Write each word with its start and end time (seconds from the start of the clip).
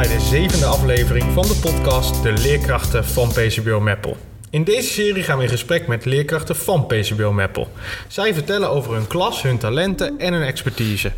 bij 0.00 0.08
de 0.08 0.20
zevende 0.20 0.66
aflevering 0.66 1.32
van 1.32 1.42
de 1.42 1.58
podcast 1.62 2.22
De 2.22 2.32
Leerkrachten 2.32 3.04
van 3.04 3.28
PCBO 3.28 3.80
Meppel. 3.80 4.16
In 4.50 4.64
deze 4.64 4.88
serie 4.88 5.22
gaan 5.22 5.36
we 5.36 5.42
in 5.42 5.48
gesprek 5.48 5.86
met 5.86 6.04
leerkrachten 6.04 6.56
van 6.56 6.86
PCBO 6.86 7.32
Meppel. 7.32 7.68
Zij 8.08 8.34
vertellen 8.34 8.70
over 8.70 8.94
hun 8.94 9.06
klas, 9.06 9.42
hun 9.42 9.58
talenten 9.58 10.18
en 10.18 10.32
hun 10.32 10.42
expertise. 10.42 11.12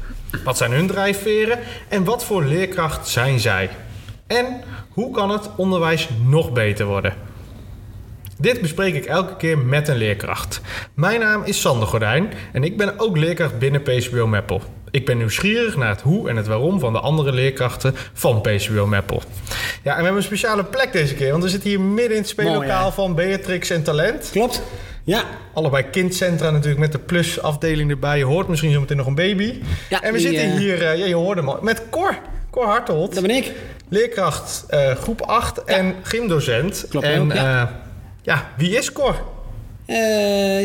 Wat 0.44 0.56
zijn 0.56 0.72
hun 0.72 0.86
drijfveren 0.86 1.58
en 1.88 2.04
wat 2.04 2.24
voor 2.24 2.44
leerkracht 2.44 3.08
zijn 3.08 3.40
zij? 3.40 3.70
En 4.26 4.46
hoe 4.88 5.10
kan 5.10 5.30
het 5.30 5.50
onderwijs 5.56 6.08
nog 6.24 6.52
beter 6.52 6.86
worden? 6.86 7.14
Dit 8.38 8.60
bespreek 8.60 8.94
ik 8.94 9.04
elke 9.04 9.36
keer 9.36 9.58
met 9.58 9.88
een 9.88 9.96
leerkracht. 9.96 10.60
Mijn 10.94 11.20
naam 11.20 11.42
is 11.44 11.60
Sander 11.60 11.88
Gordijn 11.88 12.32
en 12.52 12.64
ik 12.64 12.76
ben 12.76 12.98
ook 12.98 13.16
leerkracht 13.16 13.58
binnen 13.58 13.82
PCBO 13.82 14.26
Meppel. 14.26 14.62
Ik 14.92 15.04
ben 15.06 15.18
nieuwsgierig 15.18 15.76
naar 15.76 15.88
het 15.88 16.00
hoe 16.00 16.28
en 16.28 16.36
het 16.36 16.46
waarom 16.46 16.80
van 16.80 16.92
de 16.92 17.00
andere 17.00 17.32
leerkrachten 17.32 17.94
van 18.12 18.40
PCBO 18.40 18.86
Meppel. 18.86 19.22
Ja, 19.82 19.90
en 19.90 19.96
we 19.96 20.02
hebben 20.02 20.16
een 20.16 20.22
speciale 20.22 20.64
plek 20.64 20.92
deze 20.92 21.14
keer, 21.14 21.30
want 21.30 21.42
we 21.42 21.48
zitten 21.48 21.68
hier 21.68 21.80
midden 21.80 22.10
in 22.10 22.20
het 22.20 22.28
speellokaal 22.28 22.82
Mooi, 22.82 22.94
van 22.94 23.14
Beatrix 23.14 23.70
en 23.70 23.82
Talent. 23.82 24.28
Klopt. 24.32 24.62
Ja. 25.04 25.24
Allebei 25.54 25.84
kindcentra 25.90 26.50
natuurlijk 26.50 26.80
met 26.80 26.92
de 26.92 26.98
plus-afdeling 26.98 27.90
erbij. 27.90 28.18
Je 28.18 28.24
hoort 28.24 28.48
misschien 28.48 28.72
zo 28.72 28.80
meteen 28.80 28.96
nog 28.96 29.06
een 29.06 29.14
baby. 29.14 29.54
Ja, 29.88 30.02
en 30.02 30.12
we 30.12 30.18
die, 30.18 30.28
zitten 30.28 30.50
eh, 30.50 30.56
hier, 30.56 30.82
eh, 30.82 30.98
ja, 30.98 31.04
je 31.04 31.14
hoorde 31.14 31.40
hem 31.40 31.50
al, 31.50 31.58
met 31.62 31.82
Cor. 31.90 32.18
Cor 32.50 32.66
Hartold, 32.66 33.14
Dat 33.14 33.26
ben 33.26 33.36
ik. 33.36 33.52
leerkracht 33.88 34.64
eh, 34.68 34.90
groep 34.90 35.22
8 35.22 35.64
en 35.64 35.94
gymdocent. 36.02 36.86
Klopt 36.88 37.06
en 37.06 37.20
ook, 37.20 37.32
ja. 37.32 37.80
ja, 38.22 38.50
wie 38.56 38.76
is 38.76 38.92
Cor? 38.92 39.16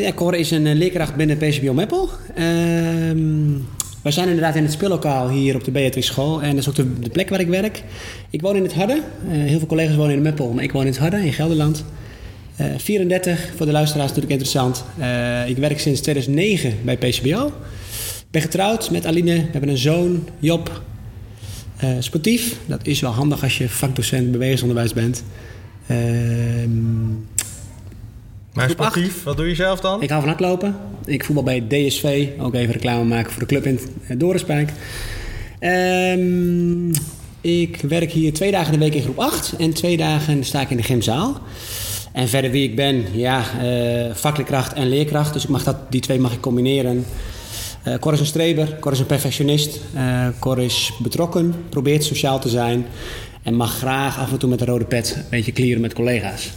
Ja, 0.02 0.12
Cor 0.14 0.36
is 0.36 0.52
een 0.52 0.74
leerkracht 0.74 1.16
binnen 1.16 1.38
PCBO 1.38 1.74
Meppel. 1.74 2.10
Ehm 2.36 3.77
we 4.02 4.12
zijn 4.12 4.28
inderdaad 4.28 4.56
in 4.56 4.64
het 4.64 4.72
speellokaal 4.72 5.30
hier 5.30 5.56
op 5.56 5.64
de 5.64 5.72
Beatrix 5.72 6.08
School. 6.08 6.42
En 6.42 6.50
dat 6.50 6.60
is 6.60 6.70
ook 6.70 6.76
de, 6.76 7.00
de 7.00 7.10
plek 7.10 7.30
waar 7.30 7.40
ik 7.40 7.48
werk. 7.48 7.84
Ik 8.30 8.42
woon 8.42 8.56
in 8.56 8.64
het 8.64 8.74
Harde. 8.74 9.02
Eh, 9.32 9.38
heel 9.38 9.58
veel 9.58 9.68
collega's 9.68 9.96
wonen 9.96 10.16
in 10.16 10.22
Meppel, 10.22 10.54
maar 10.54 10.64
ik 10.64 10.72
woon 10.72 10.82
in 10.82 10.88
het 10.88 10.98
Harde, 10.98 11.26
in 11.26 11.34
Gelderland. 11.34 11.84
Eh 12.56 12.66
34, 12.78 13.52
voor 13.56 13.66
de 13.66 13.72
luisteraars 13.72 14.08
natuurlijk 14.08 14.42
interessant. 14.42 14.84
Eh, 14.98 15.50
ik 15.50 15.58
werk 15.58 15.80
sinds 15.80 16.02
2009 16.02 16.74
bij 16.84 16.98
PCBO. 16.98 17.48
Ik 17.48 18.32
ben 18.32 18.42
getrouwd 18.42 18.92
met 18.92 19.06
Aline. 19.06 19.36
We 19.36 19.48
hebben 19.52 19.70
een 19.70 19.78
zoon, 19.78 20.28
Job. 20.40 20.82
Eh, 21.78 21.90
sportief, 22.00 22.58
dat 22.66 22.88
is 22.88 23.00
wel 23.00 23.12
handig 23.12 23.44
als 23.44 23.58
je 23.58 23.70
vakdocent 23.70 24.32
bewegingsonderwijs 24.32 24.94
bent. 24.94 25.24
Ehm 25.88 27.36
Maar 28.58 28.70
Groep 28.70 28.78
sportief, 28.78 29.24
wat 29.24 29.38
doe 29.38 29.48
je 29.48 29.56
zelf 29.56 29.80
dan? 29.80 30.02
ik 30.02 30.10
hou 30.10 30.22
van 30.22 30.30
hardlopen. 30.30 30.76
Ik 31.06 31.26
voetbal 31.26 31.44
bij 31.44 31.64
DSV. 31.68 32.28
Ook 32.40 32.54
even 32.54 32.74
reclame 32.74 33.04
maken 33.04 33.32
voor 33.32 33.42
de 33.42 33.48
club 33.48 33.66
in 33.66 33.80
eh, 34.08 34.20
Dorenspijk. 34.20 34.72
Ehm, 35.60 36.90
ik 37.42 37.82
werk 37.82 38.12
hier 38.12 38.34
twee 38.34 38.52
dagen 38.52 38.72
de 38.72 38.78
week 38.78 38.94
in 38.94 39.02
groep 39.02 39.20
8. 39.20 39.54
En 39.58 39.74
twee 39.74 39.98
dagen 39.98 40.44
sta 40.44 40.62
ik 40.62 40.70
in 40.70 40.78
de 40.78 40.84
gymzaal. 40.84 41.42
En 42.14 42.28
verder 42.28 42.52
wie 42.52 42.64
ik 42.64 42.76
ben, 42.76 43.06
ja, 43.12 43.44
eh 43.62 44.16
vakleerkracht 44.16 44.74
en 44.74 44.90
leerkracht. 44.90 45.34
Dus 45.34 45.44
ik 45.44 45.50
mag 45.50 45.64
dat, 45.64 45.92
die 45.92 46.02
twee 46.02 46.20
mag 46.20 46.34
ik 46.34 46.42
combineren. 46.42 47.06
Eh 47.84 47.96
Cor 48.00 48.14
is 48.14 48.20
een 48.20 48.26
streber, 48.26 48.78
Cor 48.80 48.92
is 48.92 49.00
een 49.00 49.06
perfectionist. 49.06 49.80
eh 49.94 50.28
Cor 50.40 50.60
is 50.60 50.92
betrokken, 51.00 51.54
probeert 51.70 52.04
sociaal 52.04 52.40
te 52.40 52.50
zijn. 52.50 52.86
En 53.44 53.54
mag 53.54 53.78
graag 53.78 54.20
af 54.20 54.32
en 54.32 54.38
toe 54.38 54.50
met 54.50 54.62
een 54.62 54.68
rode 54.68 54.86
pet 54.86 55.14
een 55.16 55.24
beetje 55.30 55.52
klieren 55.52 55.82
met 55.82 55.94
collega's. 55.94 56.52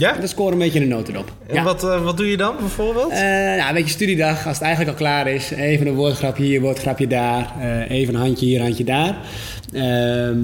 Ja? 0.00 0.12
Dat 0.20 0.28
scoort 0.28 0.52
een 0.52 0.58
beetje 0.58 0.80
in 0.80 0.88
de 0.88 0.94
notenop. 0.94 1.32
En 1.46 1.64
wat, 1.64 1.84
eh, 1.84 2.02
wat 2.04 2.16
doe 2.16 2.30
je 2.30 2.36
dan 2.36 2.56
bijvoorbeeld? 2.58 3.10
Eh, 3.12 3.18
nou, 3.20 3.68
een 3.68 3.74
beetje 3.74 3.90
studiedag, 3.90 4.46
als 4.46 4.56
het 4.56 4.66
eigenlijk 4.66 4.90
al 4.98 5.04
klaar 5.04 5.28
is. 5.28 5.50
Even 5.50 5.86
een 5.86 5.94
woordgrapje 5.94 6.44
hier, 6.44 6.60
woordgrapje 6.60 7.06
daar. 7.06 7.50
Eh, 7.60 7.90
even 7.90 8.14
een 8.14 8.20
handje 8.20 8.46
hier, 8.46 8.60
handje 8.60 8.84
daar. 8.84 9.16
Ehm, 9.72 10.38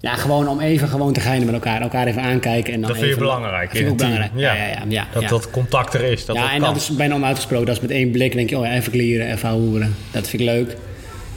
ja, 0.00 0.14
gewoon 0.14 0.48
om 0.48 0.60
even 0.60 0.88
gewoon 0.88 1.12
te 1.12 1.20
geinen 1.20 1.44
met 1.46 1.54
elkaar. 1.54 1.80
Elkaar 1.80 2.06
even 2.06 2.22
aankijken. 2.22 2.72
En 2.72 2.80
dan 2.80 2.88
dat 2.88 2.98
vind 2.98 3.00
je 3.00 3.06
even- 3.06 3.18
belangrijk 3.28 3.70
Vind 3.70 3.74
ik 3.78 3.84
in 3.86 3.90
ook 3.90 3.96
belangrijk. 3.98 4.30
Ja, 4.34 4.54
ja, 4.54 4.66
ja. 4.66 4.82
ja, 4.88 5.06
dat 5.12 5.28
dat 5.28 5.50
contact 5.50 5.94
er 5.94 6.04
is, 6.04 6.24
dat 6.26 6.36
ja, 6.36 6.42
dat 6.42 6.50
en 6.52 6.60
kan. 6.60 6.72
dat 6.72 6.82
is 6.82 6.96
bijna 6.96 7.14
onuitgesproken. 7.14 7.66
Dat 7.66 7.74
is 7.76 7.80
met 7.82 7.90
één 7.90 8.10
blik 8.10 8.32
denk 8.32 8.50
je, 8.50 8.58
oh 8.58 8.64
ja, 8.66 8.72
even 8.72 8.92
klieren, 8.92 9.32
even 9.32 9.48
houden. 9.48 9.94
Dat 10.10 10.28
vind 10.28 10.42
ik 10.42 10.48
leuk. 10.48 10.76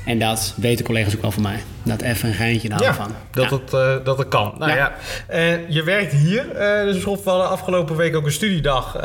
En 0.05 0.19
dat 0.19 0.53
weten 0.57 0.85
collega's 0.85 1.15
ook 1.15 1.21
wel 1.21 1.31
van 1.31 1.41
mij. 1.43 1.59
Dat 1.83 2.01
even 2.01 2.29
een 2.29 2.35
geintje, 2.35 2.69
daar 2.69 2.77
hou 2.83 2.89
Ja, 2.91 2.95
van. 2.97 3.11
dat, 3.31 3.49
Ja. 3.49 3.55
het, 3.57 3.73
eh, 3.73 4.05
dat 4.05 4.17
het 4.17 4.27
kan. 4.27 4.53
Nou 4.57 4.71
ja, 4.71 4.77
Ja. 4.77 4.93
eh, 5.27 5.69
je 5.69 5.83
werkt 5.83 6.11
hier. 6.13 6.51
eh 6.51 6.83
dus 6.83 7.03
we 7.03 7.09
hadden 7.23 7.49
afgelopen 7.49 7.95
week 7.95 8.15
ook 8.15 8.25
een 8.25 8.31
studiedag. 8.31 8.97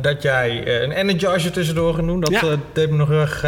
dat 0.00 0.22
jij 0.22 0.82
een 0.82 0.90
energizer 0.92 1.52
tussendoor 1.52 1.94
ging 1.94 2.06
doen. 2.06 2.20
Dat 2.20 2.58
deed 2.72 2.90
me 2.90 2.96
nog 2.96 3.08
heel 3.08 3.20
erg 3.20 3.44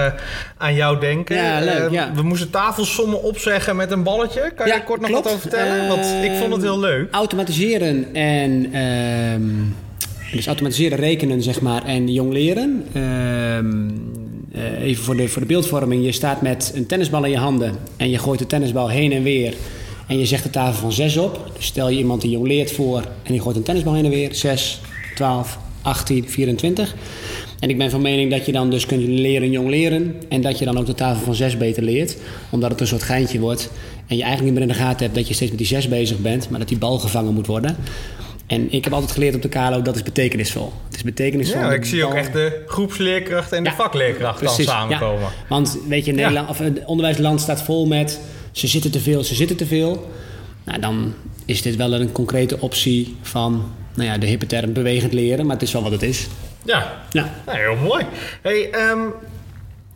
aan 0.56 0.74
jou 0.74 1.00
denken. 1.00 1.36
Ja, 1.36 1.60
leuk. 1.60 1.90
We 2.14 2.22
moesten 2.22 2.50
tafelsommen 2.50 3.22
opzeggen 3.22 3.76
met 3.76 3.90
een 3.90 4.02
balletje. 4.02 4.52
Kan 4.56 4.66
je 4.66 4.72
Ja, 4.72 4.78
er 4.78 4.84
kort 4.84 5.00
nog 5.00 5.10
klopt. 5.10 5.24
wat 5.24 5.32
over 5.34 5.48
vertellen? 5.48 5.88
Want 5.88 6.04
ik 6.24 6.30
vond 6.38 6.52
het 6.52 6.62
heel 6.62 6.80
leuk. 6.80 7.08
Automatiseren 7.14 8.14
en... 8.14 8.72
ehm, 8.72 9.42
dus 10.32 10.46
automatiseren, 10.46 10.98
rekenen, 10.98 11.42
zeg 11.42 11.60
maar, 11.60 11.84
en 11.84 12.12
jong 12.12 12.32
leren. 12.32 12.84
Eh, 14.52 14.82
even 14.82 15.04
voor 15.04 15.16
de, 15.16 15.28
voor 15.28 15.40
de 15.40 15.48
beeldvorming. 15.48 16.04
Je 16.04 16.12
staat 16.12 16.42
met 16.42 16.72
een 16.74 16.86
tennisbal 16.86 17.24
in 17.24 17.30
je 17.30 17.36
handen 17.36 17.76
en 17.96 18.10
je 18.10 18.18
gooit 18.18 18.38
de 18.38 18.46
tennisbal 18.46 18.88
heen 18.88 19.12
en 19.12 19.22
weer. 19.22 19.54
En 20.06 20.18
je 20.18 20.26
zegt 20.26 20.42
de 20.42 20.50
tafel 20.50 20.80
van 20.80 20.92
6 20.92 21.16
op. 21.16 21.50
Dus 21.56 21.66
stel 21.66 21.88
je 21.88 21.98
iemand 21.98 22.20
die 22.20 22.30
jong 22.30 22.46
leert 22.46 22.72
voor 22.72 23.00
en 23.00 23.32
die 23.32 23.40
gooit 23.40 23.56
een 23.56 23.62
tennisbal 23.62 23.94
heen 23.94 24.04
en 24.04 24.10
weer. 24.10 24.34
6, 24.34 24.80
12, 25.14 25.58
18, 25.82 26.28
24. 26.28 26.94
En 27.60 27.70
ik 27.70 27.78
ben 27.78 27.90
van 27.90 28.02
mening 28.02 28.30
dat 28.30 28.46
je 28.46 28.52
dan 28.52 28.70
dus 28.70 28.86
kunt 28.86 29.02
leren 29.02 29.50
jong 29.50 29.68
leren. 29.68 30.14
En 30.28 30.40
dat 30.40 30.58
je 30.58 30.64
dan 30.64 30.78
ook 30.78 30.86
de 30.86 30.94
tafel 30.94 31.24
van 31.24 31.34
6 31.34 31.56
beter 31.56 31.82
leert. 31.82 32.16
Omdat 32.50 32.70
het 32.70 32.80
een 32.80 32.86
soort 32.86 33.02
geintje 33.02 33.40
wordt. 33.40 33.70
En 34.06 34.16
je 34.16 34.22
eigenlijk 34.22 34.52
niet 34.52 34.52
meer 34.52 34.70
in 34.70 34.78
de 34.78 34.84
gaten 34.84 35.04
hebt 35.04 35.14
dat 35.14 35.28
je 35.28 35.34
steeds 35.34 35.50
met 35.50 35.58
die 35.58 35.68
6 35.68 35.88
bezig 35.88 36.18
bent. 36.18 36.50
Maar 36.50 36.58
dat 36.58 36.68
die 36.68 36.78
bal 36.78 36.98
gevangen 36.98 37.34
moet 37.34 37.46
worden. 37.46 37.76
En 38.48 38.72
ik 38.72 38.84
heb 38.84 38.92
altijd 38.92 39.12
geleerd 39.12 39.34
op 39.34 39.42
de 39.42 39.48
KLO 39.48 39.82
dat 39.82 39.96
is 39.96 40.02
betekenisvol. 40.02 40.72
Het 40.86 40.96
is 40.96 41.02
betekenisvol. 41.02 41.60
Ja, 41.60 41.72
ik 41.72 41.84
zie 41.84 42.04
ook 42.04 42.14
echt 42.14 42.32
de 42.32 42.62
groepsleerkracht 42.66 43.52
en 43.52 43.64
de 43.64 43.70
vakleerkracht 43.70 44.44
dan 44.44 44.54
samenkomen. 44.54 45.20
ja. 45.20 45.28
Want 45.48 45.78
weet 45.88 46.04
je, 46.04 46.12
Nederland, 46.12 46.48
of, 46.48 46.58
het 46.58 46.84
onderwijsland 46.84 47.40
staat 47.40 47.62
vol 47.62 47.86
met 47.86 48.20
ze 48.52 48.66
zitten 48.66 48.90
te 48.90 49.00
veel, 49.00 49.24
ze 49.24 49.34
zitten 49.34 49.56
te 49.56 49.66
veel. 49.66 50.10
Nou, 50.64 50.80
dan 50.80 51.14
is 51.44 51.62
dit 51.62 51.76
wel 51.76 51.92
een 51.92 52.12
concrete 52.12 52.60
optie 52.60 53.16
van 53.22 53.72
nou 53.94 54.08
ja, 54.08 54.18
de 54.18 54.26
hippe 54.26 54.46
term 54.46 54.72
bewegend 54.72 55.12
leren, 55.12 55.46
maar 55.46 55.54
het 55.54 55.64
is 55.64 55.72
wel 55.72 55.82
wat 55.82 55.92
het 55.92 56.02
is. 56.02 56.26
Ja, 56.64 57.02
Ja. 57.10 57.30
Nou, 57.46 57.58
heel 57.58 57.76
mooi. 57.76 58.06
Hey, 58.42 58.70
ehm, 58.70 58.98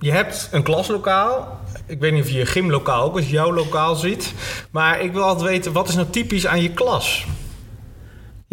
je 0.00 0.12
hebt 0.12 0.48
een 0.52 0.62
klaslokaal. 0.62 1.60
Ik 1.86 2.00
weet 2.00 2.12
niet 2.12 2.22
of 2.22 2.30
je 2.30 2.38
je 2.38 2.46
gymlokaal 2.46 3.02
ook 3.02 3.16
als 3.16 3.30
jouw 3.30 3.52
lokaal 3.52 3.94
ziet. 3.94 4.32
Maar 4.70 5.00
ik 5.00 5.12
wil 5.12 5.22
altijd 5.22 5.48
weten, 5.48 5.72
wat 5.72 5.88
is 5.88 5.94
nou 5.94 6.06
typisch 6.10 6.46
aan 6.46 6.62
je 6.62 6.70
klas? 6.70 7.26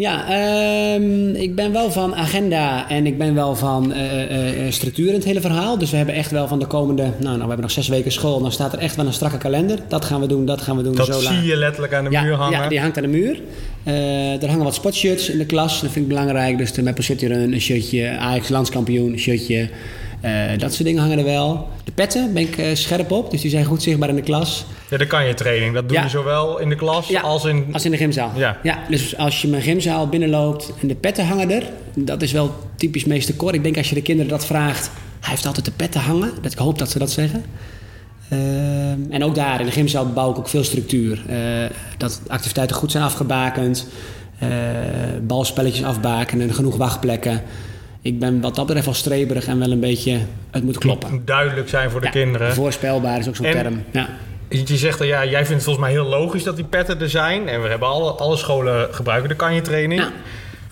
Ja, 0.00 0.28
ehm, 0.28 1.34
ik 1.34 1.54
ben 1.54 1.72
wel 1.72 1.90
van 1.90 2.14
agenda 2.14 2.88
en 2.88 3.06
ik 3.06 3.18
ben 3.18 3.34
wel 3.34 3.54
van 3.54 3.92
eh, 3.92 4.70
structuur 4.70 5.08
in 5.08 5.14
het 5.14 5.24
hele 5.24 5.40
verhaal. 5.40 5.78
Dus 5.78 5.90
we 5.90 5.96
hebben 5.96 6.14
echt 6.14 6.30
wel 6.30 6.48
van 6.48 6.58
de 6.58 6.66
komende, 6.66 7.02
nou, 7.02 7.22
nou 7.22 7.36
we 7.36 7.40
hebben 7.40 7.60
nog 7.60 7.70
zes 7.70 7.88
weken 7.88 8.12
school, 8.12 8.40
dan 8.40 8.52
staat 8.52 8.72
er 8.72 8.78
echt 8.78 8.96
wel 8.96 9.06
een 9.06 9.12
strakke 9.12 9.38
kalender. 9.38 9.78
Dat 9.88 10.04
gaan 10.04 10.20
we 10.20 10.26
doen, 10.26 10.46
dat 10.46 10.60
gaan 10.60 10.76
we 10.76 10.82
doen. 10.82 10.94
Dat 10.94 11.06
zo 11.06 11.20
zie 11.20 11.42
je 11.42 11.56
letterlijk 11.56 11.94
aan 11.94 12.04
de 12.04 12.10
ja, 12.10 12.22
muur 12.22 12.34
hangen. 12.34 12.58
Ja, 12.58 12.68
die 12.68 12.80
hangt 12.80 12.96
aan 12.96 13.02
de 13.02 13.08
muur. 13.08 13.40
Er 14.40 14.48
hangen 14.48 14.64
wat 14.64 14.74
spotshirts 14.74 15.30
in 15.30 15.38
de 15.38 15.46
klas, 15.46 15.80
dat 15.80 15.90
vind 15.90 16.04
ik 16.04 16.08
belangrijk. 16.08 16.58
Dus 16.58 16.72
de 16.72 16.82
Maple 16.82 17.02
City 17.02 17.26
Run, 17.26 17.52
een 17.52 17.60
shirtje, 17.60 18.08
Ajax 18.08 18.48
landskampioen, 18.48 19.12
een 19.12 19.18
shirtje. 19.18 19.68
Eh, 20.20 20.58
dat 20.58 20.72
soort 20.72 20.84
dingen 20.84 21.00
hangen 21.02 21.18
er 21.18 21.24
wel. 21.24 21.68
De 21.84 21.92
petten 21.92 22.32
ben 22.32 22.42
ik 22.42 22.58
eh, 22.58 22.74
scherp 22.74 23.10
op, 23.10 23.30
dus 23.30 23.40
die 23.40 23.50
zijn 23.50 23.64
goed 23.64 23.82
zichtbaar 23.82 24.08
in 24.08 24.14
de 24.14 24.22
klas. 24.22 24.64
Ja, 24.90 24.96
dat 24.96 25.06
kan 25.06 25.26
je 25.26 25.34
training. 25.34 25.74
Dat 25.74 25.88
doe 25.88 25.96
Ja. 25.96 26.02
je 26.02 26.08
zowel 26.08 26.58
in 26.58 26.68
de 26.68 26.74
klas 26.76 27.22
als 27.22 27.44
in... 27.44 27.66
Als 27.72 27.84
in 27.84 27.90
de 27.90 27.96
gymzaal. 27.96 28.32
Ja. 28.36 28.58
dus 28.88 29.16
als 29.16 29.42
je 29.42 29.48
mijn 29.48 29.62
gymzaal 29.62 30.08
binnenloopt 30.08 30.72
en 30.80 30.88
de 30.88 30.94
petten 30.94 31.26
hangen 31.26 31.50
er, 31.50 31.62
dat 31.94 32.22
is 32.22 32.32
wel 32.32 32.54
typisch 32.76 33.04
meester 33.04 33.36
Cor. 33.36 33.54
Ik 33.54 33.62
denk 33.62 33.76
als 33.76 33.88
je 33.88 33.94
de 33.94 34.02
kinderen 34.02 34.30
dat 34.30 34.46
vraagt, 34.46 34.90
hij 35.20 35.30
heeft 35.30 35.46
altijd 35.46 35.64
de 35.64 35.72
petten 35.72 36.00
hangen. 36.00 36.30
Dat, 36.42 36.52
ik 36.52 36.58
hoop 36.58 36.78
dat 36.78 36.90
ze 36.90 36.98
dat 36.98 37.10
zeggen. 37.10 37.44
Ehm, 38.28 38.98
en 39.10 39.24
ook 39.24 39.34
daar 39.34 39.60
in 39.60 39.66
de 39.66 39.72
gymzaal 39.72 40.06
bouw 40.12 40.30
ik 40.30 40.38
ook 40.38 40.48
veel 40.48 40.64
structuur. 40.64 41.22
Eh, 41.28 41.36
dat 41.98 42.20
activiteiten 42.26 42.76
goed 42.76 42.90
zijn 42.90 43.04
afgebakend, 43.04 43.86
balspelletjes 45.22 45.84
afbakenen, 45.84 46.54
genoeg 46.54 46.76
wachtplekken. 46.76 47.42
Ik 48.02 48.18
ben 48.18 48.40
wat 48.40 48.54
dat 48.54 48.64
betreft 48.66 48.86
wel 48.86 48.94
streberig 48.94 49.46
en 49.46 49.58
wel 49.58 49.70
een 49.70 49.80
beetje, 49.80 50.18
het 50.50 50.62
moet 50.62 50.78
kloppen. 50.78 51.10
moet 51.10 51.26
duidelijk 51.26 51.68
zijn 51.68 51.90
voor 51.90 52.00
de 52.00 52.06
Ja, 52.06 52.12
kinderen. 52.12 52.54
Voorspelbaar 52.54 53.18
is 53.18 53.28
ook 53.28 53.36
zo'n 53.36 53.50
term. 53.50 53.82
Ja. 53.92 54.08
Je 54.48 54.76
zegt, 54.76 54.98
dat, 54.98 55.06
ja, 55.06 55.24
jij 55.24 55.46
vindt 55.46 55.48
het 55.52 55.62
volgens 55.62 55.84
mij 55.84 55.90
heel 55.94 56.04
logisch 56.04 56.42
dat 56.42 56.56
die 56.56 56.64
petten 56.64 57.00
er 57.00 57.10
zijn. 57.10 57.48
En 57.48 57.62
we 57.62 57.68
hebben 57.68 57.88
alle, 57.88 58.10
alle 58.10 58.36
scholen 58.36 58.94
gebruiken 58.94 59.28
de 59.28 59.34
kanje-training. 59.36 60.00
Ja. 60.00 60.12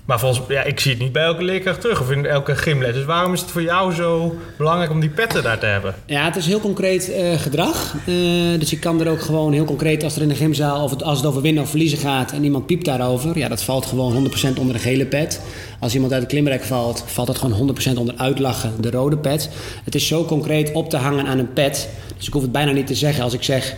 Maar 0.08 0.18
volgens, 0.18 0.46
ja, 0.48 0.62
ik 0.62 0.80
zie 0.80 0.90
het 0.90 1.00
niet 1.00 1.12
bij 1.12 1.22
elke 1.22 1.42
leerkracht 1.42 1.80
terug 1.80 2.00
of 2.00 2.10
in 2.10 2.26
elke 2.26 2.56
gymles. 2.56 2.92
Dus 2.92 3.04
waarom 3.04 3.32
is 3.32 3.40
het 3.40 3.50
voor 3.50 3.62
jou 3.62 3.92
zo 3.92 4.36
belangrijk 4.56 4.90
om 4.90 5.00
die 5.00 5.10
petten 5.10 5.42
daar 5.42 5.58
te 5.58 5.66
hebben? 5.66 5.94
Ja, 6.06 6.24
het 6.24 6.36
is 6.36 6.46
heel 6.46 6.60
concreet 6.60 7.12
eh, 7.12 7.38
gedrag. 7.38 7.94
Eh, 8.06 8.14
dus 8.58 8.70
je 8.70 8.78
kan 8.78 9.00
er 9.00 9.08
ook 9.10 9.20
gewoon 9.20 9.52
heel 9.52 9.64
concreet, 9.64 10.04
als 10.04 10.16
er 10.16 10.22
in 10.22 10.28
de 10.28 10.34
gymzaal 10.34 10.82
of 10.82 11.02
als 11.02 11.18
het 11.18 11.26
over 11.26 11.42
winnen 11.42 11.62
of 11.62 11.68
verliezen 11.68 11.98
gaat 11.98 12.32
en 12.32 12.44
iemand 12.44 12.66
piept 12.66 12.84
daarover, 12.84 13.38
ja, 13.38 13.48
dat 13.48 13.62
valt 13.62 13.86
gewoon 13.86 14.12
100% 14.12 14.58
onder 14.58 14.74
de 14.74 14.80
gele 14.80 15.06
pet. 15.06 15.40
Als 15.80 15.94
iemand 15.94 16.12
uit 16.12 16.22
het 16.22 16.30
klimrek 16.30 16.62
valt, 16.62 17.04
valt 17.06 17.26
dat 17.26 17.38
gewoon 17.38 17.76
100% 17.94 17.98
onder 17.98 18.14
uitlachen, 18.16 18.72
de 18.80 18.90
rode 18.90 19.18
pet. 19.18 19.50
Het 19.84 19.94
is 19.94 20.06
zo 20.06 20.24
concreet 20.24 20.72
op 20.72 20.90
te 20.90 20.96
hangen 20.96 21.26
aan 21.26 21.38
een 21.38 21.52
pet. 21.52 21.88
Dus 22.16 22.26
ik 22.26 22.32
hoef 22.32 22.42
het 22.42 22.52
bijna 22.52 22.72
niet 22.72 22.86
te 22.86 22.94
zeggen 22.94 23.24
als 23.24 23.34
ik 23.34 23.42
zeg 23.42 23.76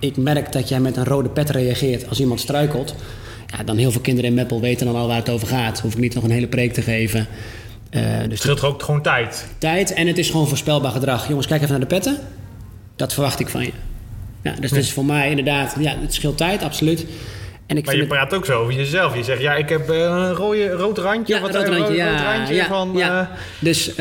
ik 0.00 0.16
merk 0.16 0.52
dat 0.52 0.68
jij 0.68 0.80
met 0.80 0.96
een 0.96 1.04
rode 1.04 1.28
pet 1.28 1.50
reageert 1.50 2.08
als 2.08 2.20
iemand 2.20 2.40
struikelt. 2.40 2.94
Ja, 3.56 3.64
dan 3.64 3.76
heel 3.76 3.90
veel 3.90 4.00
kinderen 4.00 4.30
in 4.30 4.36
Meppel 4.36 4.60
weten 4.60 4.86
dan 4.86 4.96
al 4.96 5.06
waar 5.06 5.16
het 5.16 5.30
over 5.30 5.46
gaat. 5.46 5.80
Hoef 5.80 5.92
ik 5.92 5.98
niet 5.98 6.14
nog 6.14 6.24
een 6.24 6.30
hele 6.30 6.48
preek 6.48 6.72
te 6.72 6.82
geven. 6.82 7.26
Uh, 7.90 8.02
dus 8.02 8.22
het 8.28 8.38
scheelt 8.38 8.64
ook 8.64 8.82
gewoon 8.82 9.02
tijd. 9.02 9.46
Tijd 9.58 9.92
en 9.92 10.06
het 10.06 10.18
is 10.18 10.30
gewoon 10.30 10.48
voorspelbaar 10.48 10.92
gedrag. 10.92 11.28
Jongens, 11.28 11.46
kijk 11.46 11.60
even 11.60 11.70
naar 11.70 11.80
de 11.80 11.94
petten. 11.94 12.18
Dat 12.96 13.12
verwacht 13.12 13.40
ik 13.40 13.48
van 13.48 13.62
je. 13.62 13.72
Ja, 14.42 14.54
dus 14.60 14.70
dat 14.70 14.78
is 14.78 14.92
voor 14.92 15.04
mij 15.04 15.30
inderdaad, 15.30 15.76
ja, 15.78 15.94
het 16.00 16.14
scheelt 16.14 16.36
tijd, 16.36 16.62
absoluut. 16.62 17.06
En 17.66 17.76
ik 17.76 17.86
maar 17.86 17.96
je 17.96 18.06
praat 18.06 18.34
ook 18.34 18.44
zo 18.44 18.60
over 18.60 18.74
jezelf. 18.74 19.16
Je 19.16 19.22
zegt, 19.22 19.40
ja, 19.40 19.54
ik 19.54 19.68
heb 19.68 19.90
uh, 19.90 19.96
een 19.96 20.32
rode, 20.32 20.70
rood 20.70 20.98
randje. 20.98 21.34
Ja, 21.34 21.40
wat 21.40 21.54
rood 21.54 21.68
randje, 21.68 21.94
ja, 21.94 22.10
rood 22.10 22.20
randje 22.20 22.54
ja, 22.54 22.66
van... 22.66 22.92
Ja. 22.94 23.20
Uh, 23.20 23.36
dus, 23.58 23.88
uh, 23.88 23.94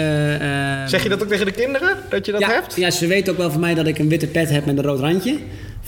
zeg 0.85 1.03
je 1.03 1.09
dat 1.09 1.23
ook 1.23 1.29
tegen 1.29 1.45
de 1.45 1.51
kinderen, 1.51 1.97
dat 2.09 2.25
je 2.25 2.31
dat 2.31 2.45
hebt? 2.45 2.75
Ja, 2.75 2.91
ze 2.91 3.07
weten 3.07 3.31
ook 3.31 3.37
wel 3.37 3.51
van 3.51 3.59
mij 3.59 3.73
dat 3.73 3.87
ik 3.87 3.99
een 3.99 4.09
witte 4.09 4.27
pet 4.27 4.49
heb 4.49 4.65
met 4.65 4.77
een 4.77 4.83
rood 4.83 4.99
randje. 4.99 5.37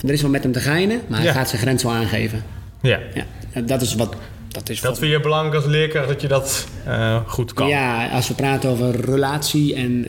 Er 0.02 0.12
is 0.12 0.22
wel 0.22 0.30
met 0.30 0.42
hem 0.42 0.52
te 0.52 0.60
geinen, 0.60 1.00
maar 1.06 1.20
hij 1.20 1.32
gaat 1.32 1.48
zijn 1.48 1.62
grens 1.62 1.82
wel 1.82 1.92
aangeven. 1.92 2.44
Ja. 2.82 2.98
Dat 3.64 3.82
is 3.82 3.94
wat... 3.94 4.14
Dat, 4.48 4.68
is 4.68 4.80
dat 4.80 4.98
vind 4.98 5.10
je 5.10 5.20
belangrijk 5.20 5.54
als 5.54 5.64
leerkracht, 5.64 6.08
dat 6.08 6.20
je 6.20 6.28
dat 6.28 6.66
goed 7.26 7.52
kan? 7.52 7.68
Ja, 7.68 8.08
als 8.08 8.28
we 8.28 8.34
praten 8.34 8.70
over 8.70 9.00
relatie 9.00 9.74
en 9.74 10.06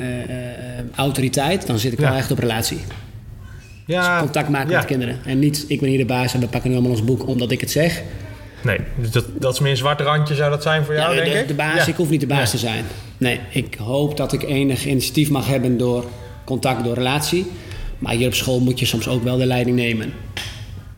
autoriteit, 0.96 1.68
dan 1.68 1.80
zit 1.80 1.94
ik 1.94 2.00
wel 2.00 2.14
echt 2.14 2.32
op 2.32 2.40
relatie. 2.40 2.80
Ja, 3.86 4.12
dus 4.12 4.22
contact 4.22 4.50
maken 4.50 4.76
met 4.76 4.86
kinderen. 4.86 5.20
En 5.26 5.40
niet, 5.40 5.66
ik 5.68 5.80
ben 5.80 5.90
hier 5.90 5.98
de 5.98 6.06
baas 6.06 6.34
en 6.34 6.40
we 6.40 6.48
pakken 6.48 6.70
nu 6.70 6.76
allemaal 6.76 6.96
ons 6.96 7.04
boek 7.04 7.28
omdat 7.28 7.52
ik 7.52 7.62
het 7.62 7.72
zeg. 7.72 8.02
Nee, 8.62 8.80
dus 9.00 9.12
dat, 9.12 9.26
dat 9.40 9.54
is 9.54 9.60
meer 9.60 9.72
een 9.72 9.78
zwart 9.78 10.02
randje 10.02 10.36
zou 10.36 10.50
dat 10.50 10.64
zijn 10.64 10.86
voor 10.86 10.94
jou, 10.94 11.16
ja, 11.16 11.22
denk 11.22 11.34
de, 11.34 11.40
ik? 11.40 11.48
De 11.48 11.54
baas, 11.54 11.88
ik 11.88 11.96
hoef 11.96 12.10
niet 12.10 12.20
de 12.20 12.28
baas 12.28 12.50
te 12.50 12.58
zijn. 12.58 12.86
Nee, 13.18 13.40
ik 13.50 13.76
hoop 13.76 14.18
dat 14.18 14.34
ik 14.34 14.44
enig 14.44 14.86
initiatief 14.86 15.30
mag 15.30 15.48
hebben 15.48 15.78
door 15.78 16.06
contact, 16.44 16.84
door 16.84 16.94
relatie. 16.94 17.46
Maar 18.00 18.14
hier 18.14 18.28
op 18.28 18.34
school 18.34 18.60
moet 18.60 18.80
je 18.80 18.86
soms 18.86 19.08
ook 19.08 19.24
wel 19.24 19.38
de 19.38 19.46
leiding 19.46 19.76
nemen. 19.76 20.14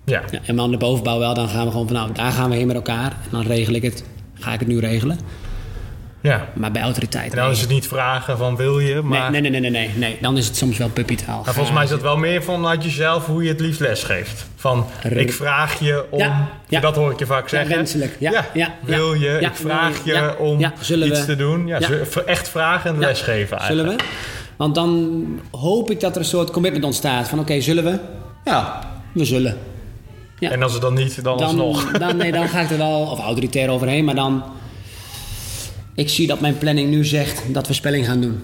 Ja. 0.05 0.21
ja 0.31 0.39
en 0.45 0.55
dan 0.55 0.71
de 0.71 0.77
bovenbouw 0.77 1.19
wel, 1.19 1.33
dan 1.33 1.49
gaan 1.49 1.65
we 1.65 1.71
gewoon 1.71 1.87
van 1.87 1.95
nou, 1.95 2.11
daar 2.13 2.31
gaan 2.31 2.49
we 2.49 2.55
heen 2.55 2.67
met 2.67 2.75
elkaar. 2.75 3.11
En 3.11 3.29
dan 3.31 3.41
regel 3.41 3.73
ik 3.73 3.81
het, 3.81 4.03
ga 4.33 4.53
ik 4.53 4.59
het 4.59 4.67
nu 4.67 4.79
regelen. 4.79 5.19
Ja. 6.21 6.47
Maar 6.53 6.71
bij 6.71 6.81
autoriteit. 6.81 7.31
En 7.31 7.37
dan 7.37 7.51
is 7.51 7.61
het 7.61 7.69
niet 7.69 7.87
vragen 7.87 8.37
van 8.37 8.55
wil 8.55 8.79
je, 8.79 9.01
maar... 9.01 9.31
Nee, 9.31 9.41
nee, 9.41 9.51
nee, 9.51 9.59
nee, 9.59 9.71
nee. 9.71 9.89
nee. 9.95 10.17
Dan 10.21 10.37
is 10.37 10.45
het 10.47 10.55
soms 10.57 10.77
wel 10.77 10.89
puppytaal. 10.89 11.41
Maar 11.45 11.53
volgens 11.53 11.75
mij 11.75 11.83
is 11.83 11.89
dat 11.89 12.01
wel 12.01 12.17
meer 12.17 12.43
vanuit 12.43 12.83
jezelf 12.83 13.25
hoe 13.25 13.43
je 13.43 13.49
het 13.49 13.59
liefst 13.59 13.79
lesgeeft. 13.79 14.45
Van, 14.55 14.85
ik 15.09 15.33
vraag 15.33 15.79
je 15.79 16.05
om... 16.09 16.47
Ja, 16.67 16.79
Dat 16.79 16.95
hoor 16.95 17.11
ik 17.11 17.19
je 17.19 17.25
vaak 17.25 17.49
zeggen. 17.49 17.69
Ja, 17.69 17.75
wenselijk. 17.75 18.15
Ja, 18.19 18.45
ja, 18.53 18.75
wil 18.81 19.13
je, 19.13 19.37
ik 19.39 19.55
vraag 19.55 20.05
je 20.05 20.37
om 20.37 20.71
iets 20.89 21.25
te 21.25 21.35
doen. 21.35 21.67
Ja, 21.67 21.79
echt 22.25 22.49
vragen 22.49 22.89
en 22.89 22.99
lesgeven 22.99 23.57
eigenlijk. 23.57 23.89
Zullen 23.89 23.97
we? 23.97 24.03
Want 24.55 24.75
dan 24.75 25.25
hoop 25.51 25.91
ik 25.91 25.99
dat 25.99 26.15
er 26.15 26.21
een 26.21 26.27
soort 26.27 26.51
commitment 26.51 26.83
ontstaat. 26.83 27.27
Van 27.27 27.39
oké, 27.39 27.61
zullen 27.61 27.83
we? 27.83 27.99
Ja, 28.45 28.79
we 29.13 29.25
zullen. 29.25 29.57
Ja. 30.39 30.51
En 30.51 30.63
als 30.63 30.73
het 30.73 30.81
dan 30.81 30.93
niet, 30.93 31.23
dan, 31.23 31.37
dan 31.37 31.47
alsnog. 31.47 31.91
Dan, 31.97 32.17
nee, 32.17 32.31
dan 32.31 32.47
ga 32.47 32.61
ik 32.61 32.69
er 32.69 32.77
wel, 32.77 33.01
of 33.01 33.19
autoritair 33.19 33.69
overheen, 33.69 34.05
maar 34.05 34.15
dan 34.15 34.43
ik 35.95 36.09
zie 36.09 36.27
dat 36.27 36.39
mijn 36.39 36.57
planning 36.57 36.89
nu 36.89 37.05
zegt 37.05 37.53
dat 37.53 37.67
we 37.67 37.73
spelling 37.73 38.05
gaan 38.05 38.21
doen. 38.21 38.43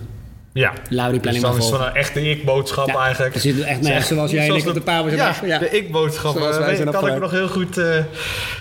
Ja. 0.53 0.73
Laat 0.89 1.11
die 1.11 1.19
planning 1.19 1.45
dus 1.45 1.55
dan 1.55 1.67
is 1.67 1.71
het 1.71 1.81
een 1.81 1.95
echte 1.95 2.29
ik-boodschap 2.29 2.87
eigenlijk. 2.87 3.33
Het 3.33 3.43
zit 3.43 3.59
echt 3.59 3.81
nee, 3.81 4.01
zoals 4.01 4.31
jij 4.31 4.49
en 4.49 4.55
ik 4.55 4.67
op 4.67 4.73
de 4.73 4.81
paar 4.81 5.15
ja, 5.15 5.35
ja, 5.45 5.57
de 5.57 5.69
ik-boodschap. 5.69 6.37
Uh, 6.37 6.49
kan 6.91 7.07
ik 7.07 7.13
me 7.13 7.19
nog 7.19 7.31
heel 7.31 7.47
goed 7.47 7.77
uh, 7.77 7.97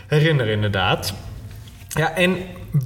herinneren 0.07 0.53
inderdaad. 0.53 1.15
Ja, 1.95 2.15
en 2.15 2.37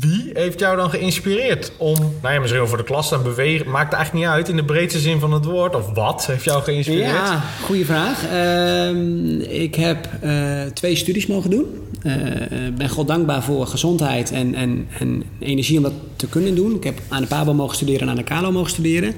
wie 0.00 0.30
heeft 0.32 0.58
jou 0.58 0.76
dan 0.76 0.90
geïnspireerd 0.90 1.72
om, 1.76 1.98
nou 2.22 2.34
ja, 2.34 2.40
misschien 2.40 2.66
voor 2.66 2.76
de 2.76 2.84
klas 2.84 3.10
dan 3.10 3.22
bewegen, 3.22 3.70
maakt 3.70 3.84
het 3.84 3.94
eigenlijk 3.94 4.26
niet 4.26 4.34
uit 4.34 4.48
in 4.48 4.56
de 4.56 4.64
breedste 4.64 4.98
zin 4.98 5.20
van 5.20 5.32
het 5.32 5.44
woord, 5.44 5.74
of 5.74 5.92
wat 5.94 6.26
heeft 6.26 6.44
jou 6.44 6.62
geïnspireerd? 6.62 7.10
Ja, 7.10 7.42
goede 7.62 7.84
vraag. 7.84 8.24
Uh, 8.32 9.62
ik 9.62 9.74
heb 9.74 10.08
uh, 10.24 10.62
twee 10.62 10.96
studies 10.96 11.26
mogen 11.26 11.50
doen. 11.50 11.83
Ik 12.04 12.10
uh, 12.10 12.76
ben 12.76 12.88
God 12.88 13.06
dankbaar 13.06 13.42
voor 13.42 13.66
gezondheid 13.66 14.30
en, 14.30 14.54
en, 14.54 14.86
en 14.98 15.22
energie 15.38 15.76
om 15.76 15.82
dat 15.82 15.92
te 16.16 16.28
kunnen 16.28 16.54
doen. 16.54 16.74
Ik 16.74 16.84
heb 16.84 17.00
aan 17.08 17.20
de 17.20 17.26
PABO 17.26 17.54
mogen 17.54 17.76
studeren 17.76 18.00
en 18.00 18.08
aan 18.08 18.16
de 18.16 18.22
KALO 18.22 18.52
mogen 18.52 18.70
studeren. 18.70 19.14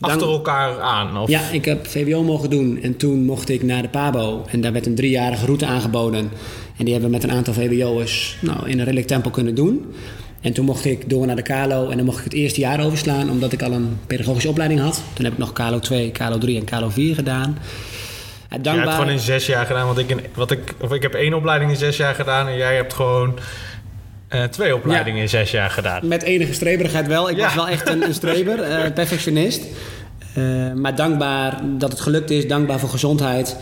Achter 0.00 0.28
elkaar 0.28 0.80
aan? 0.80 1.18
Of? 1.18 1.28
Ja, 1.28 1.40
ik 1.52 1.64
heb 1.64 1.86
VWO 1.86 2.22
mogen 2.22 2.50
doen 2.50 2.78
en 2.82 2.96
toen 2.96 3.24
mocht 3.24 3.48
ik 3.48 3.62
naar 3.62 3.82
de 3.82 3.88
PABO. 3.88 4.44
En 4.50 4.60
daar 4.60 4.72
werd 4.72 4.86
een 4.86 4.94
driejarige 4.94 5.44
route 5.44 5.66
aangeboden. 5.66 6.30
En 6.76 6.84
die 6.84 6.92
hebben 6.92 7.10
we 7.10 7.16
met 7.16 7.24
een 7.24 7.36
aantal 7.36 7.54
VWO'ers 7.54 8.36
nou, 8.40 8.68
in 8.68 8.78
een 8.78 8.84
redelijk 8.84 9.06
tempo 9.06 9.30
kunnen 9.30 9.54
doen. 9.54 9.84
En 10.40 10.52
toen 10.52 10.64
mocht 10.64 10.84
ik 10.84 11.10
door 11.10 11.26
naar 11.26 11.36
de 11.36 11.42
KALO 11.42 11.88
en 11.88 11.96
dan 11.96 12.06
mocht 12.06 12.18
ik 12.18 12.24
het 12.24 12.32
eerste 12.32 12.60
jaar 12.60 12.84
overslaan... 12.84 13.30
omdat 13.30 13.52
ik 13.52 13.62
al 13.62 13.72
een 13.72 13.98
pedagogische 14.06 14.48
opleiding 14.48 14.80
had. 14.80 15.02
Toen 15.12 15.24
heb 15.24 15.32
ik 15.32 15.38
nog 15.38 15.52
KALO 15.52 15.78
2, 15.78 16.10
KALO 16.10 16.38
3 16.38 16.58
en 16.58 16.64
KALO 16.64 16.88
4 16.88 17.14
gedaan. 17.14 17.58
Dankbaar... 18.50 18.74
Jij 18.74 18.82
hebt 18.82 18.94
gewoon 18.94 19.12
in 19.12 19.18
zes 19.18 19.46
jaar 19.46 19.66
gedaan, 19.66 19.86
want 19.86 19.98
ik, 19.98 20.10
in, 20.10 20.20
wat 20.34 20.50
ik, 20.50 20.74
of 20.80 20.92
ik 20.92 21.02
heb 21.02 21.14
één 21.14 21.34
opleiding 21.34 21.70
in 21.70 21.76
zes 21.76 21.96
jaar 21.96 22.14
gedaan... 22.14 22.48
en 22.48 22.56
jij 22.56 22.76
hebt 22.76 22.94
gewoon 22.94 23.38
uh, 24.30 24.44
twee 24.44 24.74
opleidingen 24.74 25.22
in 25.22 25.28
zes 25.28 25.50
jaar 25.50 25.70
gedaan. 25.70 26.08
Met 26.08 26.22
enige 26.22 26.52
streberigheid 26.52 27.06
wel. 27.06 27.30
Ik 27.30 27.36
was 27.36 27.54
wel 27.54 27.68
echt 27.68 27.88
een, 27.88 28.02
een 28.02 28.14
streber, 28.14 28.58
uh, 28.58 28.90
perfectionist. 28.94 29.64
Uh, 30.38 30.72
maar 30.72 30.94
dankbaar 30.94 31.60
dat 31.62 31.90
het 31.90 32.00
gelukt 32.00 32.30
is, 32.30 32.48
dankbaar 32.48 32.78
voor 32.78 32.88
gezondheid... 32.88 33.56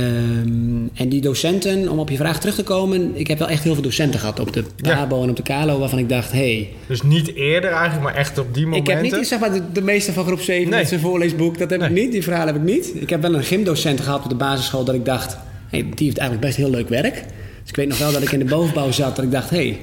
Um, 0.00 0.90
en 0.94 1.08
die 1.08 1.20
docenten, 1.20 1.88
om 1.88 1.98
op 1.98 2.10
je 2.10 2.16
vraag 2.16 2.40
terug 2.40 2.54
te 2.54 2.62
komen, 2.62 3.10
ik 3.14 3.26
heb 3.26 3.38
wel 3.38 3.48
echt 3.48 3.62
heel 3.62 3.74
veel 3.74 3.82
docenten 3.82 4.20
gehad 4.20 4.40
op 4.40 4.52
de 4.52 4.64
PABO 4.82 5.22
en 5.22 5.30
op 5.30 5.36
de 5.36 5.42
KALO 5.42 5.78
waarvan 5.78 5.98
ik 5.98 6.08
dacht, 6.08 6.32
hey. 6.32 6.68
Dus 6.86 7.02
niet 7.02 7.34
eerder 7.34 7.70
eigenlijk, 7.70 8.02
maar 8.02 8.14
echt 8.14 8.38
op 8.38 8.54
die 8.54 8.66
momenten? 8.66 8.94
Ik 8.94 9.00
heb 9.00 9.12
niet 9.12 9.26
zeg 9.26 9.38
maar, 9.38 9.52
de, 9.52 9.62
de 9.72 9.82
meeste 9.82 10.12
van 10.12 10.24
groep 10.24 10.40
7 10.40 10.70
nee. 10.70 10.78
met 10.78 10.88
zijn 10.88 11.00
voorleesboek, 11.00 11.58
dat 11.58 11.70
heb 11.70 11.82
ik 11.82 11.90
niet, 11.90 12.12
die 12.12 12.22
verhalen 12.22 12.54
heb 12.54 12.62
ik 12.62 12.68
niet. 12.68 12.92
Ik 12.94 13.10
heb 13.10 13.22
wel 13.22 13.34
een 13.34 13.44
gymdocent 13.44 14.00
gehad 14.00 14.22
op 14.22 14.28
de 14.28 14.36
basisschool 14.36 14.84
dat 14.84 14.94
ik 14.94 15.04
dacht, 15.04 15.38
hey, 15.68 15.82
die 15.94 16.06
heeft 16.06 16.18
eigenlijk 16.18 16.40
best 16.40 16.56
heel 16.56 16.70
leuk 16.70 16.88
werk. 16.88 17.14
Dus 17.60 17.70
ik 17.70 17.76
weet 17.76 17.88
nog 17.88 17.98
wel 17.98 18.12
dat 18.12 18.22
ik 18.22 18.32
in 18.32 18.38
de 18.38 18.44
bovenbouw 18.44 18.90
zat, 18.90 19.16
dat 19.16 19.24
ik 19.24 19.30
dacht, 19.30 19.50
hey, 19.50 19.78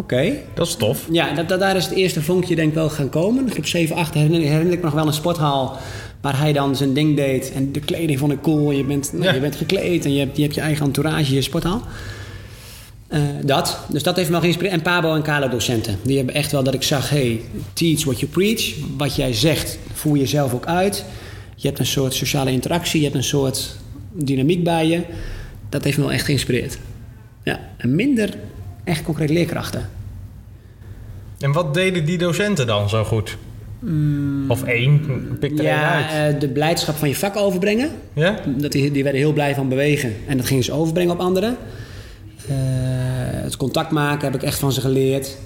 oké. 0.00 0.32
Dat 0.54 0.66
is 0.66 0.74
tof. 0.74 1.06
Ja, 1.10 1.34
dat, 1.34 1.48
dat, 1.48 1.60
daar 1.60 1.76
is 1.76 1.84
het 1.84 1.94
eerste 1.94 2.22
vonkje 2.22 2.54
denk 2.54 2.68
ik 2.68 2.74
wel 2.74 2.90
gaan 2.90 3.08
komen. 3.08 3.50
Groep 3.50 3.66
7, 3.66 3.96
8 3.96 4.14
herinner, 4.14 4.40
herinner 4.40 4.72
ik 4.72 4.82
nog 4.82 4.92
wel 4.92 5.06
een 5.06 5.12
sporthal 5.12 5.76
Waar 6.20 6.38
hij 6.38 6.52
dan 6.52 6.76
zijn 6.76 6.94
ding 6.94 7.16
deed. 7.16 7.52
En 7.52 7.72
de 7.72 7.80
kleding 7.80 8.18
vond 8.18 8.32
ik 8.32 8.40
cool. 8.40 8.70
Je 8.70 8.84
bent, 8.84 9.12
nou, 9.12 9.34
je 9.34 9.40
bent 9.40 9.56
gekleed 9.56 10.04
en 10.04 10.12
je 10.12 10.18
hebt, 10.18 10.36
je 10.36 10.42
hebt 10.42 10.54
je 10.54 10.60
eigen 10.60 10.86
entourage, 10.86 11.34
je 11.34 11.42
sporthal. 11.42 11.82
Uh, 13.08 13.20
dat. 13.44 13.78
Dus 13.88 14.02
dat 14.02 14.16
heeft 14.16 14.26
me 14.26 14.32
wel 14.32 14.42
geïnspireerd. 14.42 14.74
En 14.74 14.82
Pabo 14.82 15.14
en 15.14 15.22
Kalo 15.22 15.48
docenten. 15.48 15.98
Die 16.02 16.16
hebben 16.16 16.34
echt 16.34 16.52
wel 16.52 16.62
dat 16.62 16.74
ik 16.74 16.82
zag, 16.82 17.10
hey, 17.10 17.40
teach 17.72 18.04
what 18.04 18.20
you 18.20 18.30
preach. 18.30 18.74
Wat 18.96 19.16
jij 19.16 19.32
zegt, 19.32 19.78
voer 19.92 20.16
je 20.16 20.26
zelf 20.26 20.54
ook 20.54 20.66
uit. 20.66 21.04
Je 21.56 21.66
hebt 21.66 21.78
een 21.78 21.86
soort 21.86 22.14
sociale 22.14 22.50
interactie. 22.50 22.98
Je 22.98 23.04
hebt 23.04 23.16
een 23.16 23.24
soort 23.24 23.76
dynamiek 24.12 24.64
bij 24.64 24.86
je. 24.86 25.02
Dat 25.68 25.84
heeft 25.84 25.96
me 25.96 26.02
wel 26.02 26.12
echt 26.12 26.24
geïnspireerd. 26.24 26.78
Ja, 27.44 27.60
en 27.76 27.94
minder 27.94 28.34
echt 28.90 29.02
concreet 29.02 29.30
leerkrachten. 29.30 29.88
En 31.38 31.52
wat 31.52 31.74
deden 31.74 32.04
die 32.04 32.18
docenten 32.18 32.66
dan 32.66 32.88
zo 32.88 33.04
goed? 33.04 33.36
Mm. 33.78 34.50
Of 34.50 34.64
één, 34.64 35.00
pik 35.40 35.58
er 35.58 35.64
ja, 35.64 35.98
één 35.98 36.06
uit. 36.06 36.34
Uh, 36.34 36.40
de 36.40 36.48
blijdschap 36.48 36.96
van 36.96 37.08
je 37.08 37.14
vak 37.14 37.36
overbrengen. 37.36 37.90
Ja? 38.12 38.40
Dat 38.46 38.72
die, 38.72 38.90
die 38.90 39.02
werden 39.02 39.20
heel 39.20 39.32
blij 39.32 39.54
van 39.54 39.68
bewegen. 39.68 40.14
En 40.26 40.36
dat 40.36 40.46
gingen 40.46 40.64
ze 40.64 40.72
overbrengen 40.72 41.12
op 41.12 41.20
anderen. 41.20 41.56
Uh, 42.50 42.56
het 43.42 43.56
contact 43.56 43.90
maken 43.90 44.24
heb 44.24 44.34
ik 44.34 44.42
echt 44.42 44.58
van 44.58 44.72
ze 44.72 44.80
geleerd. 44.80 45.36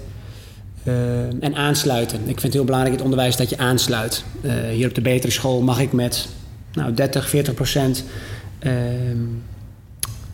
Uh, 0.83 1.43
en 1.43 1.55
aansluiten. 1.55 2.19
Ik 2.19 2.25
vind 2.25 2.41
het 2.41 2.53
heel 2.53 2.63
belangrijk 2.63 2.93
in 2.93 3.03
het 3.03 3.11
onderwijs 3.11 3.37
dat 3.37 3.49
je 3.49 3.57
aansluit. 3.57 4.23
hier 4.71 4.87
op 4.87 4.95
de 4.95 5.01
betere 5.01 5.31
school 5.31 5.61
mag 5.61 5.79
ik 5.79 5.91
met 5.91 6.27
nou, 6.73 6.93
30, 6.93 7.29
40 7.29 7.53
procent 7.53 8.03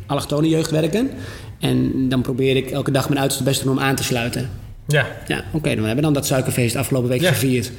allochtone 0.06 0.50
jeugd 0.50 0.72
werken. 0.72 1.10
En 1.62 2.10
dan 2.10 2.22
probeer 2.22 2.56
ik 2.56 2.72
elke 2.72 2.92
dag 2.92 3.08
mijn 3.08 3.20
uiterste 3.20 3.46
best 3.46 3.60
te 3.60 3.66
doen 3.66 3.78
om 3.78 3.84
aan 3.84 3.96
te 3.96 4.04
sluiten. 4.04 4.50
Ja. 4.88 5.08
Ja, 5.28 5.38
oké. 5.38 5.58
Okay, 5.58 5.76
dan 5.76 5.86
hebben 5.86 5.96
we 5.96 6.02
dan 6.02 6.14
dat 6.14 6.26
suikerfeest 6.26 6.76
afgelopen 6.76 7.10
week 7.10 7.26
gevierd. 7.26 7.72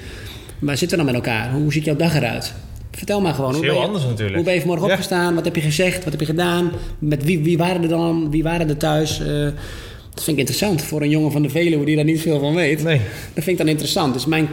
Waar 0.58 0.76
zitten 0.76 0.98
we 0.98 1.04
dan 1.04 1.14
met 1.14 1.24
elkaar? 1.24 1.52
Hoe 1.52 1.72
ziet 1.72 1.84
jouw 1.84 1.96
dag 1.96 2.14
eruit? 2.14 2.54
Vertel 2.90 3.20
maar 3.20 3.34
gewoon. 3.34 3.54
Hoe 3.54 3.64
heel 3.64 3.72
ben 3.72 3.80
je, 3.80 3.86
anders 3.86 4.04
natuurlijk. 4.04 4.34
Hoe 4.34 4.44
ben 4.44 4.54
je 4.54 4.60
vanmorgen 4.60 4.86
ja. 4.86 4.92
opgestaan? 4.92 5.34
Wat 5.34 5.44
heb 5.44 5.56
je 5.56 5.60
gezegd? 5.60 6.04
Wat 6.04 6.12
heb 6.12 6.20
je 6.20 6.26
gedaan? 6.26 6.72
Met 6.98 7.24
wie, 7.24 7.42
wie 7.42 7.58
waren 7.58 7.82
er 7.82 7.88
dan? 7.88 8.30
Wie 8.30 8.42
waren 8.42 8.68
er 8.68 8.76
thuis? 8.76 9.20
Uh, 9.20 9.26
dat 10.14 10.24
vind 10.24 10.28
ik 10.28 10.38
interessant 10.38 10.82
voor 10.82 11.02
een 11.02 11.10
jongen 11.10 11.32
van 11.32 11.42
de 11.42 11.48
Veluwe 11.48 11.84
die 11.84 11.96
daar 11.96 12.04
niet 12.04 12.20
veel 12.20 12.40
van 12.40 12.54
weet. 12.54 12.82
Nee. 12.82 13.00
Dat 13.34 13.44
vind 13.44 13.46
ik 13.46 13.58
dan 13.58 13.68
interessant. 13.68 14.12
Dus 14.12 14.26
mijn, 14.26 14.48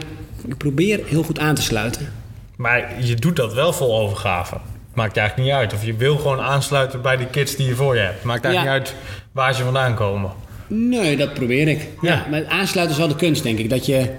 ik 0.46 0.56
probeer 0.56 1.00
heel 1.06 1.22
goed 1.22 1.38
aan 1.38 1.54
te 1.54 1.62
sluiten. 1.62 2.12
Maar 2.56 2.94
je 3.02 3.14
doet 3.14 3.36
dat 3.36 3.54
wel 3.54 3.72
vol 3.72 3.98
overgave. 3.98 4.56
Maakt 4.94 5.16
eigenlijk 5.16 5.48
niet 5.48 5.58
uit. 5.58 5.72
Of 5.72 5.84
je 5.84 5.94
wil 5.94 6.16
gewoon 6.16 6.40
aansluiten 6.40 7.02
bij 7.02 7.16
die 7.16 7.26
kids 7.26 7.56
die 7.56 7.66
je 7.66 7.74
voor 7.74 7.94
je 7.94 8.00
hebt. 8.00 8.24
Maakt 8.24 8.44
eigenlijk 8.44 8.78
niet 8.78 8.86
uit 8.86 8.96
waar 9.32 9.54
ze 9.54 9.62
vandaan 9.62 9.94
komen. 9.94 10.30
Nee, 10.66 11.16
dat 11.16 11.34
probeer 11.34 11.68
ik. 11.68 11.88
Ja. 12.00 12.12
ja. 12.12 12.26
maar 12.30 12.46
aansluiten 12.46 12.96
is 12.96 13.02
wel 13.02 13.12
de 13.12 13.16
kunst, 13.16 13.42
denk 13.42 13.58
ik. 13.58 13.70
Dat 13.70 13.86
je... 13.86 14.10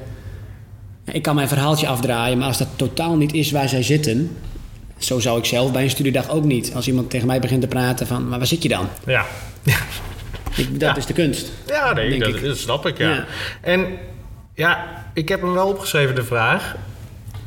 Ik 1.06 1.22
kan 1.22 1.36
mijn 1.36 1.48
verhaaltje 1.48 1.88
afdraaien, 1.88 2.38
maar 2.38 2.48
als 2.48 2.58
dat 2.58 2.68
totaal 2.76 3.16
niet 3.16 3.34
is 3.34 3.52
waar 3.52 3.70
zij 3.70 3.84
zitten... 3.84 4.38
Zo 4.98 5.20
zou 5.20 5.38
ik 5.40 5.46
zelf 5.46 5.72
bij 5.72 5.84
een 5.84 5.90
studiedag 5.90 6.30
ook 6.30 6.44
niet. 6.44 6.74
Als 6.76 6.88
iemand 6.88 7.10
tegen 7.10 7.28
mij 7.28 7.40
begint 7.40 7.62
te 7.62 7.68
praten 7.68 8.08
van... 8.08 8.30
Maar 8.30 8.38
waar 8.38 8.48
zit 8.48 8.64
je 8.64 8.70
dan? 8.70 8.88
Ja. 9.06 9.26
ja. 9.64 9.78
Ik, 10.56 10.80
dat 10.80 10.98
is 10.98 11.06
de 11.06 11.14
kunst. 11.14 11.52
Ja, 11.68 11.94
nee, 11.94 12.20
dat, 12.20 12.42
dat, 12.42 12.58
snap 12.58 12.86
ik, 12.86 12.98
ja. 12.98 13.26
En 13.62 13.88
ja, 14.56 15.04
ik 15.14 15.30
heb 15.30 15.42
hem 15.42 15.54
wel 15.54 15.68
opgeschreven, 15.68 16.16
de 16.16 16.24
vraag. 16.24 16.76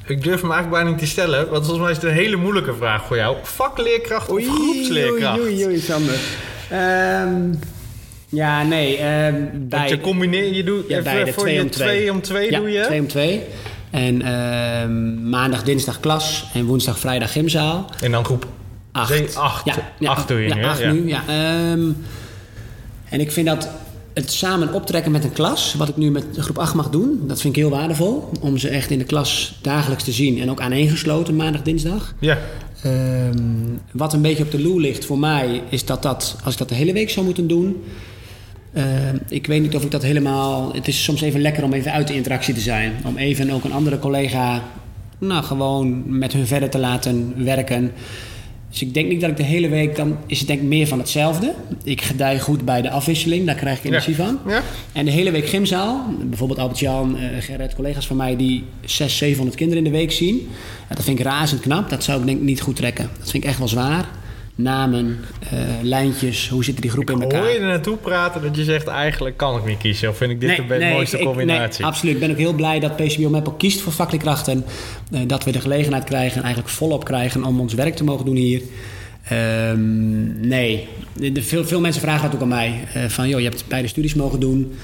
Ik 0.06 0.22
durf 0.22 0.40
hem 0.40 0.50
eigenlijk 0.52 0.70
bijna 0.70 0.88
niet 0.90 0.98
te 0.98 1.06
stellen, 1.06 1.50
want 1.50 1.64
volgens 1.66 1.78
mij 1.80 1.90
is 1.90 1.96
het 1.96 2.04
een 2.06 2.12
hele 2.12 2.36
moeilijke 2.36 2.74
vraag 2.74 3.06
voor 3.06 3.16
jou. 3.16 3.36
Vakleerkracht 3.42 4.28
of 4.30 4.46
groepsleerkracht? 4.48 5.40
Oei, 5.40 5.52
oei, 5.52 5.64
oei, 5.66 5.78
Sander. 5.80 6.18
Ehm, 6.70 7.54
ja, 8.28 8.62
nee, 8.62 8.98
Want 9.32 9.68
beide. 9.68 9.94
je 9.94 10.00
combineert, 10.00 10.56
je 10.56 10.64
doet 10.64 10.88
Ja, 10.88 10.98
even 10.98 11.12
beide, 11.12 11.32
voor 11.32 11.42
twee 11.42 11.54
je 11.54 11.60
om 11.62 11.70
twee. 11.70 11.88
twee 11.88 12.10
om 12.10 12.20
twee 12.22 12.50
ja, 12.50 12.58
doe 12.58 12.70
je? 12.70 12.82
twee 12.84 13.00
om 13.00 13.06
twee. 13.08 13.42
En 13.90 14.22
ehm, 14.22 15.28
maandag, 15.28 15.62
dinsdag 15.62 16.00
klas 16.00 16.46
en 16.54 16.64
woensdag, 16.64 16.98
vrijdag 16.98 17.32
gymzaal. 17.32 17.90
En 18.00 18.10
dan 18.12 18.24
groep 18.24 18.46
Acht. 18.92 19.08
Zee- 19.08 19.28
acht. 19.36 19.66
Acht 20.04 20.28
doe 20.28 20.40
je 20.40 20.48
ja, 20.48 20.54
nu, 20.54 20.64
acht 20.64 20.78
Ja. 20.80 20.92
nu, 20.92 21.08
ja. 21.08 21.22
Ehm, 21.28 21.88
en 23.08 23.20
ik 23.20 23.32
vind 23.32 23.46
dat 23.46 23.68
het 24.14 24.32
samen 24.32 24.72
optrekken 24.72 25.12
met 25.12 25.24
een 25.24 25.32
klas, 25.32 25.74
wat 25.74 25.88
ik 25.88 25.96
nu 25.96 26.10
met 26.10 26.24
groep 26.36 26.58
8 26.58 26.74
mag 26.74 26.90
doen, 26.90 27.20
dat 27.26 27.40
vind 27.40 27.56
ik 27.56 27.62
heel 27.62 27.70
waardevol. 27.70 28.30
Om 28.40 28.58
ze 28.58 28.68
echt 28.68 28.90
in 28.90 28.98
de 28.98 29.04
klas 29.04 29.58
dagelijks 29.60 30.04
te 30.04 30.12
zien 30.12 30.40
en 30.40 30.50
ook 30.50 30.60
aaneengesloten 30.60 31.36
maandag, 31.36 31.62
dinsdag. 31.62 32.14
Ja, 32.18 32.38
Ehm, 32.82 33.38
wat 33.92 34.12
een 34.12 34.22
beetje 34.22 34.42
op 34.44 34.50
de 34.50 34.62
loer 34.62 34.80
ligt 34.80 35.04
voor 35.04 35.18
mij, 35.18 35.62
is 35.68 35.84
dat 35.84 36.02
dat, 36.02 36.36
als 36.44 36.52
ik 36.52 36.58
dat 36.58 36.68
de 36.68 36.74
hele 36.74 36.92
week 36.92 37.10
zou 37.10 37.24
moeten 37.26 37.46
doen. 37.46 37.82
ehm, 38.72 39.16
ik 39.28 39.46
weet 39.46 39.62
niet 39.62 39.74
of 39.74 39.84
ik 39.84 39.90
dat 39.90 40.02
helemaal. 40.02 40.72
Het 40.74 40.88
is 40.88 41.04
soms 41.04 41.20
even 41.20 41.40
lekker 41.40 41.64
om 41.64 41.72
even 41.72 41.92
uit 41.92 42.06
de 42.08 42.14
interactie 42.14 42.54
te 42.54 42.60
zijn. 42.60 42.92
Om 43.04 43.16
even 43.16 43.50
ook 43.50 43.64
een 43.64 43.72
andere 43.72 43.98
collega. 43.98 44.62
Nou, 45.18 45.44
gewoon 45.44 46.02
met 46.18 46.32
hun 46.32 46.46
verder 46.46 46.70
te 46.70 46.78
laten 46.78 47.34
werken. 47.44 47.92
Dus 48.74 48.82
ik 48.82 48.94
denk 48.94 49.08
niet 49.08 49.20
dat 49.20 49.30
ik 49.30 49.36
de 49.36 49.42
hele 49.42 49.68
week. 49.68 49.96
Dan 49.96 50.16
is 50.26 50.38
het 50.38 50.48
denk 50.48 50.60
ik 50.60 50.66
meer 50.66 50.86
van 50.86 50.98
hetzelfde. 50.98 51.54
Ik 51.84 52.02
gedij 52.02 52.40
goed 52.40 52.64
bij 52.64 52.82
de 52.82 52.90
afwisseling, 52.90 53.46
daar 53.46 53.54
krijg 53.54 53.78
ik 53.78 53.84
energie 53.84 54.16
van. 54.16 54.38
ja. 54.46 54.62
En 54.92 55.04
de 55.04 55.10
hele 55.10 55.30
week 55.30 55.46
gymzaal. 55.46 56.04
Bijvoorbeeld 56.24 56.58
Albert-Jan, 56.58 57.18
eh, 57.18 57.42
Gerrit, 57.42 57.74
collega's 57.74 58.06
van 58.06 58.16
mij 58.16 58.36
die 58.36 58.64
600, 58.80 59.18
700 59.18 59.56
kinderen 59.56 59.84
in 59.84 59.92
de 59.92 59.98
week 59.98 60.12
zien. 60.12 60.48
Ja, 60.88 60.94
dat 60.94 61.04
vind 61.04 61.18
ik 61.18 61.24
razend 61.24 61.60
knap. 61.60 61.90
Dat 61.90 62.04
zou 62.04 62.20
ik 62.20 62.26
denk 62.26 62.38
ik 62.38 62.44
niet 62.44 62.60
goed 62.60 62.76
trekken. 62.76 63.10
Dat 63.18 63.30
vind 63.30 63.42
ik 63.42 63.48
echt 63.48 63.58
wel 63.58 63.68
zwaar. 63.68 64.08
Namen, 64.56 65.18
eh, 65.50 65.58
lijntjes, 65.82 66.48
hoe 66.48 66.64
zitten 66.64 66.82
die 66.82 66.90
groepen 66.90 67.14
in 67.14 67.20
elkaar? 67.22 67.40
Hoor 67.40 67.50
je 67.50 67.58
er 67.58 67.66
naartoe 67.66 67.96
praten 67.96 68.42
dat 68.42 68.56
je 68.56 68.64
zegt 68.64 68.86
eigenlijk 68.86 69.36
kan 69.36 69.56
ik 69.56 69.64
niet 69.64 69.78
kiezen? 69.78 70.08
Of 70.08 70.16
vind 70.16 70.30
ik 70.30 70.40
dit 70.40 70.56
de 70.56 70.88
mooiste 70.92 71.18
ik- 71.18 71.24
combinatie? 71.24 71.82
nee, 71.82 71.90
absoluut. 71.92 72.14
Ik 72.14 72.20
ben 72.20 72.30
ook 72.30 72.36
heel 72.36 72.52
blij 72.52 72.80
dat 72.80 72.96
PCBO 72.96 73.28
Meppel 73.28 73.52
kiest 73.52 73.80
voor 73.80 73.92
vakleerkrachten. 73.92 74.64
Eh, 75.12 75.20
dat 75.26 75.44
we 75.44 75.52
de 75.52 75.60
gelegenheid 75.60 76.04
krijgen, 76.04 76.42
eigenlijk 76.42 76.72
volop 76.74 77.04
krijgen 77.04 77.44
om 77.44 77.60
ons 77.60 77.74
werk 77.74 77.94
te 77.96 78.04
mogen 78.04 78.24
doen 78.24 78.36
hier. 78.36 78.62
Ehm, 79.28 80.48
nee, 80.48 80.88
de, 81.32 81.42
veel, 81.42 81.64
veel 81.64 81.80
mensen 81.80 82.02
vragen 82.02 82.22
dat 82.24 82.34
ook 82.34 82.42
aan 82.42 82.48
mij. 82.48 82.80
Eh, 82.94 83.04
van, 83.08 83.28
joh, 83.28 83.40
je 83.40 83.48
hebt 83.48 83.64
beide 83.68 83.88
studies 83.88 84.14
mogen 84.14 84.40
doen. 84.40 84.74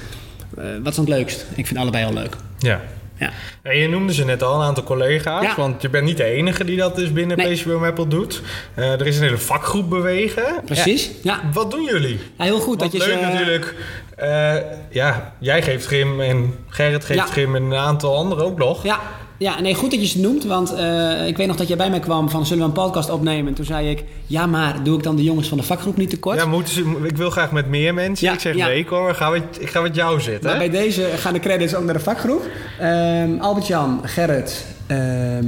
Wat 0.55 0.89
is 0.89 0.95
dan 0.97 1.05
het 1.05 1.09
leukst? 1.15 1.47
Ik 1.55 1.67
vind 1.67 1.79
allebei 1.79 2.05
al 2.05 2.13
leuk. 2.13 2.37
ja. 2.59 2.81
Ja. 3.21 3.31
Je 3.73 3.89
noemde 3.89 4.13
ze 4.15 4.25
net 4.25 4.43
al, 4.43 4.55
een 4.61 4.67
aantal 4.67 4.85
collega's. 4.85 5.43
Ja. 5.43 5.55
Want 5.57 5.83
je 5.83 5.89
bent 5.89 6.05
niet 6.05 6.17
de 6.17 6.25
enige 6.25 6.65
die 6.65 6.77
dat 6.77 6.97
dus 6.97 7.13
binnen 7.13 7.37
Nee. 7.37 7.65
Apple 7.85 8.07
doet. 8.09 8.43
Eh, 8.75 8.93
er 8.93 9.07
is 9.07 9.17
een 9.17 9.23
hele 9.23 9.39
vakgroep 9.39 9.91
bewegen. 9.91 10.45
Precies. 10.65 11.11
Ja. 11.23 11.41
Wat 11.53 11.71
doen 11.71 11.85
jullie? 11.85 12.21
Ja, 12.39 12.45
heel 12.45 12.61
goed 12.61 12.81
Want 12.81 12.93
dat 12.93 13.03
je 13.03 13.09
leuk 13.09 13.19
ze- 13.19 13.25
natuurlijk. 13.25 13.75
eh, 14.17 14.55
ja, 14.91 15.35
jij 15.39 15.63
geeft 15.63 15.87
gym 15.87 16.21
en 16.21 16.55
Gerrit 16.69 17.05
geeft 17.05 17.31
gym 17.31 17.55
en 17.57 17.63
een 17.63 17.75
aantal 17.75 18.17
anderen 18.17 18.45
ook 18.45 18.59
nog. 18.59 18.83
Ja, 18.83 19.01
ja 19.41 19.61
nee, 19.61 19.75
goed 19.75 19.91
dat 19.91 20.01
je 20.01 20.07
ze 20.07 20.21
noemt. 20.21 20.45
Want 20.45 20.75
eh, 20.75 21.27
ik 21.27 21.37
weet 21.37 21.47
nog 21.47 21.57
dat 21.57 21.69
jij 21.69 21.77
bij 21.77 21.91
mij 21.91 22.01
kwam 22.01 22.31
van 22.31 22.47
zullen 22.47 22.63
we 22.63 22.69
een 22.69 22.85
podcast 22.85 23.11
opnemen? 23.11 23.47
En 23.47 23.55
toen 23.55 23.65
zei 23.65 23.91
ik, 23.91 24.05
ja 24.27 24.47
maar 24.47 24.83
doe 24.83 24.97
ik 24.97 25.03
dan 25.03 25.17
de 25.17 25.23
jongens 25.23 25.49
van 25.49 25.59
de 25.59 25.65
vakgroep 25.65 25.97
niet 25.97 26.11
tekort? 26.11 26.39
Ja, 26.39 26.47
moeten 26.47 26.75
ze, 26.75 26.99
ik 27.03 27.17
wil 27.17 27.31
graag 27.31 27.53
met 27.53 27.69
meer 27.69 27.95
mensen. 27.95 28.27
Ja, 28.27 28.33
ik 28.33 28.41
zeg 28.41 28.55
ja. 28.55 28.67
nee, 28.67 28.79
ik 28.79 28.89
ga 28.89 29.31
met, 29.31 29.43
ik 29.61 29.69
ga 29.69 29.81
met 29.81 29.95
jou 29.95 30.21
zitten. 30.21 30.51
Maar 30.51 30.59
bij 30.59 30.71
deze 30.71 31.03
gaan 31.03 31.33
de 31.33 31.39
credits 31.39 31.75
ook 31.75 31.85
naar 31.85 31.95
de 31.95 32.01
vakgroep. 32.01 32.47
Ehm, 32.79 33.39
Albert-Jan, 33.39 34.01
Gerrit, 34.03 34.67
ehm, 34.87 35.47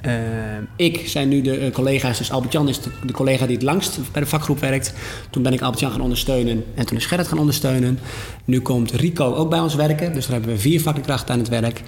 ehm, 0.00 0.62
ik 0.76 1.08
zijn 1.08 1.28
nu 1.28 1.40
de 1.40 1.58
eh, 1.58 1.72
collega's. 1.72 2.18
Dus 2.18 2.30
Albert-Jan 2.30 2.68
is 2.68 2.80
de, 2.80 2.90
de 3.06 3.12
collega 3.12 3.46
die 3.46 3.54
het 3.54 3.64
langst 3.64 3.98
bij 4.12 4.22
de 4.22 4.28
vakgroep 4.28 4.60
werkt. 4.60 4.94
Toen 5.30 5.42
ben 5.42 5.52
ik 5.52 5.62
Albert-Jan 5.62 5.90
gaan 5.90 6.00
ondersteunen 6.00 6.64
en 6.74 6.86
toen 6.86 6.96
is 6.96 7.06
Gerrit 7.06 7.28
gaan 7.28 7.38
ondersteunen. 7.38 7.98
Nu 8.44 8.60
komt 8.60 8.92
Rico 8.92 9.34
ook 9.34 9.50
bij 9.50 9.60
ons 9.60 9.74
werken. 9.74 10.12
Dus 10.12 10.26
daar 10.26 10.36
hebben 10.36 10.54
we 10.54 10.60
vier 10.60 10.80
vakleerkrachten 10.80 11.34
aan 11.34 11.40
het 11.40 11.48
werk. 11.48 11.82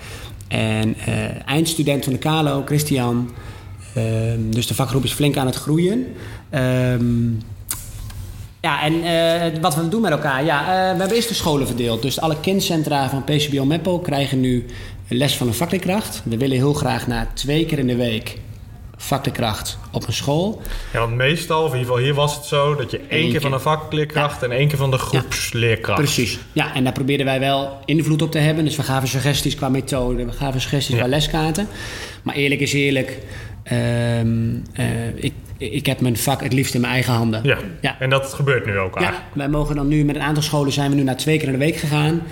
En 0.51 0.97
eh, 1.07 1.49
eindstudent 1.49 2.05
van 2.05 2.13
de 2.13 2.19
Kalo, 2.19 2.63
Christian. 2.65 3.31
Ehm, 3.95 4.51
dus 4.51 4.67
de 4.67 4.75
vakgroep 4.75 5.05
is 5.05 5.13
flink 5.13 5.37
aan 5.37 5.47
het 5.47 5.55
groeien. 5.55 6.07
Ehm, 6.51 7.29
ja, 8.61 8.83
en 8.83 9.03
eh, 9.03 9.61
wat 9.61 9.75
we 9.75 9.89
doen 9.89 10.01
met 10.01 10.11
elkaar. 10.11 10.45
Ja, 10.45 10.61
eh, 10.61 10.93
we 10.93 10.99
hebben 10.99 11.17
eerst 11.17 11.29
de 11.29 11.35
scholen 11.35 11.67
verdeeld. 11.67 12.03
Dus 12.03 12.21
alle 12.21 12.41
kindcentra 12.41 13.11
van 13.11 13.25
PCBO 13.25 13.65
Meppel 13.65 13.99
krijgen 13.99 14.41
nu 14.41 14.67
les 15.09 15.37
van 15.37 15.47
een 15.47 15.55
vakleerkracht. 15.55 16.23
We 16.25 16.37
willen 16.37 16.57
heel 16.57 16.75
graag 16.75 17.07
naar 17.07 17.35
twee 17.35 17.67
keer 17.67 17.79
in 17.79 17.87
de 17.87 17.97
week 17.97 18.39
vakleerkracht 19.03 19.79
op 19.93 20.07
een 20.07 20.13
school. 20.13 20.63
Ja, 20.93 20.99
want 20.99 21.15
meestal, 21.15 21.65
of 21.65 21.73
in 21.73 21.79
ieder 21.79 21.87
geval 21.93 22.05
hier 22.05 22.15
was 22.15 22.35
het 22.37 22.45
zo... 22.45 22.75
dat 22.75 22.91
je 22.91 23.01
één 23.09 23.21
keer 23.23 23.31
keer. 23.31 23.41
van 23.41 23.51
de 23.51 23.59
vakleerkracht 23.59 24.43
en 24.43 24.51
één 24.51 24.69
keer 24.69 24.79
van 24.79 24.91
de 24.91 24.99
groepsleerkracht. 24.99 25.99
Precies. 25.99 26.39
Ja, 26.53 26.75
en 26.75 26.85
daar 26.85 26.93
probeerden 26.93 27.27
wij 27.27 27.41
wel 27.41 27.79
invloed 27.85 28.23
op 28.23 28.31
te 28.31 28.39
hebben. 28.39 28.65
Dus 28.65 28.77
we 28.77 28.83
gaven 28.83 29.09
suggesties 29.09 29.55
qua 29.55 29.69
methode, 29.69 30.25
we 30.25 30.33
gaven 30.33 30.61
suggesties 30.61 30.95
Ja. 30.95 31.01
qua 31.01 31.11
leskaarten. 31.11 31.69
Maar 32.23 32.35
eerlijk 32.35 32.61
is 32.61 32.73
eerlijk, 32.73 33.19
ehm, 33.63 34.55
eh, 34.73 35.15
ik, 35.15 35.33
ik 35.59 35.87
heb 35.87 36.01
mijn 36.01 36.17
vak 36.17 36.43
het 36.43 36.53
liefst 36.53 36.75
in 36.75 36.81
mijn 36.81 36.93
eigen 36.93 37.13
handen. 37.13 37.41
Ja. 37.45 37.59
Ja. 37.81 37.97
en 37.99 38.11
dat 38.11 38.33
gebeurt 38.35 38.67
nu 38.67 38.79
ook 38.79 38.95
Ja, 38.95 39.01
eigenlijk. 39.01 39.35
wij 39.35 39.49
mogen 39.49 39.77
dan 39.77 39.89
nu 39.89 40.05
met 40.05 40.17
een 40.17 40.23
aantal 40.23 40.43
scholen 40.43 40.73
zijn 40.73 40.91
we 40.91 40.97
nu 40.97 41.03
naar 41.03 41.17
twee 41.17 41.39
keer 41.39 41.47
in 41.47 41.53
de 41.53 41.59
week 41.59 41.77
gegaan. 41.77 42.23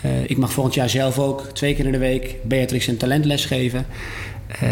Eh, 0.00 0.10
ik 0.30 0.36
mag 0.36 0.52
volgend 0.52 0.74
jaar 0.74 0.88
zelf 0.88 1.18
ook 1.18 1.40
twee 1.52 1.74
keer 1.74 1.84
in 1.86 1.92
de 1.92 1.98
week 1.98 2.34
Beatrix 2.42 2.86
een 2.86 2.96
talentles 2.96 3.44
geven. 3.44 3.86
Eh, 4.60 4.68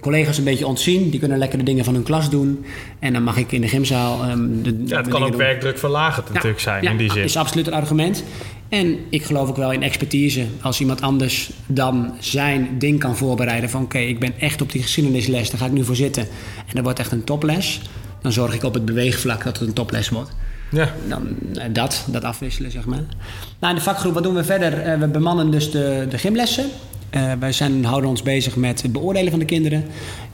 collega's 0.00 0.38
een 0.38 0.44
beetje 0.44 0.66
ontzien, 0.66 1.10
die 1.10 1.20
kunnen 1.20 1.38
lekker 1.38 1.58
de 1.58 1.64
dingen 1.64 1.84
van 1.84 1.94
hun 1.94 2.02
klas 2.02 2.30
doen. 2.30 2.64
En 2.98 3.12
dan 3.12 3.22
mag 3.22 3.36
ik 3.36 3.52
in 3.52 3.60
de 3.60 3.68
gymzaal. 3.68 4.22
ehm, 4.24 4.62
de, 4.62 4.82
Ja, 4.86 4.96
het 4.96 5.08
kan 5.08 5.22
ook 5.22 5.28
doen. 5.28 5.36
werkdruk 5.38 5.78
verlagend 5.78 6.26
Ja, 6.28 6.32
natuurlijk 6.32 6.60
zijn 6.60 6.82
ja, 6.82 6.90
in 6.90 6.96
die 6.96 7.12
zin. 7.12 7.22
is 7.24 7.36
absoluut 7.36 7.66
een 7.66 7.72
argument. 7.72 8.24
En 8.68 8.98
ik 9.10 9.22
geloof 9.24 9.48
ook 9.48 9.56
wel 9.56 9.72
in 9.72 9.82
expertise. 9.82 10.46
Als 10.60 10.80
iemand 10.80 11.00
anders 11.00 11.50
dan 11.66 12.12
zijn 12.18 12.68
ding 12.78 12.98
kan 13.00 13.16
voorbereiden 13.16 13.70
van... 13.70 13.82
oké, 13.82 13.98
ik 13.98 14.18
ben 14.20 14.32
echt 14.38 14.60
op 14.62 14.72
die 14.72 14.82
geschiedenisles, 14.82 15.50
daar 15.50 15.58
ga 15.60 15.66
ik 15.66 15.72
nu 15.72 15.84
voor 15.84 15.96
zitten. 15.96 16.22
En 16.56 16.74
dat 16.74 16.82
wordt 16.84 16.98
echt 16.98 17.12
een 17.12 17.24
toples. 17.24 17.80
Dan 18.22 18.32
zorg 18.32 18.54
ik 18.54 18.62
op 18.62 18.74
het 18.74 18.84
beweegvlak 18.84 19.44
dat 19.44 19.58
het 19.58 19.68
een 19.68 19.74
toples 19.74 20.08
wordt. 20.08 20.30
Ja. 20.70 20.94
Dan 21.08 21.28
eh, 21.54 21.64
dat, 21.72 22.04
dat 22.10 22.24
afwisselen, 22.24 22.70
zeg 22.70 22.84
maar. 22.86 23.02
Nou, 23.58 23.72
in 23.72 23.78
de 23.78 23.84
vakgroep, 23.84 24.14
wat 24.14 24.22
doen 24.22 24.34
we 24.34 24.44
verder? 24.44 24.80
Eh, 24.80 24.98
we 24.98 25.06
bemannen 25.08 25.50
dus 25.50 25.70
de, 25.70 26.06
de 26.10 26.18
gymlessen. 26.18 26.64
Eh, 27.10 27.32
wij 27.38 27.52
zijn, 27.52 27.84
houden 27.84 28.10
ons 28.10 28.22
bezig 28.22 28.56
met 28.56 28.82
het 28.82 28.92
beoordelen 28.92 29.30
van 29.30 29.38
de 29.38 29.44
kinderen. 29.44 29.84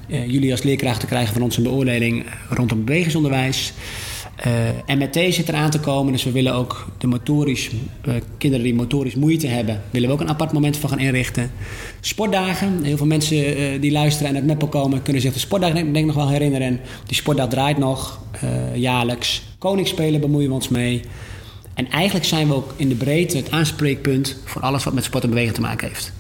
Eh, 0.09 0.31
jullie 0.31 0.50
als 0.50 0.62
leerkrachten 0.62 1.09
krijgen 1.09 1.33
van 1.33 1.43
ons 1.43 1.57
een 1.57 1.62
beoordeling 1.62 2.25
rondom 2.49 2.85
bewegingsonderwijs. 2.85 3.73
Eh 4.37 4.97
MRT 4.97 5.35
zit 5.35 5.49
eraan 5.49 5.71
te 5.71 5.81
komen, 5.81 6.12
dus 6.12 6.25
we 6.25 6.33
willen 6.33 6.54
ook 6.54 6.87
de 6.99 7.07
motorisch, 7.07 7.71
kinderen 8.38 8.64
die 8.64 8.75
motorisch 8.75 9.14
moeite 9.14 9.47
hebben, 9.47 9.83
willen 9.90 10.09
we 10.09 10.14
ook 10.14 10.21
een 10.21 10.28
apart 10.28 10.52
moment 10.52 10.76
voor 10.76 10.88
gaan 10.88 10.99
inrichten. 10.99 11.50
Sportdagen, 12.00 12.85
heel 12.85 12.97
veel 12.97 13.07
mensen 13.07 13.81
die 13.81 13.93
luisteren 13.93 14.28
en 14.28 14.37
uit 14.37 14.47
Meppel 14.47 14.69
komen, 14.69 15.02
kunnen 15.02 15.23
zich 15.23 15.33
de 15.33 15.38
sportdagen 15.38 15.93
denk, 15.93 16.07
nog 16.07 16.14
wel 16.14 16.28
herinneren. 16.28 16.81
Die 17.07 17.16
sportdag 17.16 17.49
draait 17.49 17.78
nog 17.78 18.21
jaarlijks. 18.75 19.43
Koningsspelen 19.59 20.21
bemoeien 20.21 20.49
we 20.49 20.54
ons 20.54 20.69
mee. 20.69 21.00
En 21.75 21.90
eigenlijk 21.90 22.26
zijn 22.26 22.49
we 22.49 22.54
ook 22.54 22.75
in 22.76 22.88
de 22.88 22.95
breedte 22.95 23.37
het 23.37 23.50
aanspreekpunt 23.50 24.37
voor 24.45 24.62
alles 24.62 24.85
wat 24.85 24.95
met 24.95 25.04
sport 25.04 25.25
en 25.25 25.31
bewegen 25.31 25.54
te 25.54 25.61
maken 25.61 25.88
heeft. 25.88 26.12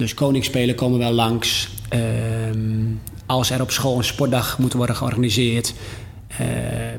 Dus 0.00 0.14
koningsspelen 0.14 0.74
komen 0.74 0.98
wel 0.98 1.12
langs. 1.12 1.68
Ehm, 1.88 2.84
als 3.26 3.50
er 3.50 3.60
op 3.60 3.70
school 3.70 3.96
een 3.96 4.04
sportdag 4.04 4.58
moet 4.58 4.72
worden 4.72 4.96
georganiseerd. 4.96 5.74
eh, 6.30 6.46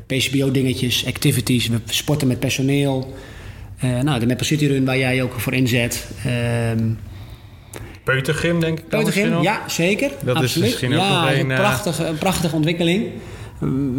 PCBO-dingetjes, 0.06 1.06
activities. 1.06 1.68
We 1.68 1.80
sporten 1.86 2.28
met 2.28 2.38
personeel. 2.38 3.14
Eh, 3.78 4.00
nou, 4.00 4.20
de 4.20 4.26
Maple 4.26 4.44
City 4.46 4.66
Run 4.66 4.84
waar 4.84 4.98
jij 4.98 5.22
ook 5.22 5.40
voor 5.40 5.52
inzet. 5.54 6.06
Ehm 6.24 6.90
Peutergym, 8.04 8.60
denk 8.60 8.78
ik. 8.78 8.88
Peutergym, 8.88 9.42
ja, 9.42 9.60
zeker. 9.68 10.10
Dat 10.24 10.42
is 10.42 10.56
misschien 10.56 10.92
ook 10.92 11.00
ja, 11.00 11.12
nog 11.12 11.22
dat 11.22 11.32
is 11.32 11.38
een, 11.38 11.44
een 11.44 11.50
eh, 11.50 11.58
prachtige, 11.58 12.06
een 12.06 12.18
prachtige 12.18 12.56
ontwikkeling. 12.56 13.06
Mm, 13.58 13.98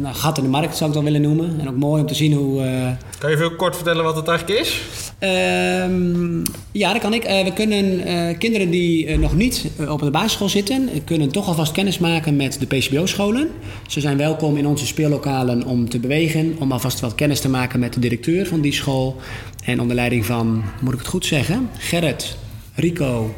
nou, 0.00 0.14
gat 0.14 0.36
in 0.38 0.44
de 0.44 0.50
markt 0.50 0.76
zou 0.76 0.90
ik 0.90 0.96
dan 0.96 1.04
willen 1.04 1.20
noemen. 1.20 1.60
En 1.60 1.68
ook 1.68 1.76
mooi 1.76 2.00
om 2.00 2.06
te 2.06 2.14
zien 2.14 2.32
hoe... 2.32 2.62
Kan 3.18 3.30
je 3.30 3.36
even 3.36 3.56
kort 3.56 3.74
vertellen 3.74 4.04
wat 4.04 4.16
het 4.16 4.28
eigenlijk 4.28 4.60
is? 4.60 4.80
Ehm, 5.22 6.42
ja, 6.72 6.92
dat 6.92 7.02
kan 7.02 7.14
ik. 7.14 7.24
Eh, 7.24 7.44
we 7.44 7.52
kunnen 7.52 8.04
eh, 8.04 8.38
kinderen 8.38 8.70
die 8.70 9.06
eh, 9.06 9.18
nog 9.18 9.36
niet 9.36 9.70
op 9.88 10.00
de 10.00 10.10
basisschool 10.10 10.48
zitten, 10.48 10.88
kunnen 11.04 11.28
toch 11.28 11.48
alvast 11.48 11.72
kennis 11.72 11.98
maken 11.98 12.36
met 12.36 12.60
de 12.60 12.66
PCBO-scholen. 12.66 13.48
Ze 13.86 14.00
zijn 14.00 14.16
welkom 14.16 14.56
in 14.56 14.66
onze 14.66 14.86
speellokalen 14.86 15.64
om 15.64 15.88
te 15.88 15.98
bewegen, 15.98 16.56
om 16.58 16.72
alvast 16.72 17.00
wat 17.00 17.14
kennis 17.14 17.40
te 17.40 17.48
maken 17.48 17.80
met 17.80 17.92
de 17.92 18.00
directeur 18.00 18.46
van 18.46 18.60
die 18.60 18.72
school. 18.72 19.16
En 19.64 19.80
onder 19.80 19.96
leiding 19.96 20.26
van, 20.26 20.62
moet 20.80 20.92
ik 20.92 20.98
het 20.98 21.08
goed 21.08 21.26
zeggen, 21.26 21.68
Gerrit, 21.78 22.36
Rico 22.74 23.34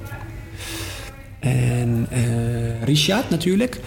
en 1.40 2.08
Richard 2.84 3.30
natuurlijk. 3.30 3.80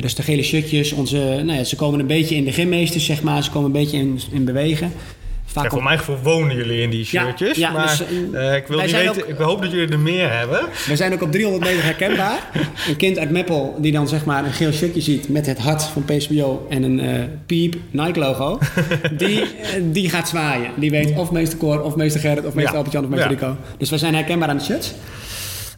Dus 0.00 0.14
de 0.14 0.22
gele 0.22 0.42
shirtjes, 0.42 0.92
onze, 0.92 1.16
nou 1.16 1.58
ja, 1.58 1.64
ze 1.64 1.76
komen 1.76 2.00
een 2.00 2.06
beetje 2.06 2.34
in 2.34 2.44
de 2.44 2.52
gymmeesters, 2.52 3.04
zeg 3.04 3.22
maar. 3.22 3.44
Ze 3.44 3.50
komen 3.50 3.66
een 3.66 3.80
beetje 3.82 3.98
in, 3.98 4.20
in 4.32 4.44
bewegen. 4.44 4.92
Vaak 5.52 5.64
Ja, 5.64 5.70
voor 5.70 5.82
mijn 5.82 5.98
gevoel 5.98 6.16
wonen 6.22 6.56
jullie 6.56 6.80
in 6.82 6.90
die 6.90 7.04
shirtjes. 7.04 7.56
ja, 7.56 7.70
maar 7.70 7.86
dus, 7.86 8.02
eh, 8.32 8.48
eh, 8.50 8.56
ik 8.56 8.66
wil 8.66 8.80
niet 8.80 8.90
weten, 8.90 9.10
ook- 9.10 9.28
ik 9.28 9.36
hoop 9.36 9.62
dat 9.62 9.70
jullie 9.70 9.88
er 9.88 9.98
meer 9.98 10.32
hebben. 10.32 10.60
We 10.86 10.96
zijn 10.96 11.12
ook 11.12 11.22
op 11.22 11.32
300 11.32 11.64
meter 11.64 11.84
herkenbaar. 11.84 12.50
Een 12.88 12.96
kind 12.96 13.18
uit 13.18 13.30
Meppel 13.30 13.76
die 13.78 13.92
dan 13.92 14.08
zeg 14.08 14.24
maar 14.24 14.44
een 14.44 14.52
geel 14.52 14.72
shirtje 14.72 15.00
ziet 15.00 15.28
met 15.28 15.46
het 15.46 15.58
hart 15.58 15.82
van 15.82 16.04
PSBO 16.04 16.66
en 16.70 16.82
een 16.82 17.00
eh 17.00 17.22
piep 17.46 17.76
Nike 17.90 18.18
logo. 18.18 18.58
Die, 19.16 19.44
die 19.92 20.10
gaat 20.10 20.28
zwaaien. 20.28 20.70
Die 20.76 20.90
weet 20.90 21.16
of 21.16 21.30
meester 21.30 21.58
Cor, 21.58 21.82
of 21.82 21.96
meester 21.96 22.20
Gerrit, 22.20 22.46
of 22.46 22.54
meester 22.54 22.62
Ja. 22.72 22.76
Albert-Jan 22.76 23.04
of 23.04 23.10
meester. 23.10 23.28
Rico. 23.30 23.56
Dus 23.78 23.90
we 23.90 23.98
zijn 23.98 24.14
herkenbaar 24.14 24.48
aan 24.48 24.56
de 24.58 24.64
shirts. 24.64 24.92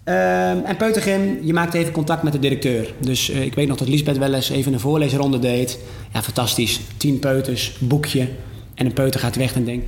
Ehm, 0.05 0.59
en 0.65 0.77
Peutergym, 0.79 1.39
je 1.43 1.53
maakt 1.53 1.75
even 1.75 1.93
contact 1.93 2.23
met 2.23 2.33
de 2.33 2.39
directeur. 2.39 2.93
Dus 2.99 3.29
ik 3.31 3.55
weet 3.55 3.69
nog 3.69 3.77
dat 3.77 3.89
Lisbeth 3.89 4.19
wel 4.19 4.35
eens 4.35 4.51
even 4.51 4.73
een 4.73 4.81
voorleesronde 4.81 5.39
deed. 5.39 5.79
Ja, 6.13 6.23
fantastisch. 6.23 6.81
Tien 6.97 7.19
peuters, 7.19 7.73
boekje. 7.79 8.27
En 8.81 8.87
een 8.87 8.93
peuter 8.93 9.21
gaat 9.21 9.37
weg 9.37 9.55
en 9.55 9.65
denkt... 9.65 9.87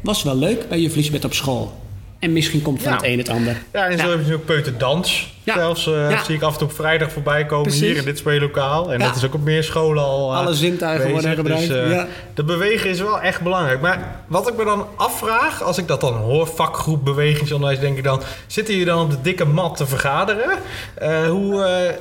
Was 0.00 0.22
wel 0.22 0.36
leuk 0.36 0.68
bij 0.68 0.80
juf 0.80 0.94
Lisbeth 0.94 1.24
op 1.24 1.34
school. 1.34 1.80
En 2.18 2.32
misschien 2.32 2.62
komt 2.62 2.82
van 2.82 2.90
Ja. 2.92 2.96
het 2.96 3.06
een 3.06 3.18
het 3.18 3.28
ander. 3.28 3.62
Ja, 3.72 3.88
en 3.88 3.98
zo 3.98 4.04
heb 4.04 4.10
je 4.12 4.16
natuurlijk 4.16 4.44
Peuterdans. 4.44 5.32
Ja. 5.44 5.54
Zelfs 5.54 5.86
eh, 5.86 6.10
Ja. 6.10 6.24
zie 6.24 6.34
ik 6.34 6.42
af 6.42 6.52
en 6.52 6.58
toe 6.58 6.68
op 6.68 6.74
vrijdag 6.74 7.12
voorbij 7.12 7.46
komen 7.46 7.62
Precies. 7.66 7.80
hier 7.80 7.96
in 7.96 8.04
dit 8.04 8.18
speellokaal. 8.18 8.92
En 8.92 8.98
Ja. 8.98 9.06
dat 9.06 9.16
is 9.16 9.24
ook 9.24 9.34
op 9.34 9.42
meer 9.44 9.62
scholen 9.64 10.02
al. 10.04 10.32
eh, 10.32 10.38
Alle 10.38 10.54
zintuigen 10.54 11.10
worden 11.10 11.34
gebruikt, 11.34 11.68
Dus, 11.68 11.76
eh, 11.76 11.90
ja. 11.90 12.06
De 12.34 12.44
bewegen 12.44 12.90
is 12.90 13.00
wel 13.00 13.20
echt 13.20 13.40
belangrijk. 13.40 13.80
Maar 13.80 14.22
wat 14.26 14.48
ik 14.48 14.56
me 14.56 14.64
dan 14.64 14.86
afvraag, 14.96 15.62
als 15.62 15.78
ik 15.78 15.88
dat 15.88 16.00
dan 16.00 16.14
hoor, 16.14 16.46
vakgroep 16.46 17.04
bewegingsonderwijs, 17.04 17.80
denk 17.80 17.96
ik 17.98 18.04
dan, 18.04 18.22
zitten 18.46 18.74
jullie 18.74 18.88
dan 18.88 19.00
op 19.02 19.10
de 19.10 19.20
dikke 19.22 19.44
mat 19.44 19.76
te 19.76 19.86
vergaderen? 19.86 20.50
Eh, 20.94 21.24
hoe, 21.28 21.62
eh, 21.64 21.94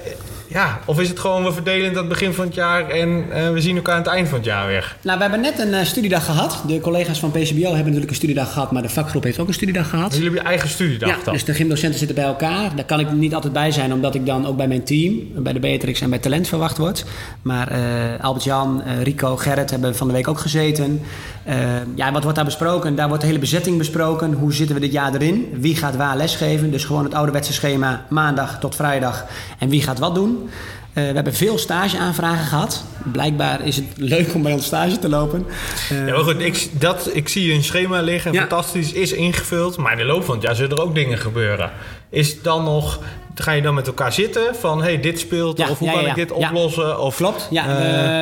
ja, 0.48 0.80
of 0.86 1.00
is 1.00 1.10
het 1.10 1.20
gewoon, 1.20 1.44
we 1.44 1.52
verdelen 1.54 1.84
het 1.84 1.94
aan 1.94 2.00
het 2.00 2.10
begin 2.10 2.34
van 2.34 2.46
het 2.46 2.56
jaar 2.56 2.90
en 2.90 3.26
eh, 3.32 3.50
we 3.52 3.62
zien 3.62 3.76
elkaar 3.76 3.94
aan 3.96 4.02
het 4.02 4.10
eind 4.12 4.28
van 4.28 4.38
het 4.38 4.46
jaar 4.48 4.68
weer? 4.68 4.96
Nou, 5.02 5.18
we 5.18 5.24
hebben 5.24 5.42
net 5.42 5.60
een 5.60 5.86
studiedag 5.86 6.26
gehad. 6.26 6.62
De 6.68 6.80
collega's 6.80 7.20
van 7.20 7.32
PCBO 7.32 7.62
hebben 7.66 7.84
natuurlijk 7.86 8.10
een 8.10 8.16
studiedag 8.16 8.52
gehad, 8.54 8.72
maar 8.72 8.82
de 8.82 8.90
vakgroep 8.90 9.24
heeft 9.24 9.40
ook 9.40 9.48
een 9.48 9.54
studiedag 9.54 9.90
gehad. 9.90 10.10
Jullie 10.14 10.24
hebben 10.26 10.42
je 10.44 10.48
eigen 10.50 10.70
studiedag 10.70 11.10
Ja, 11.10 11.16
dan? 11.24 11.34
dus 11.34 11.44
de 11.46 11.54
gymdocenten 11.54 11.98
zitten 12.00 12.16
bij 12.16 12.26
elkaar. 12.26 12.76
Daar 12.76 12.86
kan 12.86 13.00
ik 13.00 13.12
niet 13.12 13.34
altijd 13.44 13.64
bij 13.64 13.72
zijn, 13.72 13.94
omdat 13.94 14.16
ik 14.16 14.26
dan 14.26 14.48
ook 14.48 14.58
bij 14.58 14.68
mijn 14.68 14.84
team, 14.84 15.20
bij 15.36 15.54
de 15.54 15.60
Beatrix 15.60 16.02
en 16.02 16.10
bij 16.10 16.20
Talent 16.20 16.48
verwacht 16.48 16.78
word. 16.78 17.06
Maar 17.42 17.68
eh, 17.68 18.24
Albert-Jan, 18.24 18.82
eh, 18.82 19.02
Rico, 19.02 19.36
Gerrit 19.36 19.72
hebben 19.72 19.96
van 19.96 20.08
de 20.08 20.14
week 20.14 20.28
ook 20.28 20.40
gezeten. 20.40 21.02
Eh, 21.44 21.58
ja, 21.96 22.12
wat 22.12 22.22
wordt 22.22 22.36
daar 22.36 22.46
besproken? 22.46 22.96
Daar 22.96 23.08
wordt 23.08 23.22
de 23.22 23.28
hele 23.28 23.40
bezetting 23.40 23.78
besproken. 23.78 24.34
Hoe 24.34 24.54
zitten 24.54 24.76
we 24.76 24.82
dit 24.82 24.92
jaar 24.92 25.14
erin? 25.14 25.50
Wie 25.54 25.76
gaat 25.76 25.96
waar 25.96 26.18
lesgeven? 26.18 26.72
Dus 26.72 26.86
gewoon 26.86 27.04
het 27.04 27.14
ouderwetse 27.14 27.54
schema, 27.54 28.06
maandag 28.10 28.60
tot 28.60 28.76
vrijdag. 28.76 29.26
En 29.60 29.70
wie 29.70 29.82
gaat 29.82 30.00
wat 30.00 30.16
doen? 30.16 30.50
Eh, 30.94 31.04
we 31.08 31.14
hebben 31.14 31.34
veel 31.34 31.58
stageaanvragen 31.58 32.46
gehad. 32.46 32.84
Blijkbaar 33.12 33.66
is 33.66 33.76
het 33.76 33.86
leuk 33.96 34.34
om 34.34 34.42
bij 34.44 34.54
ons 34.54 34.66
stage 34.66 35.00
te 35.00 35.10
lopen. 35.10 35.46
Eh, 35.90 35.98
Ja, 36.08 36.14
maar 36.14 36.24
goed, 36.24 36.40
ik, 36.40 36.70
dat, 36.72 37.10
ik 37.14 37.30
zie 37.30 37.54
een 37.54 37.64
schema 37.64 38.02
liggen, 38.02 38.34
Ja. 38.34 38.40
fantastisch, 38.40 38.92
is 38.94 39.12
ingevuld. 39.12 39.78
Maar 39.78 39.92
in 39.92 39.98
de 39.98 40.04
loop 40.04 40.24
van 40.24 40.36
het 40.36 40.44
jaar 40.44 40.56
zullen 40.56 40.78
er 40.78 40.84
ook 40.84 40.96
dingen 40.96 41.18
gebeuren. 41.18 41.72
Is 42.10 42.42
dan 42.42 42.64
nog, 42.64 43.00
ga 43.36 43.52
je 43.52 43.62
dan 43.62 43.74
met 43.74 43.88
elkaar 43.88 44.14
zitten 44.14 44.56
van, 44.56 44.82
hey, 44.84 45.00
dit 45.00 45.20
speelt, 45.20 45.58
Ja, 45.58 45.70
of 45.70 45.78
hoe 45.80 45.88
ja, 45.88 45.94
kan 45.94 46.04
ja, 46.04 46.10
ik 46.10 46.16
dit 46.16 46.32
oplossen? 46.32 47.00
Of, 47.02 47.16
Klopt, 47.16 47.48
ja. 47.52 47.64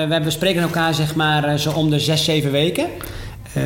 eh, 0.02 0.10
we, 0.10 0.24
we, 0.24 0.30
spreken 0.30 0.62
elkaar 0.62 0.94
zeg 0.94 1.16
maar 1.16 1.44
eh, 1.44 1.56
zo 1.56 1.72
om 1.72 1.90
de 1.90 2.00
zes, 2.00 2.24
zeven 2.24 2.52
weken. 2.52 2.86
Eh, 3.54 3.64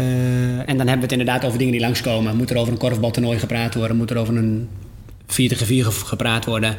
en 0.60 0.66
dan 0.66 0.78
hebben 0.78 0.96
we 0.96 1.02
het 1.02 1.12
inderdaad 1.12 1.46
over 1.46 1.58
dingen 1.58 1.72
die 1.74 1.82
langskomen. 1.82 2.36
Moet 2.36 2.50
er 2.50 2.58
over 2.58 2.72
een 2.74 2.80
korfbaltoernooi 2.80 3.40
gepraat 3.40 3.76
worden? 3.76 3.98
Moet 3.98 4.10
er 4.10 4.18
over 4.18 4.36
een 4.38 4.70
4 5.28 5.50
tegen 5.50 5.66
4 5.66 5.86
ge- 5.86 6.06
gepraat 6.06 6.46
worden? 6.46 6.78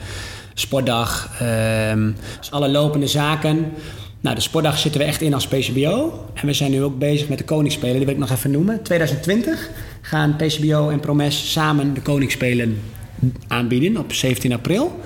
Sportdag. 0.54 1.30
ehm, 1.38 2.10
dus 2.38 2.50
alle 2.50 2.68
lopende 2.68 3.06
zaken. 3.06 3.72
Nou, 4.20 4.34
de 4.34 4.42
sportdag 4.42 4.78
zitten 4.78 5.00
we 5.00 5.06
echt 5.06 5.20
in 5.20 5.34
als 5.34 5.46
PCBO. 5.46 6.24
En 6.34 6.46
we 6.46 6.52
zijn 6.52 6.70
nu 6.70 6.82
ook 6.82 6.98
bezig 6.98 7.28
met 7.28 7.38
de 7.38 7.44
Koningsspelen. 7.44 7.96
Die 7.96 8.04
wil 8.04 8.14
ik 8.14 8.20
nog 8.20 8.30
even 8.30 8.50
noemen. 8.50 8.82
2020 8.82 9.70
gaan 10.00 10.36
PCBO 10.36 10.88
en 10.88 11.00
Promes 11.00 11.52
samen 11.52 11.94
de 11.94 12.02
Koningsspelen 12.02 12.80
aanbieden 13.48 13.96
op 13.96 14.12
17 14.12 14.52
april. 14.52 15.00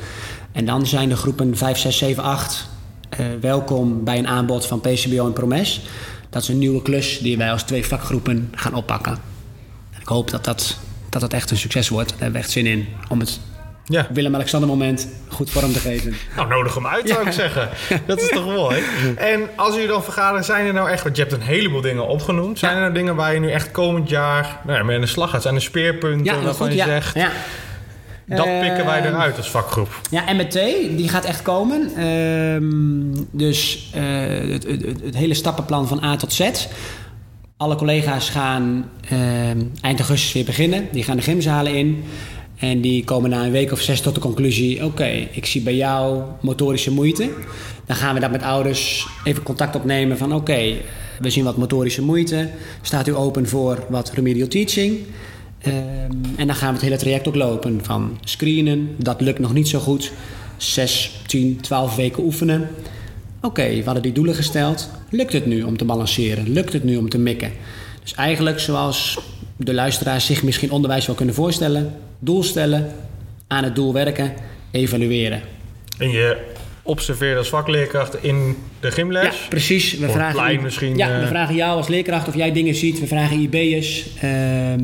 En 0.53 0.65
dan 0.65 0.87
zijn 0.87 1.09
de 1.09 1.17
groepen 1.17 1.57
5, 1.57 1.79
6, 1.79 1.99
7, 1.99 2.23
8 2.23 2.69
eh, 3.09 3.27
welkom 3.41 4.05
bij 4.05 4.19
een 4.19 4.27
aanbod 4.27 4.67
van 4.67 4.81
PCBO 4.81 5.27
en 5.27 5.33
Promes. 5.33 5.81
Dat 6.31 6.43
is 6.43 6.49
een 6.49 6.59
nieuwe 6.59 6.83
klus 6.83 7.19
die 7.19 7.37
wij 7.37 7.53
als 7.53 7.63
twee 7.63 7.87
vakgroepen 7.87 8.49
gaan 8.55 8.75
oppakken. 8.75 9.13
En 9.93 10.01
ik 10.01 10.09
hoop 10.09 10.31
dat 10.31 10.45
dat, 10.45 10.79
dat 11.09 11.21
dat 11.21 11.33
echt 11.33 11.51
een 11.51 11.57
succes 11.57 11.89
wordt. 11.89 12.09
Daar 12.09 12.19
hebben 12.21 12.41
echt 12.41 12.51
zin 12.51 12.67
in 12.67 12.87
om 13.09 13.21
het 13.21 13.41
ja. 13.87 14.07
Willem-Alexander 14.13 14.69
moment 14.69 15.09
goed 15.29 15.51
vorm 15.51 15.73
te 15.73 15.79
geven. 15.79 16.15
Nou, 16.37 16.49
nodig 16.49 16.75
hem 16.75 16.87
uit, 16.87 17.09
zou 17.09 17.21
Ja. 17.21 17.27
ik 17.27 17.33
zeggen. 17.33 17.69
Dat 18.07 18.21
is 18.23 18.29
toch 18.29 18.45
mooi. 18.47 18.83
En 19.17 19.41
als 19.57 19.75
jullie 19.75 19.89
dan 19.89 20.03
vergaderen, 20.05 20.45
zijn 20.45 20.67
er 20.67 20.73
nou 20.73 20.91
echt... 20.91 21.03
Want 21.03 21.17
je 21.17 21.23
hebt 21.23 21.35
een 21.35 21.41
heleboel 21.41 21.81
dingen 21.81 22.07
opgenoemd. 22.09 22.59
Zijn 22.59 22.75
er 22.75 22.81
nou 22.81 22.93
dingen 22.93 23.17
waar 23.17 23.35
je 23.35 23.41
nu 23.41 23.51
echt 23.51 23.71
komend 23.71 24.09
jaar 24.09 24.61
nou, 24.65 24.79
ja, 24.79 24.85
mee 24.85 24.95
aan 24.95 25.01
de 25.03 25.07
slag 25.07 25.31
gaat? 25.31 25.43
Zijn 25.43 25.55
er 25.55 25.63
speerpunten 25.63 26.43
waarvan 26.45 26.71
je 26.71 26.77
Ja, 26.77 26.85
zegt... 26.87 27.17
Dat 28.29 28.45
pikken 28.61 28.85
wij 28.85 28.99
Ehm, 28.99 29.07
eruit 29.15 29.37
als 29.37 29.51
vakgroep. 29.51 30.01
Ja, 30.11 30.25
MT, 30.33 30.53
die 30.97 31.09
gaat 31.09 31.25
echt 31.25 31.43
komen. 31.43 31.91
Ehm, 31.97 33.25
dus 33.31 33.91
eh, 33.95 34.03
het, 34.53 34.65
het, 34.67 34.83
het- 35.03 35.15
hele 35.17 35.35
stappenplan 35.35 35.89
van 35.89 36.05
A 36.05 36.17
tot 36.17 36.33
Z. 36.33 36.51
Alle 37.57 37.77
collega's 37.77 38.31
gaan 38.31 38.91
ehm, 39.11 39.61
eind 39.81 39.99
augustus 39.99 40.33
weer 40.33 40.45
beginnen. 40.45 40.89
Die 40.93 41.03
gaan 41.05 41.17
de 41.17 41.23
gymzalen 41.23 41.75
in. 41.75 42.05
En 42.57 42.81
die 42.81 43.05
komen 43.05 43.31
na 43.31 43.45
een 43.45 43.51
week 43.51 43.73
of 43.73 43.81
zes 43.81 44.01
tot 44.01 44.15
de 44.15 44.21
conclusie... 44.21 44.85
oké, 44.85 45.29
ik 45.31 45.47
zie 45.47 45.61
bij 45.61 45.77
jou 45.77 46.23
motorische 46.41 46.93
moeite. 46.93 47.31
Dan 47.87 47.97
gaan 47.97 48.15
we 48.15 48.21
dat 48.21 48.31
met 48.31 48.43
ouders 48.43 49.07
even 49.25 49.43
contact 49.43 49.77
opnemen 49.77 50.19
van... 50.19 50.35
oké, 50.35 50.75
we 51.21 51.31
zien 51.31 51.45
wat 51.45 51.57
motorische 51.57 52.03
moeite. 52.03 52.49
Staat 52.83 53.09
u 53.09 53.15
open 53.15 53.49
voor 53.49 53.85
wat 53.89 54.13
remedial 54.13 54.49
teaching? 54.49 54.99
Ehm, 55.61 55.75
en 56.37 56.47
dan 56.47 56.57
gaan 56.57 56.69
we 56.69 56.75
het 56.75 56.83
hele 56.83 56.97
traject 56.97 57.29
ook 57.29 57.35
lopen. 57.35 57.85
Van 57.85 58.19
screenen, 58.25 58.95
dat 58.97 59.21
lukt 59.21 59.39
nog 59.39 59.53
niet 59.53 59.69
zo 59.69 59.79
goed. 59.79 60.13
6, 60.57 61.21
10, 61.27 61.61
12 61.61 61.97
weken 61.97 62.23
oefenen. 62.23 62.69
Oké, 63.41 63.69
we 63.77 63.85
hadden 63.85 64.03
die 64.03 64.13
doelen 64.13 64.35
gesteld. 64.35 64.91
Lukt 65.11 65.33
het 65.33 65.47
nu 65.47 65.63
om 65.63 65.77
te 65.77 65.85
balanceren? 65.85 66.53
Lukt 66.53 66.73
het 66.73 66.85
nu 66.85 66.97
om 66.97 67.09
te 67.09 67.19
mikken? 67.19 67.53
Dus 68.03 68.15
eigenlijk 68.15 68.59
zoals 68.61 69.19
de 69.57 69.75
luisteraars 69.75 70.27
zich 70.27 70.43
misschien 70.43 70.71
onderwijs 70.71 71.07
wel 71.07 71.17
kunnen 71.17 71.35
voorstellen. 71.35 71.95
Doel 72.19 72.43
stellen, 72.43 72.93
aan 73.47 73.65
het 73.65 73.75
doel 73.75 73.93
werken, 73.93 74.33
evalueren. 74.71 75.41
En 75.99 76.11
je 76.11 76.37
observeert 76.83 77.39
als 77.39 77.49
vakleerkracht 77.49 78.23
in 78.23 78.57
de 78.81 78.91
gymles. 78.91 79.23
Ja, 79.23 79.49
precies. 79.49 79.99
We 79.99 80.09
vragen, 80.09 80.63
misschien, 80.63 80.97
Ja, 80.97 81.09
we 81.19 81.23
eh. 81.23 81.29
vragen 81.29 81.55
jou 81.55 81.77
als 81.77 81.89
leerkracht 81.89 82.29
of 82.29 82.35
jij 82.35 82.53
dingen 82.53 82.75
ziet. 82.75 83.01
We 83.01 83.07
vragen 83.07 83.41
IB'ers. 83.41 84.07
ehm 84.21 84.81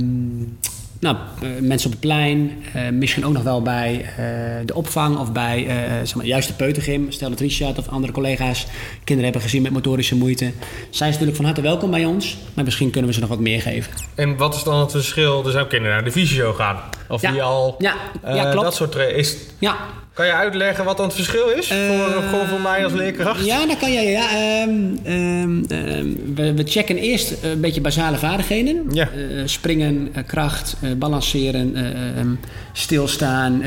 nou, 1.03 1.17
eh, 1.43 1.49
mensen 1.61 1.87
op 1.87 1.93
het 1.93 2.01
plein. 2.01 2.63
eh, 2.73 2.89
misschien 2.89 3.25
ook 3.25 3.33
nog 3.33 3.43
wel 3.43 3.63
bij 3.63 4.05
eh, 4.17 4.25
de 4.67 4.75
opvang 4.75 5.19
of 5.19 5.33
bij 5.33 5.67
zeg 6.03 6.15
maar, 6.15 6.27
juist 6.27 6.49
de 6.49 6.55
peutergym. 6.55 7.13
Stel 7.13 7.31
dat 7.31 7.41
Richard 7.41 7.79
of 7.79 7.89
andere 7.89 8.13
collega's 8.13 8.67
kinderen 9.05 9.23
hebben 9.25 9.43
gezien 9.43 9.63
met 9.63 9.73
motorische 9.73 10.17
moeite. 10.17 10.53
Zij 10.91 11.07
is 11.07 11.13
natuurlijk 11.13 11.37
van 11.37 11.45
harte 11.45 11.61
welkom 11.61 11.91
bij 11.91 12.05
ons. 12.05 12.37
Maar 12.55 12.65
misschien 12.65 12.91
kunnen 12.91 13.09
we 13.11 13.15
ze 13.15 13.21
nog 13.21 13.29
wat 13.29 13.41
meer 13.41 13.61
geven. 13.63 13.93
En 14.15 14.37
wat 14.37 14.55
is 14.55 14.63
dan 14.63 14.81
het 14.81 14.91
verschil? 14.91 15.45
Er 15.45 15.51
zijn 15.51 15.63
ook 15.65 15.71
kinderen 15.71 15.95
naar 15.97 16.05
de 16.05 16.11
visio 16.11 16.53
gaan. 16.53 16.81
Of 17.09 17.23
Ja. 17.23 17.31
die 17.31 17.43
al... 17.43 17.75
Ja, 17.79 17.95
ja, 18.25 18.51
klopt. 18.51 18.65
Dat 18.65 18.75
soort... 18.75 18.95
Is, 18.95 19.37
Ja, 19.59 19.77
kan 20.15 20.27
je 20.27 20.33
uitleggen 20.33 20.85
wat 20.85 20.97
dan 20.97 21.07
het 21.07 21.15
verschil 21.15 21.49
is? 21.49 21.67
voor, 21.67 22.23
gewoon 22.23 22.47
voor 22.47 22.61
mij 22.61 22.85
als 22.85 22.93
leerkracht? 22.93 23.45
Ja, 23.45 23.67
dat 23.67 23.79
kan 23.79 23.93
jij. 23.93 24.11
Ja. 24.11 24.29
Ehm, 24.31 24.71
ehm, 25.03 25.65
ehm, 25.69 26.07
we, 26.35 26.55
we 26.55 26.63
checken 26.65 26.97
eerst 26.97 27.35
een 27.43 27.61
beetje 27.61 27.81
basale 27.81 28.17
vaardigheden. 28.17 28.85
Ja. 28.91 29.09
Eh, 29.09 29.43
springen, 29.45 30.09
eh, 30.13 30.23
kracht, 30.27 30.77
eh, 30.81 30.91
balanceren, 30.93 31.77
ehm, 31.77 32.35
stilstaan. 32.73 33.63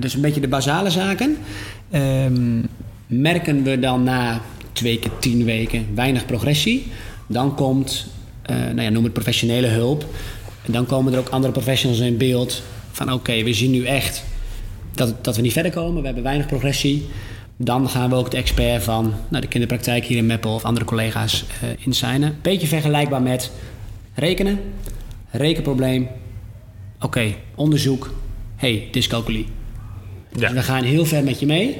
dus 0.00 0.14
een 0.14 0.20
beetje 0.20 0.40
de 0.40 0.48
basale 0.48 0.90
zaken. 0.90 1.36
Ehm, 1.90 2.60
merken 3.06 3.62
we 3.62 3.78
dan 3.78 4.02
na 4.02 4.40
twee 4.72 4.98
keer 4.98 5.10
tien 5.18 5.44
weken 5.44 5.86
weinig 5.94 6.26
progressie... 6.26 6.86
dan 7.26 7.54
komt, 7.54 8.06
eh, 8.42 8.56
nou 8.56 8.82
ja, 8.82 8.88
noem 8.88 9.04
het 9.04 9.12
professionele 9.12 9.66
hulp... 9.66 10.04
En 10.64 10.72
dan 10.72 10.86
komen 10.86 11.12
er 11.12 11.18
ook 11.18 11.28
andere 11.28 11.52
professionals 11.52 12.00
in 12.00 12.16
beeld 12.16 12.62
van 12.92 13.12
oké, 13.12 13.42
we 13.42 13.54
zien 13.54 13.70
nu 13.70 13.84
echt 13.84 14.24
dat, 14.96 15.24
dat 15.24 15.36
we 15.36 15.42
niet 15.42 15.52
verder 15.52 15.72
komen. 15.72 16.00
We 16.00 16.06
hebben 16.06 16.24
weinig 16.24 16.46
progressie. 16.46 17.06
Dan 17.56 17.88
gaan 17.88 18.10
we 18.10 18.16
ook 18.16 18.30
de 18.30 18.36
expert 18.36 18.82
van 18.82 19.14
nou, 19.28 19.42
de 19.42 19.48
kinderpraktijk 19.48 20.04
hier 20.04 20.16
in 20.16 20.26
Meppel 20.26 20.54
of 20.54 20.64
andere 20.64 20.86
collega's 20.86 21.44
eh 21.62 21.68
insignen. 21.86 22.36
Beetje 22.42 22.66
vergelijkbaar 22.66 23.22
met 23.22 23.50
rekenen, 24.14 24.60
rekenprobleem. 25.30 26.08
Oké, 27.00 27.34
onderzoek. 27.54 28.14
hey, 28.56 28.88
dyscalculie. 28.90 29.46
Ja. 30.32 30.38
Dus 30.38 30.52
we 30.52 30.62
gaan 30.62 30.82
heel 30.82 31.04
ver 31.04 31.24
met 31.24 31.40
je 31.40 31.46
mee. 31.46 31.78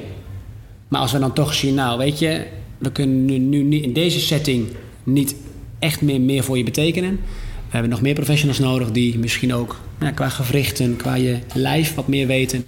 Maar 0.87 1.01
als 1.01 1.11
we 1.11 1.19
dan 1.19 1.33
toch 1.33 1.53
zien, 1.53 1.73
nou 1.73 1.97
weet 1.97 2.19
je, 2.19 2.45
we 2.77 2.91
kunnen 2.91 3.25
nu, 3.25 3.37
nu 3.37 3.63
niet 3.63 3.83
in 3.83 3.93
deze 3.93 4.19
setting 4.19 4.67
niet 5.03 5.35
echt 5.79 6.01
meer, 6.01 6.21
meer 6.21 6.43
voor 6.43 6.57
je 6.57 6.63
betekenen. 6.63 7.19
We 7.67 7.73
hebben 7.73 7.91
nog 7.91 8.01
meer 8.01 8.13
professionals 8.13 8.59
nodig 8.59 8.91
die 8.91 9.19
misschien 9.19 9.53
ook 9.53 9.79
nou, 9.99 10.13
qua 10.13 10.29
gewrichten, 10.29 10.95
qua 10.95 11.15
je 11.15 11.37
lijf 11.53 11.95
wat 11.95 12.07
meer 12.07 12.27
weten. 12.27 12.65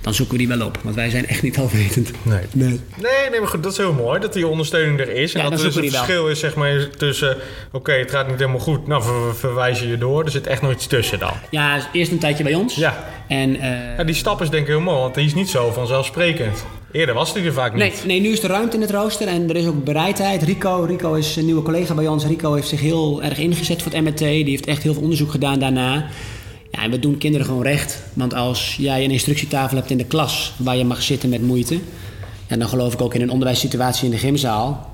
Dan 0.00 0.14
zoeken 0.14 0.34
we 0.34 0.46
die 0.46 0.56
wel 0.56 0.66
op. 0.66 0.78
Want 0.82 0.94
wij 0.96 1.10
zijn 1.10 1.26
echt 1.26 1.42
niet 1.42 1.58
alwetend. 1.58 2.10
Nee. 2.22 2.40
Nee. 2.52 2.68
Nee, 2.96 3.30
nee, 3.30 3.40
maar 3.40 3.48
goed, 3.48 3.62
dat 3.62 3.72
is 3.72 3.78
heel 3.78 3.92
mooi 3.92 4.20
dat 4.20 4.32
die 4.32 4.46
ondersteuning 4.46 5.00
er 5.00 5.08
is. 5.08 5.32
En 5.34 5.40
Ja, 5.42 5.48
dat 5.48 5.58
dan 5.58 5.66
er 5.66 5.74
dus 5.74 5.74
het 5.74 5.84
we 5.84 5.90
wel. 5.90 6.00
verschil 6.04 6.28
is 6.28 6.38
zeg 6.38 6.54
maar, 6.54 6.88
tussen... 6.96 7.36
Oké, 7.72 7.92
het 7.92 8.10
gaat 8.10 8.28
niet 8.28 8.38
helemaal 8.38 8.60
goed. 8.60 8.86
Nou, 8.86 9.02
ver- 9.02 9.36
verwijzen 9.36 9.88
je 9.88 9.98
door. 9.98 10.24
Er 10.24 10.30
zit 10.30 10.46
echt 10.46 10.62
nog 10.62 10.72
iets 10.72 10.86
tussen 10.86 11.18
dan. 11.18 11.32
Ja, 11.50 11.88
eerst 11.92 12.10
een 12.12 12.18
tijdje 12.18 12.44
bij 12.44 12.54
ons. 12.54 12.74
Ja. 12.74 13.04
En, 13.28 13.60
eh, 13.60 13.96
ja, 13.96 14.04
die 14.04 14.14
stap 14.14 14.42
is 14.42 14.50
denk 14.50 14.62
ik 14.62 14.68
heel 14.68 14.80
mooi, 14.80 14.98
want 14.98 15.14
die 15.14 15.24
is 15.26 15.34
niet 15.34 15.48
zo 15.48 15.70
vanzelfsprekend. 15.72 16.64
Eerder 16.92 17.14
was 17.14 17.34
die 17.34 17.44
er 17.44 17.52
vaak 17.52 17.74
Nee, 17.74 17.90
niet. 17.90 18.04
nee, 18.06 18.20
nu 18.20 18.28
is 18.28 18.42
er 18.42 18.48
ruimte 18.50 18.76
in 18.76 18.82
het 18.82 18.90
rooster 18.90 19.28
en 19.28 19.48
er 19.48 19.56
is 19.56 19.66
ook 19.66 19.84
bereidheid. 19.84 20.42
Rico, 20.42 20.84
Rico 20.88 21.14
is 21.14 21.36
een 21.36 21.44
nieuwe 21.44 21.62
collega 21.62 21.94
bij 21.94 22.06
ons. 22.06 22.26
Rico 22.26 22.54
heeft 22.54 22.68
zich 22.68 22.80
heel 22.80 23.22
erg 23.22 23.38
ingezet 23.38 23.82
voor 23.82 23.92
het 23.92 24.00
MRT. 24.04 24.18
Die 24.18 24.44
heeft 24.44 24.66
echt 24.66 24.82
heel 24.82 24.92
veel 24.92 25.02
onderzoek 25.02 25.30
gedaan 25.30 25.58
daarna. 25.58 26.06
Ja, 26.78 26.84
en 26.84 26.90
we 26.90 26.98
doen 26.98 27.18
kinderen 27.18 27.46
gewoon 27.46 27.62
recht. 27.62 28.02
Want 28.12 28.34
als 28.34 28.76
jij 28.78 29.04
een 29.04 29.10
instructietafel 29.10 29.76
hebt 29.76 29.90
in 29.90 29.98
de 29.98 30.04
klas 30.04 30.52
waar 30.56 30.76
je 30.76 30.84
mag 30.84 31.02
zitten 31.02 31.28
met 31.28 31.42
moeite... 31.42 31.78
Ja, 32.48 32.56
dan 32.56 32.68
geloof 32.68 32.92
ik 32.92 33.00
ook 33.00 33.14
in 33.14 33.20
een 33.22 33.30
onderwijssituatie 33.30 34.04
in 34.04 34.10
de 34.10 34.16
gymzaal... 34.18 34.90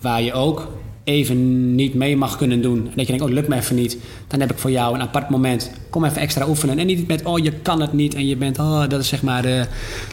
waar 0.00 0.22
je 0.22 0.32
ook 0.32 0.72
even 1.04 1.74
niet 1.74 1.94
mee 1.94 2.16
mag 2.16 2.36
kunnen 2.36 2.62
doen. 2.62 2.76
En 2.78 2.92
dat 2.96 3.06
je 3.06 3.12
denkt, 3.12 3.22
oh, 3.22 3.30
lukt 3.30 3.48
me 3.48 3.56
even 3.56 3.76
niet. 3.76 3.96
Dan 4.28 4.40
heb 4.40 4.50
ik 4.52 4.58
voor 4.58 4.70
jou 4.70 4.94
een 4.94 5.00
apart 5.00 5.28
moment. 5.30 5.70
Kom 5.90 6.04
even 6.04 6.20
extra 6.20 6.48
oefenen. 6.48 6.78
En 6.78 6.86
niet 6.86 7.06
met, 7.06 7.22
oh, 7.24 7.38
je 7.44 7.52
kan 7.52 7.80
het 7.80 7.92
niet. 7.92 8.14
En 8.14 8.26
je 8.26 8.36
bent, 8.36 8.58
oh, 8.58 8.88
dat 8.88 9.00
is 9.00 9.08
zeg 9.08 9.22
maar 9.22 9.42
de, 9.42 9.66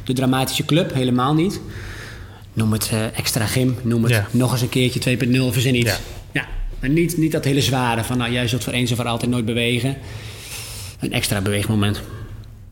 de 0.03 0.13
dramatische 0.13 0.65
club. 0.65 0.93
Helemaal 0.93 1.33
niet. 1.33 1.61
Noem 2.53 2.71
het 2.71 2.89
eh, 2.91 3.17
extra 3.17 3.45
gym. 3.45 3.75
Noem 3.81 4.03
het 4.03 4.11
Ja. 4.11 4.27
nog 4.31 4.51
eens 4.51 4.61
een 4.61 4.69
keertje 4.69 5.17
2.0. 5.17 5.51
Verzin 5.51 5.75
iets. 5.75 5.89
Ja. 5.91 5.97
Ja. 6.31 6.45
Maar 6.79 6.89
niet, 6.89 7.17
niet 7.17 7.31
dat 7.31 7.43
hele 7.45 7.61
zware 7.61 8.03
van, 8.03 8.17
nou, 8.17 8.31
jij 8.31 8.47
zult 8.47 8.63
voor 8.63 8.73
eens 8.73 8.89
en 8.89 8.95
voor 8.95 9.07
altijd 9.07 9.31
nooit 9.31 9.45
bewegen. 9.45 9.95
Een 11.01 11.13
extra 11.13 11.41
beweegmoment. 11.41 12.01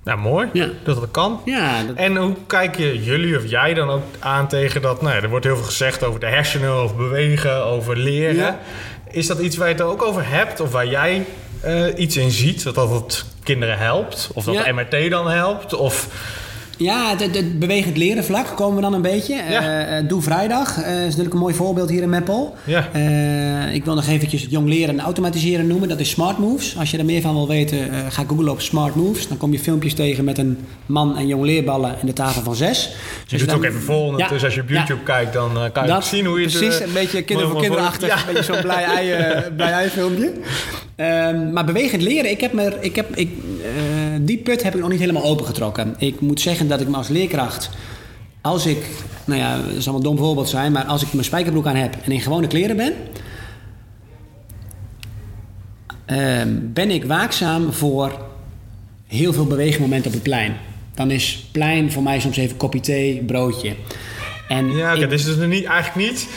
Nou, 0.03 0.19
mooi 0.19 0.49
Ja. 0.53 0.67
dat 0.83 0.95
dat 0.99 1.11
kan. 1.11 1.41
Ja, 1.45 1.83
dat, 1.83 1.95
En 1.95 2.15
hoe 2.15 2.35
kijk 2.47 2.77
je 2.77 3.03
jullie 3.03 3.37
of 3.37 3.49
jij 3.49 3.73
dan 3.73 3.89
ook 3.89 4.03
aan 4.19 4.47
tegen 4.47 4.81
dat... 4.81 5.01
Nou 5.01 5.15
ja, 5.15 5.21
er 5.21 5.29
wordt 5.29 5.45
heel 5.45 5.55
veel 5.55 5.65
gezegd 5.65 6.03
over 6.03 6.19
de 6.19 6.25
hersenen, 6.25 6.69
over 6.69 6.95
bewegen, 6.95 7.63
over 7.65 7.97
leren. 7.97 8.35
Ja. 8.35 8.59
Is 9.11 9.27
dat 9.27 9.39
iets 9.39 9.57
waar 9.57 9.67
je 9.67 9.73
het 9.73 9.83
ook 9.83 10.01
over 10.03 10.29
hebt? 10.29 10.59
Of 10.59 10.71
waar 10.71 10.87
jij 10.87 11.25
eh, 11.61 11.85
iets 11.95 12.17
in 12.17 12.31
ziet? 12.31 12.63
Dat 12.63 12.75
dat 12.75 12.89
het 12.89 13.25
kinderen 13.43 13.77
helpt? 13.77 14.29
Of 14.33 14.43
dat 14.43 14.71
MRT 14.71 15.09
dan 15.09 15.29
helpt? 15.29 15.73
Of... 15.73 16.07
Ja, 16.79 17.15
het, 17.17 17.59
bewegend 17.59 17.97
leren 17.97 18.23
vlak 18.23 18.55
komen 18.55 18.75
we 18.75 18.81
dan 18.81 18.93
een 18.93 19.01
beetje. 19.01 19.35
Ja. 19.35 19.61
Eh, 19.61 19.97
eh, 19.97 20.07
Doe 20.07 20.21
Vrijdag 20.21 20.81
eh, 20.81 20.99
is 20.99 21.05
natuurlijk 21.05 21.33
een 21.33 21.39
mooi 21.39 21.53
voorbeeld 21.53 21.89
hier 21.89 22.01
in 22.01 22.09
Meppel. 22.09 22.55
Ja. 22.63 22.87
Ik 23.71 23.85
wil 23.85 23.95
nog 23.95 24.07
eventjes 24.07 24.45
jong 24.49 24.67
leren 24.67 24.99
en 24.99 25.05
automatiseren 25.05 25.67
noemen. 25.67 25.89
Dat 25.89 25.99
is 25.99 26.09
Smart 26.09 26.37
Moves. 26.37 26.77
Als 26.77 26.91
je 26.91 26.97
er 26.97 27.05
meer 27.05 27.21
van 27.21 27.33
wil 27.33 27.47
weten, 27.47 28.11
ga 28.11 28.23
googlen 28.27 28.51
op 28.51 28.61
Smart 28.61 28.95
Moves. 28.95 29.27
Dan 29.27 29.37
kom 29.37 29.51
je 29.51 29.59
filmpjes 29.59 29.93
tegen 29.93 30.23
met 30.23 30.37
een 30.37 30.57
man 30.85 31.17
en 31.17 31.27
jong 31.27 31.43
leerballen 31.43 31.99
en 31.99 32.05
de 32.05 32.13
tafel 32.13 32.41
van 32.41 32.55
zes. 32.55 32.83
Je 32.83 32.91
Dus 33.27 33.39
doet 33.39 33.49
dan- 33.49 33.57
ook 33.57 33.63
even 33.63 33.81
vol. 33.81 34.17
Ja. 34.17 34.27
Dus 34.27 34.43
als 34.43 34.55
je 34.55 34.61
op. 34.61 34.69
YouTube 34.69 35.03
kijkt, 35.03 35.33
dan 35.33 35.57
kan 35.73 35.83
je 35.83 35.89
Dat, 35.89 36.05
zien 36.05 36.25
hoe 36.25 36.39
je 36.39 36.45
het... 36.45 36.57
Precies, 36.57 36.79
een 36.79 36.93
beetje 36.93 37.21
kinderen 37.21 37.65
voor 37.65 37.77
achter. 37.79 38.11
Een 38.11 38.33
beetje 38.33 38.53
zo'n 38.53 38.61
blij 38.61 38.83
ei, 38.83 39.13
blij 39.57 39.71
ei 39.71 39.89
filmpje. 39.89 40.31
Ehm, 40.95 41.53
maar 41.53 41.65
bewegend 41.65 42.01
leren, 42.01 42.31
ik 42.31 42.41
heb 42.41 42.53
me, 42.53 42.77
ik 42.79 42.95
heb, 42.95 43.15
ik, 43.15 43.29
die 44.19 44.37
put 44.37 44.63
heb 44.63 44.73
ik 44.75 44.79
nog 44.81 44.89
niet 44.89 44.99
helemaal 44.99 45.23
opengetrokken. 45.23 45.95
Ik 45.97 46.19
moet 46.21 46.41
zeggen 46.41 46.67
dat 46.67 46.81
ik 46.81 46.87
me 46.87 46.95
als 46.97 47.07
leerkracht, 47.07 47.69
als 48.41 48.65
ik, 48.65 48.85
nou 49.25 49.39
ja, 49.39 49.57
dat 49.73 49.83
zal 49.83 49.95
een 49.95 50.03
dom 50.03 50.17
voorbeeld 50.17 50.49
zijn, 50.49 50.71
maar 50.71 50.85
als 50.85 51.01
ik 51.03 51.13
mijn 51.13 51.25
spijkerbroek 51.25 51.65
aan 51.67 51.75
heb 51.75 51.95
en 52.03 52.11
in 52.11 52.21
gewone 52.21 52.47
kleren 52.47 52.75
ben, 52.75 52.93
ehm, 56.05 56.49
ben 56.61 56.91
ik 56.91 57.05
waakzaam 57.05 57.73
voor 57.73 58.19
heel 59.07 59.33
veel 59.33 59.45
beweegmomenten 59.47 60.07
op 60.07 60.13
het 60.13 60.23
plein. 60.23 60.53
Dan 60.93 61.11
is 61.11 61.47
plein 61.51 61.91
voor 61.91 62.03
mij 62.03 62.19
soms 62.19 62.37
even 62.37 62.57
kopje 62.57 62.79
thee, 62.79 63.23
broodje. 63.23 63.75
En 64.47 64.71
Ja, 64.71 64.93
oké, 64.93 65.03
ik- 65.03 65.09
dus 65.09 65.25
is 65.27 65.35
niet, 65.35 65.65
eigenlijk 65.65 66.09
niet... 66.11 66.27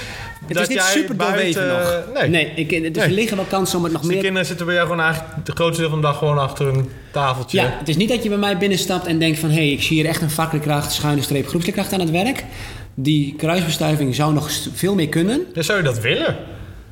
het 0.47 0.57
dat 0.57 0.69
is 0.69 0.75
niet 0.75 0.83
super 0.83 1.17
doorweven 1.17 1.67
nog. 1.67 2.05
Nee. 2.29 2.53
ik, 2.55 2.69
dus 2.71 2.81
Nee. 2.81 3.05
er 3.05 3.11
liggen 3.11 3.37
wel 3.37 3.47
kansen 3.47 3.79
om 3.79 3.85
het 3.85 3.93
nog 3.93 4.01
Dus 4.03 4.11
die 4.11 4.21
meer... 4.21 4.27
kinderen 4.27 4.49
zitten 4.49 4.67
bij 4.67 4.75
jou 4.75 4.89
gewoon 4.89 5.03
eigenlijk 5.03 5.35
het 5.45 5.55
grootste 5.55 5.81
deel 5.81 5.91
van 5.91 6.01
de 6.01 6.07
dag 6.07 6.19
gewoon 6.19 6.39
achter 6.39 6.67
een 6.67 6.91
tafeltje. 7.13 7.61
Ja, 7.61 7.77
het 7.79 7.89
is 7.89 7.97
niet 7.97 8.09
dat 8.09 8.23
je 8.23 8.29
bij 8.29 8.39
mij 8.39 8.59
binnenstapt 8.59 9.07
en 9.07 9.19
denkt 9.19 9.39
van... 9.39 9.49
hé, 9.49 9.55
hey, 9.55 9.71
ik 9.71 9.83
zie 9.83 9.97
hier 9.97 10.09
echt 10.09 10.23
een 10.23 10.31
vakleerkracht, 10.31 10.93
schuine 10.93 11.23
streep 11.23 11.49
groepsleerkracht 11.49 11.93
aan 11.93 12.01
het 12.01 12.11
werk. 12.11 12.45
Die 12.95 13.35
kruisbestuiving 13.37 14.15
zou 14.15 14.33
nog 14.33 14.51
veel 14.75 14.95
meer 14.95 15.09
kunnen. 15.09 15.47
Ja, 15.55 15.63
zou 15.63 15.79
je 15.79 15.85
dat 15.85 16.01
willen? 16.01 16.37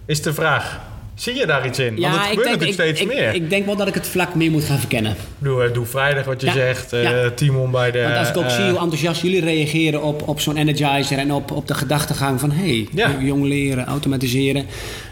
Is 0.07 0.23
de 0.23 0.35
vraag. 0.35 0.81
Zie 1.21 1.35
je 1.35 1.47
daar 1.47 1.67
iets 1.67 1.79
in? 1.79 2.01
Want 2.01 2.15
het 2.15 2.27
gebeurt 2.27 2.37
natuurlijk 2.37 2.69
ik, 2.69 2.73
steeds 2.73 3.01
ik, 3.01 3.07
meer. 3.07 3.35
ik 3.35 3.51
denk 3.51 3.67
wel 3.67 3.77
dat 3.77 3.89
ik 3.89 3.95
het 3.95 4.07
vlak 4.09 4.35
meer 4.35 4.51
moet 4.51 4.65
gaan 4.65 4.79
verkennen. 4.79 5.17
doe, 5.39 5.65
eh, 5.65 5.75
doe 5.75 5.87
vrijdag 5.87 6.25
wat 6.25 6.41
je 6.41 6.47
Ja, 6.47 6.53
zegt. 6.53 6.93
eh 6.93 7.03
ja. 7.03 7.31
Timon 7.31 7.71
bij 7.71 7.91
de... 7.91 8.03
Want 8.03 8.17
als 8.17 8.29
ik 8.29 8.37
ook 8.37 8.45
eh, 8.45 8.51
zie 8.55 8.65
hoe 8.65 8.79
enthousiast 8.79 9.23
jullie 9.23 9.41
reageren 9.41 10.03
op, 10.03 10.29
op 10.29 10.41
zo'n 10.41 10.57
energizer... 10.57 11.19
en 11.19 11.33
op, 11.33 11.51
op 11.51 11.67
de 11.67 11.75
gedachtegang 11.75 12.41
van... 12.41 12.51
hé, 12.51 12.87
hey, 12.95 13.17
jong 13.25 13.45
leren, 13.45 13.87
automatiseren. 13.87 14.67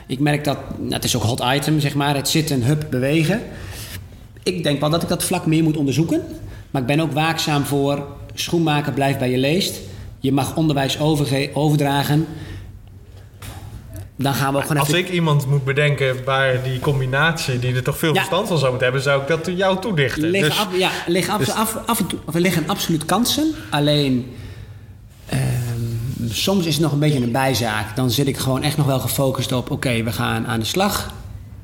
Ik 0.07 0.18
merk 0.18 0.44
dat... 0.44 0.59
Nou, 0.79 0.92
het 0.92 1.05
is 1.05 1.16
ook 1.16 1.23
hot 1.23 1.42
item, 1.55 1.81
zeg 1.81 1.94
maar. 1.94 2.14
Het 2.14 2.29
zitten, 2.29 2.62
hup, 2.62 2.87
bewegen. 2.90 3.42
Ik 4.42 4.62
denk 4.62 4.81
wel 4.81 4.90
dat 4.90 5.03
ik 5.03 5.09
dat 5.09 5.25
vlak 5.25 5.47
meer 5.47 5.62
moet 5.62 5.77
onderzoeken. 5.77 6.23
Maar 6.71 6.81
ik 6.81 6.88
ben 6.88 7.01
ook 7.01 7.12
waakzaam 7.12 7.64
voor... 7.64 8.07
schoenmaker 8.35 8.92
blijft 8.92 9.18
bij 9.18 9.31
je 9.31 9.38
leest. 9.38 9.81
Je 10.21 10.33
mag 10.33 10.57
onderwijs 10.57 10.99
overdragen. 11.53 12.27
Dan 14.18 14.35
gaan 14.35 14.52
we 14.52 14.57
ook 14.59 14.62
gewoon 14.66 14.78
Als 14.78 14.88
even... 14.88 15.00
ik 15.00 15.11
iemand 15.11 15.46
moet 15.46 15.64
bedenken 15.64 16.16
bij 16.24 16.61
die 16.62 16.78
combinatie... 16.81 17.59
die 17.59 17.74
er 17.74 17.83
toch 17.83 17.98
veel 17.98 18.09
Ja. 18.14 18.16
verstand 18.18 18.48
van 18.48 18.57
zou 18.59 18.68
moeten 18.70 18.87
hebben... 18.87 19.02
zou 19.04 19.22
ik 19.22 19.28
dat 19.28 19.50
jou 19.57 19.81
toedichten. 19.81 20.31
liggen, 20.31 20.50
Dus, 20.50 20.59
ab- 20.61 20.74
ja, 20.78 20.90
liggen 21.07 21.38
dus- 21.38 21.50
af, 21.50 21.78
af 21.87 21.98
en 21.98 22.07
toe, 22.07 22.18
of 22.24 22.35
er 22.35 22.40
liggen 22.40 22.64
absoluut 22.66 23.04
kansen. 23.04 23.54
Alleen 23.70 24.33
ehm, 25.26 26.28
soms 26.31 26.66
is 26.66 26.72
het 26.74 26.83
nog 26.83 26.92
een 26.92 26.98
beetje 26.98 27.22
een 27.22 27.33
bijzaak. 27.33 27.96
Dan 27.96 28.11
zit 28.11 28.26
ik 28.26 28.37
gewoon 28.37 28.62
echt 28.62 28.76
nog 28.76 28.87
wel 28.87 29.00
gefocust 29.00 29.52
op: 29.52 29.70
oké, 29.70 30.02
we 30.02 30.12
gaan 30.12 30.46
aan 30.46 30.59
de 30.61 30.66
slag. 30.66 31.12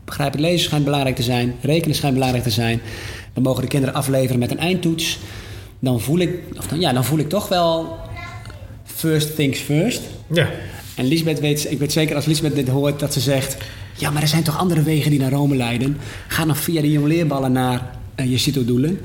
Begrijpend 0.05 0.43
lezen 0.43 0.65
schijnt 0.65 0.85
belangrijk 0.85 1.17
te 1.17 1.23
zijn. 1.23 1.55
Rekenen 1.61 1.97
schijnt 1.97 2.15
belangrijk 2.15 2.45
te 2.45 2.51
zijn. 2.51 2.81
We 3.35 3.41
mogen 3.41 3.63
de 3.63 3.69
kinderen 3.69 3.95
afleveren 3.95 4.39
met 4.39 4.51
een 4.51 4.59
eindtoets. 4.59 5.19
Dan 5.81 6.01
voel 6.01 6.19
ik, 6.19 6.31
of 6.59 6.67
dan, 6.67 6.81
ja, 6.81 6.93
dan 6.93 7.05
voel 7.05 7.19
ik 7.19 7.29
toch 7.29 7.49
wel 7.49 7.97
first 8.85 9.35
things 9.37 9.59
first. 9.59 10.01
ja. 10.33 10.49
En 10.95 11.05
Lisbeth 11.05 11.41
weet, 11.41 11.71
ik 11.71 11.79
weet 11.79 11.93
zeker 11.93 12.17
als 12.17 12.25
Lisbeth 12.25 12.55
dit 12.55 12.69
hoort, 12.69 13.01
dat 13.01 13.13
ze 13.13 13.21
zegt... 13.21 13.57
Ja, 13.97 14.11
maar 14.11 14.23
er 14.23 14.29
zijn 14.29 14.43
toch 14.43 14.59
andere 14.59 14.83
wegen 14.83 15.11
die 15.11 15.21
naar 15.21 15.31
Rome 15.31 15.57
leiden? 15.57 15.99
Ga 16.29 16.45
dan 16.45 16.57
via 16.57 16.81
de 16.81 16.91
jongleerballen 16.91 17.53
naar 17.53 17.91
eh, 18.15 18.31
je 18.31 18.39
CITO-doelen. 18.39 19.01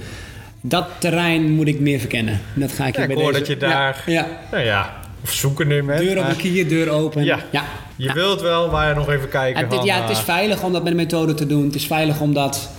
Dat 0.62 0.88
terrein 0.98 1.52
moet 1.52 1.68
ik 1.68 1.80
meer 1.80 2.00
verkennen. 2.00 2.42
Dat 2.54 2.72
ga 2.72 2.88
ik 2.88 2.96
Ja, 2.96 3.02
je 3.02 3.08
ik 3.08 3.16
bij 3.16 3.24
hoor 3.24 3.34
deze... 3.34 3.46
dat 3.46 3.54
je 3.54 3.68
daar... 3.68 4.04
Ja, 4.06 4.14
ja. 4.14 4.28
Nou 4.52 4.64
ja, 4.64 5.00
of 5.24 5.32
zoeken 5.32 5.68
nu 5.68 5.84
met. 5.84 5.98
Deur 5.98 6.20
op 6.20 6.30
een 6.30 6.36
kier, 6.36 6.68
deur 6.70 6.90
open. 6.90 7.24
Ja. 7.24 7.40
ja. 7.50 7.64
Je 7.96 8.14
wilt 8.14 8.42
wel, 8.42 8.70
maar 8.70 8.96
nog 8.96 9.10
even 9.10 9.30
kijken 9.30 9.70
van, 9.70 9.86
ja, 9.86 10.02
het 10.02 10.10
is 10.10 10.18
eh, 10.18 10.24
veilig 10.24 10.64
om 10.64 10.74
dat 10.74 10.84
met 10.84 10.92
een 10.92 10.98
methode 10.98 11.34
te 11.34 11.46
doen. 11.46 11.66
Het 11.66 11.76
is 11.76 11.88
veilig 11.88 12.20
om 12.20 12.34
dat... 12.34 12.70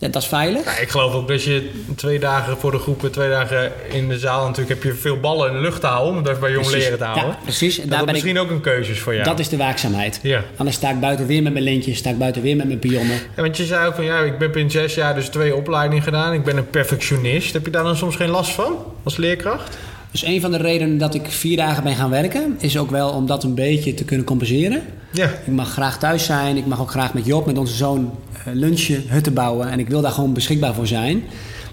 Ja, 0.00 0.08
dat 0.08 0.22
is 0.22 0.28
veilig. 0.28 0.64
Ja, 0.64 0.78
ik 0.78 0.88
geloof 0.88 1.14
ook 1.14 1.28
dat 1.28 1.42
je 1.42 1.70
twee 1.96 2.18
dagen 2.18 2.56
voor 2.58 2.70
de 2.70 2.78
groepen, 2.78 3.10
twee 3.12 3.28
dagen 3.30 3.72
in 3.90 4.08
de 4.08 4.18
zaal 4.18 4.42
natuurlijk 4.46 4.68
heb 4.68 4.82
je 4.82 4.94
veel 4.98 5.20
ballen 5.20 5.48
in 5.48 5.54
de 5.54 5.60
lucht 5.60 5.80
te 5.80 5.86
houden, 5.86 6.16
om 6.16 6.22
dat 6.22 6.40
bij 6.40 6.50
jong 6.52 6.70
leren 6.70 6.98
te 6.98 7.04
houden. 7.04 7.28
Ja, 7.28 7.38
precies. 7.42 7.76
En 7.76 7.82
Dat, 7.82 7.90
daar 7.90 7.98
ben 7.98 8.08
ik- 8.08 8.12
misschien 8.22 8.38
ook 8.38 8.50
een 8.50 8.60
keuze 8.60 8.90
is 8.90 9.00
voor 9.00 9.12
jou. 9.12 9.24
Dat 9.24 9.38
is 9.38 9.48
de 9.48 9.56
waakzaamheid. 9.56 10.18
Ja. 10.22 10.44
Anders 10.56 10.76
sta 10.76 10.90
ik 10.90 11.00
buiten 11.00 11.26
weer 11.26 11.42
met 11.42 11.52
mijn 11.52 11.64
lintjes. 11.64 11.98
Sta 11.98 12.10
ik 12.10 12.18
buiten 12.18 12.42
weer 12.42 12.56
met 12.56 12.66
mijn 12.66 12.78
pionnen. 12.78 13.16
Ja, 13.36 13.42
want 13.42 13.56
je 13.56 13.64
zei 13.64 13.86
ook 13.86 13.94
van 13.94 14.04
ja, 14.04 14.18
ik 14.20 14.38
ben 14.38 14.52
in 14.54 14.70
zes 14.70 14.94
jaar 14.94 15.14
dus 15.14 15.28
twee 15.28 15.54
opleidingen 15.54 16.02
gedaan. 16.04 16.32
Ik 16.32 16.44
ben 16.44 16.56
een 16.56 16.70
perfectionist. 16.70 17.52
Heb 17.52 17.64
je 17.64 17.70
daar 17.70 17.84
dan 17.84 17.96
soms 17.96 18.16
geen 18.16 18.30
last 18.30 18.50
van 18.50 18.76
als 19.02 19.16
leerkracht? 19.16 19.78
Dus 20.10 20.24
een 20.24 20.40
van 20.40 20.50
de 20.50 20.56
redenen 20.58 20.98
dat 20.98 21.14
ik 21.14 21.26
vier 21.28 21.56
dagen 21.56 21.82
ben 21.82 21.94
gaan 21.94 22.10
werken... 22.10 22.56
is 22.60 22.78
ook 22.78 22.90
wel 22.90 23.10
om 23.10 23.26
dat 23.26 23.44
een 23.44 23.54
beetje 23.54 23.94
te 23.94 24.04
kunnen 24.04 24.26
compenseren. 24.26 24.82
Ja. 25.12 25.26
Ik 25.26 25.52
mag 25.52 25.70
graag 25.72 25.98
thuis 25.98 26.24
zijn. 26.24 26.56
Ik 26.56 26.66
mag 26.66 26.80
ook 26.80 26.90
graag 26.90 27.14
met 27.14 27.26
Job, 27.26 27.46
met 27.46 27.58
onze 27.58 27.74
zoon, 27.74 28.12
eh, 28.32 28.52
lunchen, 28.52 29.04
hutten 29.08 29.34
bouwen. 29.34 29.70
En 29.70 29.78
ik 29.78 29.88
wil 29.88 30.00
daar 30.00 30.12
gewoon 30.12 30.32
beschikbaar 30.34 30.74
voor 30.74 30.86
zijn. 30.86 31.24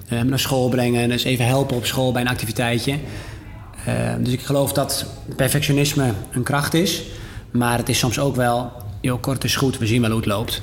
Eh, 0.09 0.21
naar 0.21 0.39
school 0.39 0.69
brengen, 0.69 1.09
dus 1.09 1.23
even 1.23 1.45
helpen 1.45 1.75
op 1.77 1.85
school 1.85 2.11
bij 2.11 2.21
een 2.21 2.27
activiteitje. 2.27 2.97
Eh, 3.85 3.93
dus 4.19 4.33
ik 4.33 4.41
geloof 4.41 4.73
dat 4.73 5.05
perfectionisme 5.35 6.11
een 6.31 6.43
kracht 6.43 6.73
is. 6.73 7.03
Maar 7.51 7.77
het 7.77 7.89
is 7.89 7.99
soms 7.99 8.19
ook 8.19 8.35
wel, 8.35 8.71
joh, 9.01 9.21
kort 9.21 9.43
is 9.43 9.55
goed, 9.55 9.77
we 9.77 9.85
zien 9.87 10.01
wel 10.01 10.09
hoe 10.09 10.19
het 10.19 10.27
loopt. 10.29 10.61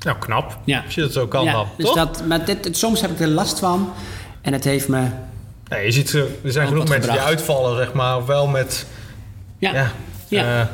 Nou, 0.00 0.16
knap. 0.18 0.58
Ja. 0.64 0.82
Als 0.84 0.94
je 0.94 1.00
dat 1.00 1.12
zo 1.12 1.26
kan 1.26 1.44
ja, 1.44 1.52
dan, 1.52 1.66
dus 1.76 1.86
toch? 1.86 1.94
dat, 1.94 2.22
maar 2.28 2.44
dit, 2.44 2.64
het- 2.64 2.76
soms 2.76 3.00
heb 3.00 3.10
ik 3.10 3.20
er 3.20 3.26
last 3.28 3.58
van. 3.58 3.92
En 4.40 4.52
het 4.52 4.64
heeft 4.64 4.88
me... 4.88 5.04
Nee, 5.68 5.84
je 5.84 5.92
ziet, 5.92 6.12
er 6.12 6.26
zijn 6.44 6.68
genoeg 6.68 6.88
mensen 6.88 7.10
die 7.12 7.20
uitvallen, 7.20 7.76
zeg 7.76 7.92
maar. 7.92 8.16
Ofwel 8.16 8.46
met 8.46 8.86
Ja, 9.58 9.72
ja, 9.72 9.90
Ja. 10.28 10.70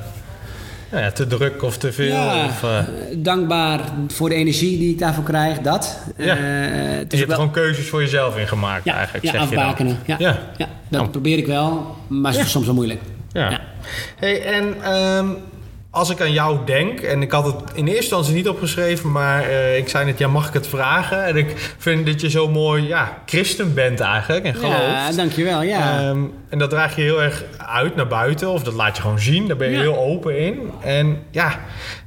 Ja, 0.91 1.11
te 1.11 1.27
druk 1.27 1.63
of 1.63 1.79
te 1.79 1.93
veel. 1.93 2.07
Ja, 2.15 2.45
Of, 2.45 2.63
eh, 2.63 2.79
dankbaar 3.17 3.81
voor 4.09 4.29
de 4.29 4.35
energie 4.35 4.79
die 4.79 4.91
ik 4.91 4.99
daarvoor 4.99 5.25
krijg, 5.25 5.59
dat. 5.59 5.99
Ja. 6.17 6.37
Eh, 6.37 6.41
je 6.41 6.97
hebt 6.99 7.27
wel... 7.27 7.37
gewoon 7.37 7.51
keuzes 7.51 7.89
voor 7.89 8.01
jezelf 8.01 8.37
in 8.39 8.47
gemaakt 8.49 8.85
Ja, 8.85 8.95
eigenlijk, 8.95 9.25
ja 9.25 9.31
zeg 9.31 9.41
je 9.49 9.55
dan. 9.55 9.59
afbakenen. 9.65 9.99
Ja, 10.07 10.17
Ja. 10.19 10.39
ja. 10.57 10.67
dat 10.89 11.01
Nou. 11.01 11.09
probeer 11.09 11.39
ik 11.39 11.47
wel, 11.47 11.97
maar 12.07 12.33
het 12.33 12.41
is 12.45 12.51
soms 12.51 12.67
wel 12.67 12.75
moeilijk. 12.75 13.01
Ja. 13.33 13.51
Ja. 13.51 13.61
Hey, 14.17 14.43
en 14.43 14.75
ehm, 14.83 15.27
als 15.95 16.11
ik 16.11 16.21
aan 16.21 16.33
jou 16.33 16.59
denk, 16.65 17.01
en 17.01 17.23
ik 17.23 17.31
had 17.31 17.45
het 17.45 17.55
in 17.75 17.87
eerste 17.87 18.01
instantie 18.01 18.35
niet 18.35 18.49
opgeschreven, 18.49 19.13
maar 19.13 19.43
eh, 19.43 19.77
ik 19.77 19.89
zei 19.89 20.05
net, 20.05 20.19
ja, 20.19 20.29
mag 20.29 20.49
ik 20.49 20.53
het 20.55 20.67
vragen? 20.67 21.25
En 21.25 21.37
ik 21.37 21.75
vind 21.79 22.07
dat 22.07 22.21
je 22.21 22.31
zo 22.31 22.49
mooi, 22.49 22.87
ja, 22.87 23.19
christen 23.27 23.75
bent 23.75 24.01
eigenlijk 24.01 24.45
en 24.45 24.55
gelooft. 24.55 24.79
Ja, 24.79 25.13
dankjewel. 25.13 25.63
Ja. 25.63 25.99
Ehm, 26.01 26.19
en 26.49 26.59
dat 26.59 26.71
draag 26.71 26.97
je 26.97 27.03
heel 27.03 27.23
erg 27.23 27.45
uit 27.59 27.97
naar 27.97 28.07
buiten, 28.07 28.49
of 28.49 28.63
dat 28.63 28.75
laat 28.75 28.97
je 28.97 29.03
gewoon 29.03 29.19
zien. 29.21 29.47
Daar 29.47 29.57
ben 29.57 29.69
je 29.71 29.75
Ja. 29.75 29.81
heel 29.81 29.99
open 29.99 30.39
in. 30.39 30.71
En 30.81 31.19
ja, 31.31 31.59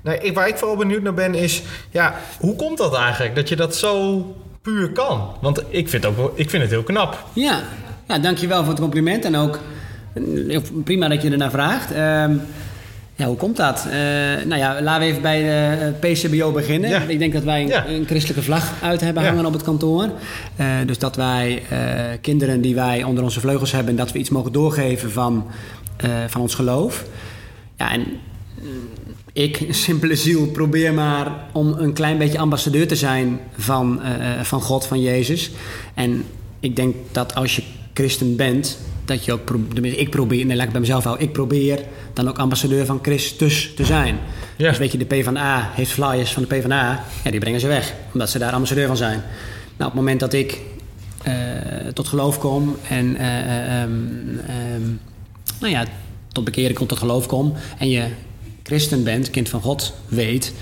nou, 0.02 0.18
ik, 0.18 0.34
waar 0.34 0.48
ik 0.48 0.58
vooral 0.58 0.78
benieuwd 0.78 1.02
naar 1.02 1.14
ben, 1.14 1.36
is, 1.36 1.62
ja, 1.90 2.16
hoe 2.40 2.56
komt 2.56 2.78
dat 2.78 2.96
eigenlijk? 2.96 3.36
Dat 3.36 3.50
je 3.50 3.56
dat 3.56 3.76
zo 3.76 4.22
puur 4.62 4.92
kan? 4.92 5.30
Want 5.42 5.64
ik 5.70 5.90
vind, 5.90 6.06
ook, 6.06 6.32
ik 6.36 6.50
vind 6.50 6.62
het 6.62 6.72
heel 6.72 6.84
knap. 6.84 7.24
Ja. 7.34 7.60
ja, 8.08 8.20
dankjewel 8.20 8.60
voor 8.60 8.70
het 8.72 8.80
compliment. 8.82 9.26
En 9.26 9.36
ook 9.36 9.60
eh, 10.50 10.60
prima 10.84 11.08
dat 11.08 11.22
je 11.22 11.30
ernaar 11.32 11.52
vraagt. 11.52 11.92
Ehm, 11.92 12.36
ja, 13.18 13.26
hoe 13.26 13.36
komt 13.36 13.58
dat? 13.58 13.86
Eh, 13.86 14.00
nou 14.46 14.56
ja, 14.58 14.82
laten 14.82 15.02
we 15.02 15.10
even 15.10 15.22
bij 15.22 15.42
de 15.42 15.92
eh, 16.02 16.12
PCBO 16.12 16.52
beginnen. 16.52 16.90
Ja. 16.90 17.02
Ik 17.02 17.20
denk 17.20 17.34
dat 17.34 17.44
wij 17.44 17.62
een, 17.62 17.68
Ja. 17.68 17.88
een 17.88 18.06
christelijke 18.06 18.44
vlag 18.44 18.74
uit 18.82 19.02
hebben 19.02 19.24
Ja. 19.24 19.30
hangen 19.30 19.46
op 19.46 19.54
het 19.54 19.64
kantoor. 19.64 20.10
Eh, 20.56 20.68
dus 20.86 20.98
dat 20.98 21.16
wij 21.16 21.62
kinderen 22.22 22.62
die 22.62 22.76
wij 22.76 23.04
onder 23.04 23.24
onze 23.24 23.40
vleugels 23.40 23.72
hebben... 23.72 23.96
dat 23.96 24.12
we 24.12 24.20
iets 24.20 24.30
mogen 24.30 24.52
doorgeven 24.52 25.12
van, 25.12 25.46
van 26.28 26.42
ons 26.42 26.56
geloof. 26.56 27.06
Ja, 27.78 27.92
en 27.92 28.04
ik, 29.34 29.66
simpele 29.70 30.16
ziel, 30.16 30.48
probeer 30.48 30.94
maar 30.94 31.32
om 31.54 31.74
een 31.78 31.94
klein 31.94 32.18
beetje 32.18 32.38
ambassadeur 32.40 32.88
te 32.88 32.96
zijn 32.96 33.40
van, 33.58 34.02
van 34.42 34.62
God, 34.62 34.86
van 34.86 35.02
Jezus. 35.02 35.52
En 35.94 36.24
ik 36.60 36.76
denk 36.76 36.96
dat 37.12 37.36
als 37.36 37.56
je 37.56 37.64
christen 37.94 38.36
bent, 38.36 38.78
dat 39.08 39.26
je 39.26 39.34
ook, 39.34 39.48
tenminste, 39.74 40.00
ik 40.00 40.10
probeer, 40.10 40.46
nee, 40.46 40.56
laat 40.56 40.66
ik 40.66 40.72
bij 40.72 40.82
mezelf 40.82 41.04
houden, 41.04 41.26
ik 41.26 41.34
probeer 41.34 41.80
dan 42.14 42.28
ook 42.28 42.38
ambassadeur 42.38 42.86
van 42.86 43.00
Christus 43.02 43.72
te 43.76 43.86
zijn. 43.86 44.20
Ja. 44.56 44.70
Dus 44.70 44.78
weet 44.78 44.92
je, 44.92 44.98
de 44.98 45.06
PvdA 45.06 45.72
heeft 45.74 45.92
flyers 45.92 46.34
van 46.34 46.46
de 46.48 46.56
PvdA, 46.56 47.04
ja, 47.24 47.32
die 47.32 47.40
brengen 47.40 47.60
ze 47.60 47.68
weg, 47.68 47.94
omdat 48.14 48.30
ze 48.30 48.40
daar 48.40 48.52
ambassadeur 48.52 48.88
van 48.88 48.98
zijn. 48.98 49.24
Nou, 49.78 49.90
op 49.90 49.92
het 49.92 49.94
moment 49.94 50.20
dat 50.20 50.34
ik 50.34 50.60
eh, 51.24 51.34
tot 51.94 52.08
geloof 52.08 52.40
kom 52.40 52.76
en 52.90 53.16
eh, 53.16 53.82
ehm, 53.82 53.92
ehm, 54.48 54.82
nou 55.60 55.74
ja, 55.74 55.86
tot 56.32 56.44
bekering 56.44 56.78
komt, 56.78 56.90
tot 56.90 56.98
geloof 56.98 57.26
kom 57.26 57.54
en 57.78 57.90
je 57.90 58.06
christen 58.64 59.04
bent, 59.04 59.30
kind 59.30 59.50
van 59.50 59.62
God 59.62 59.94
weet, 60.08 60.54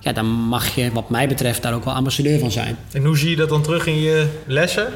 ja, 0.00 0.12
dan 0.12 0.26
mag 0.26 0.74
je, 0.74 0.92
wat 0.92 1.10
mij 1.10 1.28
betreft, 1.28 1.62
daar 1.62 1.74
ook 1.74 1.84
wel 1.84 1.94
ambassadeur 1.94 2.38
van 2.38 2.50
zijn. 2.50 2.76
En 2.92 3.04
hoe 3.04 3.18
zie 3.18 3.30
je 3.30 3.36
dat 3.36 3.48
dan 3.48 3.62
terug 3.62 3.86
in 3.86 4.00
je 4.00 4.26
lessen? 4.46 4.92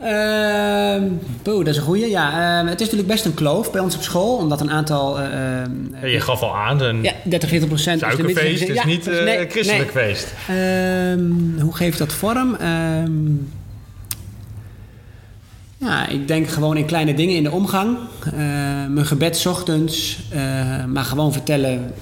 Ehm 0.00 1.02
boe, 1.42 1.64
dat 1.64 1.74
is 1.74 1.76
een 1.76 1.86
goeie. 1.86 2.10
Ja, 2.10 2.30
ehm, 2.30 2.66
het 2.66 2.80
is 2.80 2.86
natuurlijk 2.86 3.12
best 3.12 3.24
een 3.24 3.34
kloof 3.34 3.72
bij 3.72 3.80
ons 3.80 3.94
op 3.94 4.02
school, 4.02 4.36
omdat 4.36 4.60
een 4.60 4.70
aantal. 4.70 5.20
ehm, 5.20 6.06
je 6.06 6.20
gaf 6.20 6.42
al 6.42 6.56
aan, 6.56 6.80
een 6.80 7.02
ja, 7.02 7.12
30, 7.24 7.48
40 7.48 7.68
procent. 7.68 8.00
suikerfeest 8.00 8.68
is 8.68 8.84
niet 8.84 9.06
een 9.06 9.50
christelijk 9.50 9.90
feest. 9.90 10.34
Ehm, 10.48 11.60
hoe 11.60 11.74
geeft 11.74 11.98
dat 11.98 12.12
vorm? 12.12 12.54
Ehm, 12.54 13.30
ja, 15.78 16.08
ik 16.08 16.28
denk 16.28 16.48
gewoon 16.48 16.76
in 16.76 16.86
kleine 16.86 17.14
dingen 17.14 17.36
in 17.36 17.42
de 17.42 17.50
omgang. 17.50 17.96
Eh, 18.24 18.32
mijn 18.88 19.06
gebed 19.06 19.46
ochtends, 19.46 20.18
eh, 20.30 20.84
maar 20.84 21.04
gewoon 21.04 21.32
vertellen 21.32 21.92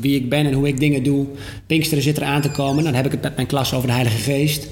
wie 0.00 0.16
ik 0.16 0.28
ben 0.28 0.46
en 0.46 0.52
hoe 0.52 0.68
ik 0.68 0.80
dingen 0.80 1.02
doe. 1.02 1.26
Pinksteren 1.66 2.02
zit 2.02 2.16
er 2.16 2.24
aan 2.24 2.40
te 2.40 2.50
komen. 2.50 2.84
Dan 2.84 2.94
heb 2.94 3.06
ik 3.06 3.12
het 3.12 3.22
met 3.22 3.34
mijn 3.36 3.46
klas 3.46 3.74
over 3.74 3.88
de 3.88 3.94
Heilige 3.94 4.18
Geest. 4.18 4.68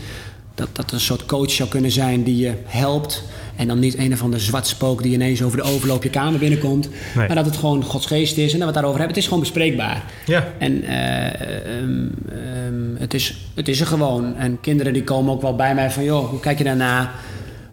Dat 0.59 0.69
dat 0.73 0.93
een 0.93 1.01
soort 1.01 1.27
coach 1.27 1.51
zou 1.51 1.69
kunnen 1.69 1.91
zijn 1.91 2.23
die 2.23 2.37
je 2.37 2.53
helpt. 2.65 3.23
En 3.57 3.67
dan 3.67 3.79
niet 3.79 3.99
een 3.99 4.13
of 4.13 4.23
ander 4.23 4.41
zwart 4.41 4.67
spook 4.67 5.03
die 5.03 5.13
ineens 5.13 5.43
over 5.43 5.57
de 5.57 5.63
overloop 5.63 6.03
je 6.03 6.11
kamer 6.11 6.39
binnenkomt. 6.39 6.89
Nee. 7.15 7.27
Maar 7.27 7.37
dat 7.37 7.45
het 7.45 7.57
gewoon 7.57 7.83
Gods 7.83 8.07
geest 8.07 8.37
is 8.37 8.53
en 8.53 8.59
dat 8.59 8.59
we 8.59 8.65
het 8.65 8.75
daarover 8.75 8.99
hebben. 8.99 9.09
Het 9.09 9.17
is 9.17 9.25
gewoon 9.25 9.41
bespreekbaar. 9.41 10.03
Ja, 10.27 10.49
En 10.59 10.83
eh, 10.83 11.27
ehm, 11.27 12.09
ehm, 12.29 12.97
het, 12.99 13.15
is, 13.15 13.37
het 13.55 13.69
is 13.69 13.81
er 13.81 13.87
gewoon. 13.87 14.37
En 14.37 14.61
kinderen 14.61 14.93
die 14.93 15.05
komen 15.05 15.33
ook 15.33 15.43
wel 15.43 15.57
bij 15.57 15.75
mij 15.75 15.91
van... 15.91 16.05
joh, 16.05 16.29
hoe 16.29 16.41
kijk 16.41 16.59
je 16.59 16.65
daarna? 16.65 17.11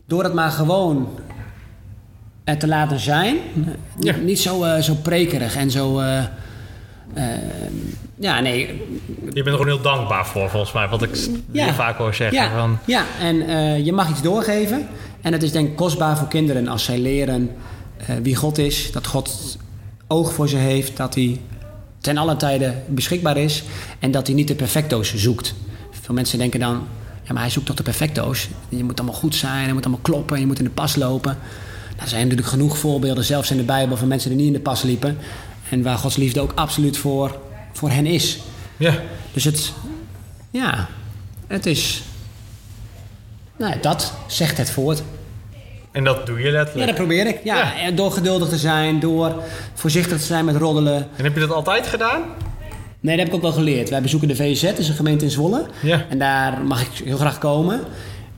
Door 0.08 0.24
het 0.24 0.34
maar 0.34 0.52
gewoon 0.52 1.08
te 2.58 2.68
laten 2.68 3.00
zijn. 3.00 3.36
Ja. 4.00 4.16
Niet, 4.16 4.40
zo, 4.40 4.64
eh, 4.64 4.82
zo 4.82 4.94
prekerig 4.94 5.56
en 5.56 5.72
zo... 5.72 6.00
eh, 6.00 6.24
ja, 8.20 8.40
nee. 8.40 8.60
je 9.26 9.34
bent 9.34 9.46
er 9.46 9.52
gewoon 9.52 9.68
heel 9.68 9.82
dankbaar 9.82 10.26
voor, 10.26 10.50
volgens 10.50 10.72
mij. 10.72 10.88
Wat 10.88 11.02
ik 11.02 11.18
Ja. 11.52 11.74
vaak 11.74 11.98
hoor 11.98 12.14
zeggen. 12.14 12.38
Ja, 12.38 12.58
Van, 12.58 12.78
ja. 12.86 13.04
en 13.20 13.48
eh, 13.48 13.86
je 13.86 13.92
mag 13.94 14.10
iets 14.10 14.22
doorgeven. 14.22 14.88
En 15.22 15.34
het 15.34 15.44
is 15.44 15.52
denk 15.52 15.70
ik 15.70 15.76
kostbaar 15.76 16.18
voor 16.18 16.28
kinderen 16.28 16.68
als 16.68 16.84
zij 16.84 16.98
leren 17.00 17.50
eh, 17.98 18.16
wie 18.22 18.36
God 18.36 18.58
is. 18.58 18.92
Dat 18.92 19.08
God 19.08 19.58
oog 20.08 20.34
voor 20.34 20.50
ze 20.50 20.58
heeft. 20.58 20.98
Dat 20.98 21.16
hij 21.16 21.40
ten 22.00 22.18
alle 22.18 22.36
tijden 22.36 22.84
beschikbaar 22.88 23.38
is. 23.38 23.64
En 24.00 24.12
dat 24.12 24.28
hij 24.28 24.36
niet 24.36 24.48
de 24.48 24.56
perfecto's 24.56 25.16
zoekt. 25.16 25.54
Veel 25.92 26.16
mensen 26.16 26.38
denken 26.38 26.60
dan... 26.60 26.88
Ja, 27.24 27.34
maar 27.34 27.42
hij 27.42 27.52
zoekt 27.52 27.66
toch 27.66 27.76
de 27.76 27.84
perfecto's? 27.84 28.48
Je 28.70 28.84
moet 28.84 29.00
allemaal 29.00 29.20
goed 29.20 29.36
zijn. 29.36 29.68
Je 29.68 29.74
moet 29.74 29.84
allemaal 29.84 30.02
kloppen. 30.04 30.40
Je 30.40 30.46
moet 30.46 30.58
in 30.60 30.64
de 30.64 30.70
pas 30.70 30.96
lopen. 30.96 31.38
Nou, 31.90 32.02
er 32.02 32.08
zijn 32.08 32.22
natuurlijk 32.22 32.48
genoeg 32.48 32.78
voorbeelden, 32.78 33.24
zelfs 33.24 33.52
in 33.52 33.58
de 33.58 33.64
Bijbel... 33.64 33.98
van 33.98 34.08
mensen 34.08 34.30
die 34.30 34.38
niet 34.38 34.48
in 34.48 34.54
de 34.54 34.60
pas 34.60 34.82
liepen. 34.82 35.18
En 35.70 35.84
waar 35.84 35.98
Gods 35.98 36.16
liefde 36.16 36.40
ook 36.42 36.52
absoluut 36.56 36.98
voor, 36.98 37.40
voor 37.74 37.90
hen 37.90 38.06
is. 38.06 38.40
ja. 38.78 38.94
Dus 39.34 39.44
het, 39.44 39.74
ja, 40.52 40.88
het 41.48 41.66
is, 41.66 42.04
nou 43.58 43.74
ja, 43.74 43.78
dat 43.82 44.14
zegt 44.28 44.58
het 44.58 44.72
voort. 44.72 45.04
En 45.92 46.04
dat 46.04 46.26
doe 46.26 46.38
je 46.40 46.46
Ja, 46.46 46.52
letterlijk. 46.52 46.88
dat 46.88 46.96
probeer 46.96 47.28
ik. 47.28 47.40
Ja, 47.44 47.74
Ja. 47.78 47.92
Door 47.92 48.12
geduldig 48.12 48.50
te 48.50 48.58
zijn, 48.58 49.00
door 49.00 49.44
voorzichtig 49.74 50.18
te 50.18 50.24
zijn 50.26 50.46
met 50.46 50.56
roddelen. 50.56 51.08
En 51.16 51.24
heb 51.24 51.34
je 51.34 51.40
dat 51.40 51.52
altijd 51.52 51.88
gedaan? 51.88 52.22
Nee, 53.00 53.16
dat 53.16 53.26
heb 53.26 53.28
ik 53.28 53.34
ook 53.34 53.42
wel 53.42 53.52
geleerd. 53.52 53.90
Wij 53.90 54.02
bezoeken 54.02 54.28
de 54.28 54.36
VZ, 54.36 54.62
dat 54.62 54.78
is 54.78 54.88
een 54.90 54.96
gemeente 54.96 55.26
in 55.26 55.32
Zwolle. 55.32 55.66
Ja. 55.82 56.06
En 56.10 56.18
daar 56.20 56.62
mag 56.62 56.82
ik 56.82 57.06
heel 57.06 57.18
graag 57.18 57.38
komen. 57.38 57.82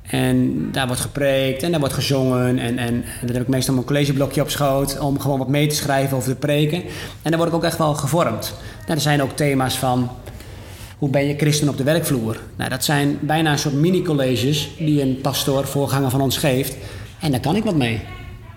En 0.08 0.70
daar 0.72 0.88
wordt 0.88 1.02
gepreekt 1.02 1.64
en 1.64 1.72
daar 1.72 1.80
wordt 1.80 1.96
gezongen. 1.96 2.60
En, 2.60 2.78
en, 2.78 2.78
en 2.78 3.04
dan 3.22 3.34
heb 3.34 3.42
ik 3.42 3.48
meestal 3.48 3.74
mijn 3.74 3.86
collegeblokje 3.86 4.42
op 4.42 4.50
schoot 4.50 5.00
om 5.00 5.20
gewoon 5.20 5.40
wat 5.40 5.48
mee 5.48 5.68
te 5.68 5.76
schrijven 5.76 6.18
over 6.18 6.30
de 6.30 6.36
preken. 6.36 6.84
En 7.22 7.32
daar 7.32 7.38
word 7.38 7.50
ik 7.50 7.56
ook 7.56 7.64
echt 7.64 7.78
wel 7.78 7.94
gevormd. 7.94 8.54
Nou, 8.80 8.94
er 8.94 9.02
zijn 9.02 9.22
ook 9.22 9.36
thema's 9.36 9.78
van 9.78 10.10
hoe 10.98 11.10
ben 11.10 11.28
je 11.28 11.36
christen 11.38 11.70
op 11.70 11.78
de 11.78 11.84
werkvloer? 11.84 12.40
Nou, 12.56 12.70
dat 12.70 12.84
zijn 12.84 13.18
bijna 13.22 13.52
een 13.52 13.60
soort 13.60 13.74
mini-colleges 13.74 14.70
die 14.78 15.02
een 15.02 15.20
pastoor, 15.22 15.68
voorganger 15.68 16.10
van 16.10 16.22
ons 16.22 16.38
geeft. 16.38 16.78
En 17.20 17.32
daar 17.32 17.40
kan 17.40 17.56
ik 17.56 17.64
wat 17.64 17.76
mee. 17.76 18.02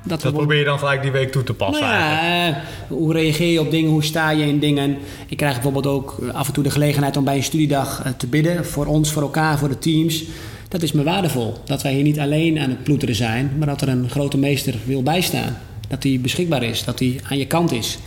Dat, 0.05 0.33
probeer 0.33 0.59
je 0.59 0.65
dan 0.65 0.79
gelijk 0.79 1.03
die 1.03 1.11
week 1.11 1.33
toe 1.33 1.43
te 1.43 1.55
passen 1.55 1.87
nou 1.87 1.99
ja, 1.99 2.49
eh, 2.49 2.57
hoe 2.89 3.13
reageer 3.13 3.53
je 3.53 3.61
op 3.61 3.71
dingen? 3.71 3.91
Hoe 3.91 4.05
sta 4.05 4.31
je 4.31 4.47
in 4.47 4.59
dingen? 4.59 4.97
Ik 5.29 5.37
krijg 5.37 5.53
bijvoorbeeld 5.53 5.87
ook 5.87 6.17
eh, 6.23 6.35
af 6.35 6.47
en 6.47 6.53
toe 6.53 6.63
de 6.63 6.71
gelegenheid 6.71 7.17
om 7.17 7.25
bij 7.25 7.37
een 7.37 7.43
studiedag 7.43 8.03
eh, 8.05 8.13
te 8.13 8.27
bidden. 8.27 8.67
Voor 8.67 8.87
ons, 8.87 9.13
voor 9.13 9.23
elkaar, 9.23 9.59
voor 9.59 9.69
de 9.69 9.79
teams. 9.79 10.25
Dat 10.71 10.83
is 10.83 10.93
me 10.93 11.03
waardevol. 11.03 11.55
Dat 11.65 11.83
wij 11.83 11.93
hier 11.93 12.03
niet 12.03 12.19
alleen 12.19 12.59
aan 12.59 12.71
het 12.71 12.83
ploeteren 12.85 13.15
zijn, 13.15 13.53
maar 13.59 13.67
dat 13.67 13.81
er 13.81 13.89
een 13.89 14.11
grote 14.11 14.39
meester 14.39 14.75
wil 14.85 15.03
bijstaan. 15.03 15.57
Dat 15.89 16.03
hij 16.03 16.19
beschikbaar 16.21 16.63
is, 16.63 16.85
dat 16.85 16.99
hij 16.99 17.21
aan 17.31 17.39
je 17.39 17.47
kant 17.47 17.73
is. 17.73 17.99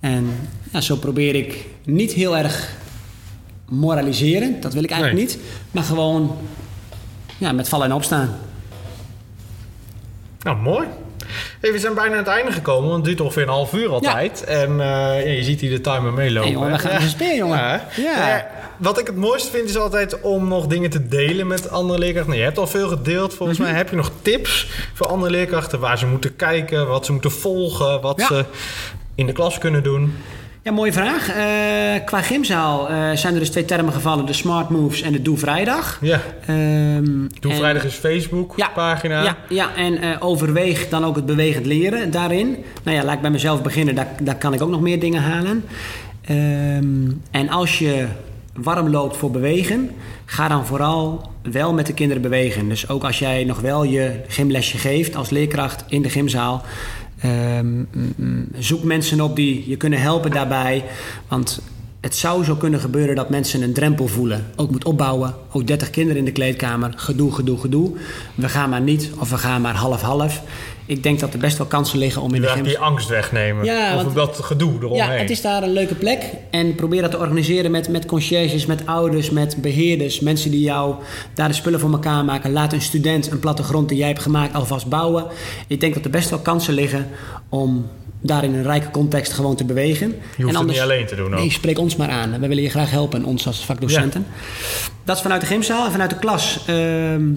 En 0.00 0.26
ja, 0.72 0.80
zo 0.80 0.96
probeer 0.96 1.34
ik 1.34 1.64
niet 1.84 2.12
heel 2.12 2.36
erg 2.36 2.72
moraliseren. 3.68 4.60
Dat 4.60 4.72
wil 4.74 4.82
ik 4.82 4.90
eigenlijk 4.90 5.20
Nee. 5.26 5.36
niet. 5.36 5.44
Maar 5.70 5.82
gewoon 5.82 6.36
ja, 7.38 7.52
met 7.52 7.68
vallen 7.68 7.86
en 7.86 7.92
opstaan. 7.92 8.36
Nou, 10.42 10.56
mooi. 10.56 10.86
Hey, 11.60 11.72
we 11.72 11.78
zijn 11.78 11.94
bijna 11.94 12.12
aan 12.12 12.18
het 12.18 12.26
einde 12.26 12.52
gekomen, 12.52 12.84
want 12.90 12.96
het 12.96 13.04
duurt 13.04 13.20
ongeveer 13.20 13.42
een 13.42 13.48
half 13.48 13.72
uur 13.74 13.88
altijd. 13.88 14.44
En 14.44 14.70
eh, 14.70 14.76
ja, 15.26 15.30
je 15.32 15.42
ziet 15.44 15.60
hier 15.60 15.70
de 15.70 15.80
timer 15.80 16.12
meelopen. 16.12 16.42
Hey, 16.50 16.52
jongen, 16.58 16.72
we 16.72 16.78
gaan 16.78 16.90
even 16.96 17.08
spelen, 17.08 17.36
jongen. 17.36 17.58
Ja. 17.58 17.80
Ja. 17.96 18.46
Wat 18.82 18.98
ik 18.98 19.06
het 19.06 19.16
mooiste 19.16 19.50
vind 19.50 19.68
is 19.68 19.76
altijd 19.78 20.20
om 20.20 20.48
nog 20.48 20.66
dingen 20.66 20.90
te 20.90 21.08
delen 21.08 21.46
met 21.46 21.70
andere 21.70 21.98
leerkrachten. 21.98 22.28
Nou, 22.30 22.38
je 22.42 22.46
hebt 22.48 22.58
al 22.58 22.66
veel 22.66 22.88
gedeeld. 22.88 23.34
Volgens 23.34 23.58
Mhm. 23.58 23.68
mij 23.68 23.76
heb 23.76 23.90
je 23.90 23.96
nog 23.96 24.10
tips 24.22 24.70
voor 24.94 25.06
andere 25.06 25.30
leerkrachten 25.30 25.80
waar 25.80 25.98
ze 25.98 26.06
moeten 26.06 26.36
kijken, 26.36 26.88
wat 26.88 27.06
ze 27.06 27.12
moeten 27.12 27.30
volgen, 27.30 28.00
wat 28.00 28.20
Ja. 28.20 28.26
ze 28.26 28.44
in 29.14 29.26
de 29.26 29.32
klas 29.32 29.58
kunnen 29.58 29.82
doen. 29.82 30.14
Ja, 30.62 30.72
mooie 30.72 30.92
vraag. 30.92 31.28
Eh, 31.28 32.04
qua 32.04 32.20
gymzaal 32.22 32.88
eh, 32.88 33.10
zijn 33.14 33.34
er 33.34 33.40
dus 33.40 33.50
twee 33.50 33.64
termen 33.64 33.92
gevallen: 33.92 34.26
de 34.26 34.32
Smart 34.32 34.68
Moves 34.68 35.02
en 35.02 35.12
de 35.12 35.22
Doe 35.22 35.38
Vrijdag. 35.38 35.98
Ja, 36.00 36.20
Ehm, 36.46 37.04
Doe 37.40 37.50
en- 37.52 37.56
Vrijdag 37.56 37.84
is 37.84 37.94
Facebook 37.94 38.52
Ja, 38.56 38.68
pagina. 38.68 39.22
Ja, 39.22 39.36
ja 39.48 39.74
en 39.76 39.98
eh, 40.02 40.16
overweeg 40.20 40.88
dan 40.88 41.04
ook 41.04 41.16
het 41.16 41.26
bewegend 41.26 41.66
leren 41.66 42.10
daarin. 42.10 42.56
Nou 42.82 42.96
ja, 42.96 43.04
laat 43.04 43.14
ik 43.14 43.20
bij 43.20 43.30
mezelf 43.30 43.62
beginnen, 43.62 43.94
daar, 43.94 44.08
daar 44.22 44.36
kan 44.38 44.54
ik 44.54 44.62
ook 44.62 44.70
nog 44.70 44.80
meer 44.80 45.00
dingen 45.00 45.22
halen. 45.22 45.64
Ehm, 46.26 47.10
en 47.30 47.48
als 47.48 47.78
je 47.78 48.06
warm 48.52 48.88
loopt 48.88 49.16
voor 49.16 49.30
bewegen, 49.30 49.90
ga 50.24 50.48
dan 50.48 50.66
vooral 50.66 51.30
wel 51.42 51.72
met 51.72 51.86
de 51.86 51.94
kinderen 51.94 52.22
bewegen. 52.22 52.68
Dus 52.68 52.88
ook 52.88 53.04
als 53.04 53.18
jij 53.18 53.44
nog 53.44 53.60
wel 53.60 53.84
je 53.84 54.20
gymlesje 54.28 54.78
geeft 54.78 55.16
als 55.16 55.30
leerkracht 55.30 55.84
in 55.88 56.02
de 56.02 56.10
gymzaal. 56.10 56.62
ehm, 57.20 57.84
zoek 58.58 58.82
mensen 58.82 59.20
op 59.20 59.36
die 59.36 59.68
je 59.68 59.76
kunnen 59.76 60.00
helpen 60.00 60.30
daarbij. 60.30 60.84
Want 61.28 61.62
het 62.00 62.16
zou 62.16 62.44
zo 62.44 62.54
kunnen 62.54 62.80
gebeuren 62.80 63.16
dat 63.16 63.30
mensen 63.30 63.62
een 63.62 63.72
drempel 63.72 64.06
voelen. 64.06 64.46
Ook 64.56 64.70
moet 64.70 64.84
opbouwen. 64.84 65.34
Ook 65.52 65.66
30 65.66 65.90
kinderen 65.90 66.18
in 66.18 66.24
de 66.24 66.32
kleedkamer. 66.32 66.92
Gedoe, 66.96 67.32
gedoe, 67.32 67.58
gedoe. 67.58 67.90
We 68.34 68.48
gaan 68.48 68.70
maar 68.70 68.80
niet 68.80 69.10
of 69.18 69.30
we 69.30 69.38
gaan 69.38 69.60
maar 69.60 69.74
half-half. 69.74 70.42
Ik 70.92 71.02
denk 71.02 71.20
dat 71.20 71.32
er 71.32 71.38
best 71.38 71.58
wel 71.58 71.66
kansen 71.66 71.98
liggen 71.98 72.22
om 72.22 72.34
in 72.34 72.40
de 72.40 72.46
gyms... 72.46 72.68
die 72.68 72.78
angst 72.78 73.08
wegnemen. 73.08 73.64
Ja, 73.64 73.96
of 73.96 74.02
want- 74.02 74.14
dat 74.14 74.38
gedoe 74.42 74.72
eromheen. 74.78 74.96
Ja, 74.96 75.10
het 75.10 75.30
is 75.30 75.40
daar 75.40 75.62
een 75.62 75.72
leuke 75.72 75.94
plek. 75.94 76.24
En 76.50 76.74
probeer 76.74 77.02
dat 77.02 77.10
te 77.10 77.18
organiseren 77.18 77.70
met, 77.70 77.88
met 77.88 78.06
conciërges, 78.06 78.66
met 78.66 78.86
ouders, 78.86 79.30
met 79.30 79.56
beheerders. 79.56 80.20
Mensen 80.20 80.50
die 80.50 80.60
jou 80.60 80.94
daar 81.34 81.48
de 81.48 81.54
spullen 81.54 81.80
voor 81.80 81.92
elkaar 81.92 82.24
maken. 82.24 82.52
Laat 82.52 82.72
een 82.72 82.82
student 82.82 83.30
een 83.30 83.38
plattegrond 83.38 83.88
die 83.88 83.98
jij 83.98 84.08
hebt 84.08 84.22
gemaakt 84.22 84.54
alvast 84.54 84.86
bouwen. 84.86 85.24
Ik 85.66 85.80
denk 85.80 85.94
dat 85.94 86.04
er 86.04 86.10
best 86.10 86.30
wel 86.30 86.38
kansen 86.38 86.74
liggen 86.74 87.08
om 87.48 87.86
daar 88.22 88.44
in 88.44 88.54
een 88.54 88.62
rijke 88.62 88.90
context 88.90 89.32
gewoon 89.32 89.56
te 89.56 89.64
bewegen. 89.64 90.14
Je 90.36 90.44
hoeft 90.44 90.58
het 90.58 90.66
niet 90.66 90.80
alleen 90.80 91.06
te 91.06 91.14
doen 91.14 91.32
ook. 91.32 91.38
Nee, 91.38 91.50
spreek 91.50 91.78
ons 91.78 91.96
maar 91.96 92.08
aan. 92.08 92.40
We 92.40 92.48
willen 92.48 92.62
je 92.62 92.70
graag 92.70 92.90
helpen, 92.90 93.24
ons 93.24 93.46
als 93.46 93.64
vakdocenten. 93.64 94.26
Dat 95.04 95.16
is 95.16 95.22
vanuit 95.22 95.40
de 95.40 95.46
gymzaal 95.46 95.84
en 95.84 95.90
vanuit 95.90 96.10
de 96.10 96.18
klas. 96.18 96.58
Ehm, 96.66 97.30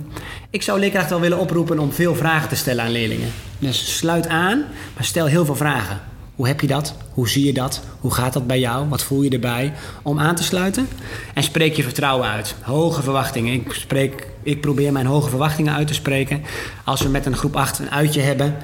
ik 0.49 0.61
zou 0.61 0.79
leerkrachten 0.79 1.11
wel 1.11 1.19
willen 1.19 1.39
oproepen 1.39 1.79
om 1.79 1.91
veel 1.91 2.15
vragen 2.15 2.49
te 2.49 2.55
stellen 2.55 2.83
aan 2.83 2.91
leerlingen. 2.91 3.31
Dus 3.59 3.97
sluit 3.97 4.27
aan, 4.27 4.63
maar 4.95 5.03
stel 5.03 5.25
heel 5.25 5.45
veel 5.45 5.55
vragen. 5.55 6.01
Hoe 6.35 6.47
heb 6.47 6.61
je 6.61 6.67
dat? 6.67 6.95
Hoe 7.13 7.29
zie 7.29 7.45
je 7.45 7.53
dat? 7.53 7.81
Hoe 7.99 8.13
gaat 8.13 8.33
dat 8.33 8.47
bij 8.47 8.59
jou? 8.59 8.89
Wat 8.89 9.03
voel 9.03 9.21
je 9.21 9.29
erbij? 9.29 9.73
Om 10.01 10.19
aan 10.19 10.35
te 10.35 10.43
sluiten. 10.43 10.87
En 11.33 11.43
spreek 11.43 11.75
je 11.75 11.83
vertrouwen 11.83 12.27
uit. 12.27 12.55
Hoge 12.61 13.01
verwachtingen. 13.01 13.53
Ik, 13.53 13.73
spreek, 13.73 14.27
ik 14.43 14.61
probeer 14.61 14.91
mijn 14.91 15.05
hoge 15.05 15.29
verwachtingen 15.29 15.73
uit 15.73 15.87
te 15.87 15.93
spreken. 15.93 16.43
Als 16.83 17.01
we 17.01 17.09
met 17.09 17.25
een 17.25 17.35
groep 17.35 17.55
8 17.55 17.79
een 17.79 17.91
uitje 17.91 18.21
hebben. 18.21 18.55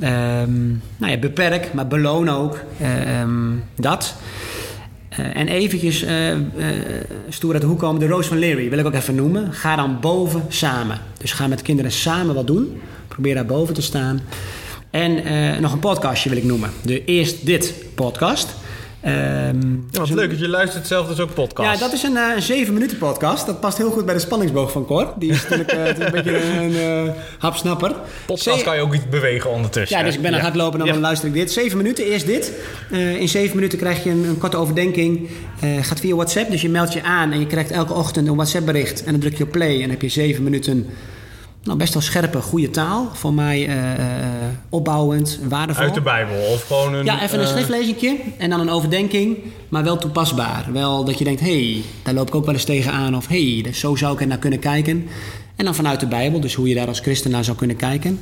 Ehm, 0.00 0.68
nou 0.96 1.12
ja, 1.12 1.18
beperk, 1.18 1.72
maar 1.74 1.86
beloon 1.86 2.28
ook 2.28 2.60
ehm, 2.80 3.50
dat. 3.76 4.16
Eh, 5.16 5.36
en 5.36 5.48
eventjes 5.48 6.02
eh, 6.02 6.32
eh, 6.32 6.38
stoer 7.28 7.52
uit 7.52 7.62
de 7.62 7.68
hoek 7.68 7.78
komen, 7.78 8.00
de 8.00 8.06
Roos 8.06 8.26
van 8.26 8.38
Leary 8.38 8.70
wil 8.70 8.78
ik 8.78 8.86
ook 8.86 8.94
even 8.94 9.14
noemen. 9.14 9.52
Ga 9.52 9.76
dan 9.76 10.00
boven 10.00 10.44
samen. 10.48 10.98
Dus 11.18 11.32
ga 11.32 11.46
met 11.46 11.62
kinderen 11.62 11.92
samen 11.92 12.34
wat 12.34 12.46
doen. 12.46 12.80
Probeer 13.08 13.34
daar 13.34 13.46
boven 13.46 13.74
te 13.74 13.82
staan. 13.82 14.20
En 14.90 15.22
nog 15.60 15.72
een 15.72 15.78
podcastje 15.78 16.28
wil 16.28 16.38
ik 16.38 16.44
noemen. 16.44 16.70
De 16.82 17.04
Eerst 17.04 17.46
Dit 17.46 17.74
podcast. 17.94 18.54
Ehm, 19.02 19.70
Ja, 19.90 19.98
wat 20.00 20.10
leuk 20.10 20.30
dat 20.30 20.38
je 20.38 20.48
luistert 20.48 20.86
zelf 20.86 21.08
dus 21.08 21.20
ook 21.20 21.34
podcast. 21.34 21.72
ja, 21.72 21.78
dat 21.86 21.92
is 21.92 22.02
een, 22.02 22.16
eh, 22.16 22.34
een 22.36 22.42
7 22.42 22.74
minuten 22.74 22.98
podcast. 22.98 23.46
Dat 23.46 23.60
past 23.60 23.78
heel 23.78 23.90
goed 23.90 24.04
bij 24.04 24.14
de 24.14 24.20
spanningsboog 24.20 24.72
van 24.72 24.84
Cor. 24.86 25.12
Die 25.18 25.30
is 25.30 25.42
natuurlijk 25.42 25.72
eh, 25.72 25.86
is 25.88 25.98
een 25.98 26.10
beetje 26.12 26.42
een 26.60 26.76
eh, 26.76 27.12
hapsnapper. 27.38 27.94
podcast 28.26 28.58
Ze- 28.58 28.64
kan 28.64 28.76
je 28.76 28.82
ook 28.82 28.94
iets 28.94 29.08
bewegen 29.08 29.50
ondertussen. 29.50 29.98
ja, 29.98 30.04
dus 30.04 30.14
ik 30.14 30.20
ben 30.20 30.28
aan 30.30 30.34
het 30.36 30.42
hardlopen 30.46 30.80
en 30.80 30.86
dan 30.86 30.94
Ja. 30.94 31.00
luister 31.00 31.28
ik 31.28 31.34
dit. 31.34 31.52
Zeven 31.52 31.76
minuten, 31.76 32.04
eerst 32.04 32.26
dit. 32.26 32.52
Eh, 32.90 33.20
in 33.20 33.28
zeven 33.28 33.56
minuten 33.56 33.78
krijg 33.78 34.04
je 34.04 34.10
een, 34.10 34.24
een 34.24 34.38
korte 34.38 34.56
overdenking. 34.56 35.28
Eh, 35.60 35.70
gaat 35.80 36.00
via 36.00 36.14
WhatsApp, 36.14 36.50
dus 36.50 36.62
je 36.62 36.68
meldt 36.68 36.92
je 36.92 37.02
aan 37.02 37.32
en 37.32 37.38
je 37.40 37.46
krijgt 37.46 37.70
elke 37.70 37.92
ochtend 37.92 38.28
een 38.28 38.34
WhatsApp 38.34 38.66
bericht. 38.66 39.04
En 39.04 39.10
dan 39.10 39.20
druk 39.20 39.36
je 39.38 39.44
op 39.44 39.50
play 39.50 39.74
en 39.74 39.80
dan 39.80 39.90
heb 39.90 40.02
je 40.02 40.08
zeven 40.08 40.42
minuten... 40.42 40.86
Nou, 41.64 41.78
best 41.78 41.92
wel 41.92 42.02
scherpe, 42.02 42.40
goede 42.40 42.70
taal. 42.70 43.10
Voor 43.12 43.34
mij 43.34 43.66
eh, 43.66 43.92
eh, 43.92 44.00
opbouwend, 44.68 45.38
waardevol. 45.48 45.84
Uit 45.84 45.94
de 45.94 46.00
Bijbel 46.00 46.36
of 46.52 46.66
gewoon 46.66 46.94
een... 46.94 47.04
Ja, 47.04 47.22
even 47.22 47.38
een 47.38 47.44
eh, 47.44 47.50
schriftlezingje 47.50 48.16
en 48.38 48.50
dan 48.50 48.60
een 48.60 48.70
overdenking, 48.70 49.38
maar 49.68 49.84
wel 49.84 49.96
toepasbaar. 49.96 50.66
Wel 50.72 51.04
dat 51.04 51.18
je 51.18 51.24
denkt, 51.24 51.40
hé, 51.40 51.72
hey, 51.72 51.82
daar 52.02 52.14
loop 52.14 52.28
ik 52.28 52.34
ook 52.34 52.44
wel 52.44 52.54
eens 52.54 52.64
tegenaan. 52.64 53.16
Of 53.16 53.26
hé, 53.26 53.52
hey, 53.52 53.62
dus 53.62 53.78
zo 53.78 53.96
zou 53.96 54.14
ik 54.14 54.20
er 54.20 54.26
naar 54.26 54.38
kunnen 54.38 54.58
kijken. 54.58 55.08
En 55.56 55.64
dan 55.64 55.74
vanuit 55.74 56.00
de 56.00 56.06
Bijbel, 56.06 56.40
dus 56.40 56.54
hoe 56.54 56.68
je 56.68 56.74
daar 56.74 56.86
als 56.86 57.00
christen 57.00 57.30
naar 57.30 57.44
zou 57.44 57.56
kunnen 57.56 57.76
kijken. 57.76 58.20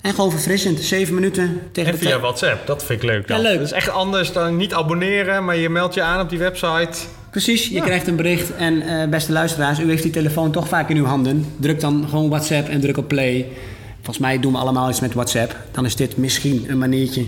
En 0.00 0.14
gewoon 0.14 0.30
verfrissend, 0.30 0.80
zeven 0.80 1.14
minuten 1.14 1.60
tegen 1.72 1.92
En 1.92 1.98
via. 1.98 2.20
WhatsApp, 2.20 2.66
dat 2.66 2.84
vind 2.84 3.02
ik 3.02 3.08
leuk 3.08 3.28
dan. 3.28 3.36
Ja, 3.36 3.42
leuk. 3.42 3.58
Dat 3.58 3.66
is 3.66 3.72
echt 3.72 3.88
anders 3.88 4.32
dan 4.32 4.56
niet 4.56 4.74
abonneren, 4.74 5.44
maar 5.44 5.56
je 5.56 5.68
meldt 5.68 5.94
je 5.94 6.02
aan 6.02 6.20
op 6.20 6.28
die 6.28 6.38
website. 6.38 6.98
Precies, 7.36 7.68
je 7.68 7.80
krijgt 7.80 8.06
een 8.06 8.16
bericht. 8.16 8.54
En 8.56 8.82
eh, 8.82 9.08
beste 9.08 9.32
luisteraars, 9.32 9.78
u 9.78 9.88
heeft 9.88 10.02
die 10.02 10.12
telefoon 10.12 10.50
toch 10.52 10.68
vaak 10.68 10.88
in 10.90 10.96
uw 10.96 11.04
handen. 11.04 11.44
Druk 11.56 11.80
dan 11.80 12.06
gewoon 12.08 12.28
WhatsApp 12.28 12.68
en 12.68 12.80
druk 12.80 12.96
op 12.96 13.08
play. 13.08 13.46
Volgens 13.96 14.18
mij 14.18 14.40
doen 14.40 14.52
we 14.52 14.58
allemaal 14.58 14.88
iets 14.90 15.00
met 15.00 15.14
WhatsApp. 15.14 15.56
Dan 15.70 15.84
is 15.84 15.96
dit 15.96 16.16
misschien 16.16 16.64
een 16.68 16.78
maniertje 16.78 17.24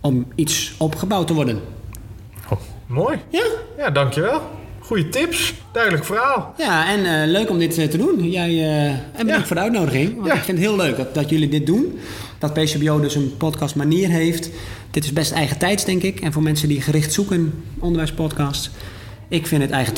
om 0.00 0.26
iets 0.34 0.74
opgebouwd 0.78 1.26
te 1.26 1.34
worden. 1.34 1.60
Oh, 2.50 2.58
mooi. 2.86 3.18
Ja, 3.30 3.42
Ja, 3.78 3.90
dankjewel. 3.90 4.40
Goeie 4.78 5.08
tips. 5.08 5.54
Duidelijk 5.72 6.04
verhaal. 6.04 6.54
Ja, 6.58 6.88
en 6.88 7.04
eh, 7.22 7.30
leuk 7.30 7.50
om 7.50 7.58
dit 7.58 7.78
eh, 7.78 7.88
te 7.88 7.96
doen. 7.98 8.30
Jij, 8.30 8.68
en 8.68 9.00
bedankt 9.16 9.40
Ja. 9.40 9.46
voor 9.46 9.56
de 9.56 9.62
uitnodiging. 9.62 10.14
Want 10.14 10.26
Ja. 10.26 10.34
ik 10.34 10.42
vind 10.42 10.58
het 10.58 10.66
heel 10.66 10.76
leuk 10.76 10.96
dat, 10.96 11.14
dat 11.14 11.30
jullie 11.30 11.48
dit 11.48 11.66
doen. 11.66 11.98
Dat 12.38 12.52
PCBO 12.54 13.00
dus 13.00 13.14
een 13.14 13.34
podcast 13.36 13.74
manier 13.74 14.08
heeft. 14.08 14.50
Dit 14.90 15.04
is 15.04 15.12
best 15.12 15.32
eigen 15.32 15.58
tijds, 15.58 15.84
denk 15.84 16.02
ik. 16.02 16.20
En 16.20 16.32
voor 16.32 16.42
mensen 16.42 16.68
die 16.68 16.80
gericht 16.80 17.12
zoeken, 17.12 17.62
onderwijspodcast. 17.78 18.70
Ik 19.32 19.46
vind 19.46 19.62
het 19.62 19.70
eigen. 19.70 19.94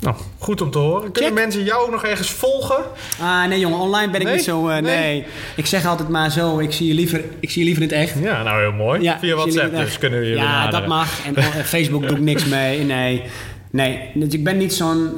Nou, 0.00 0.16
goed 0.38 0.60
om 0.60 0.70
te 0.70 0.78
horen. 0.78 1.12
Kunnen 1.12 1.30
Check. 1.30 1.40
mensen 1.40 1.64
jou 1.64 1.84
ook 1.84 1.90
nog 1.90 2.04
ergens 2.04 2.30
volgen? 2.30 2.76
Ah, 3.20 3.44
nee 3.48 3.58
jongen, 3.58 3.78
online 3.78 4.10
ben 4.12 4.20
ik 4.20 4.26
Nee? 4.26 4.36
niet 4.36 4.44
zo... 4.44 4.68
eh, 4.68 4.82
nee. 4.82 4.96
Nee. 4.98 5.24
ik 5.56 5.66
zeg 5.66 5.86
altijd 5.86 6.08
maar 6.08 6.30
zo, 6.30 6.58
ik 6.58 6.72
zie 6.72 6.86
je 6.86 6.94
liever, 6.94 7.24
ik 7.40 7.50
zie 7.50 7.58
je 7.58 7.64
liever 7.66 7.82
in 7.82 7.88
het 7.88 7.98
echt. 7.98 8.14
Ja, 8.22 8.42
nou 8.42 8.60
heel 8.60 8.72
mooi. 8.72 9.02
Ja, 9.02 9.18
Via 9.18 9.34
WhatsApp 9.34 9.76
dus 9.76 9.98
kunnen 9.98 10.20
we 10.20 10.26
je 10.26 10.34
Ja, 10.34 10.40
benaderen. 10.42 10.80
dat 10.80 10.86
mag. 10.88 11.26
En 11.26 11.36
oh, 11.38 11.44
eh, 11.44 11.64
Facebook 11.64 12.08
doe 12.08 12.16
ik 12.16 12.22
niks 12.22 12.44
mee. 12.44 12.84
Nee, 12.84 13.22
nee. 13.70 14.10
Dus 14.14 14.32
ik 14.34 14.44
ben 14.44 14.56
niet 14.56 14.74
zo'n... 14.74 15.10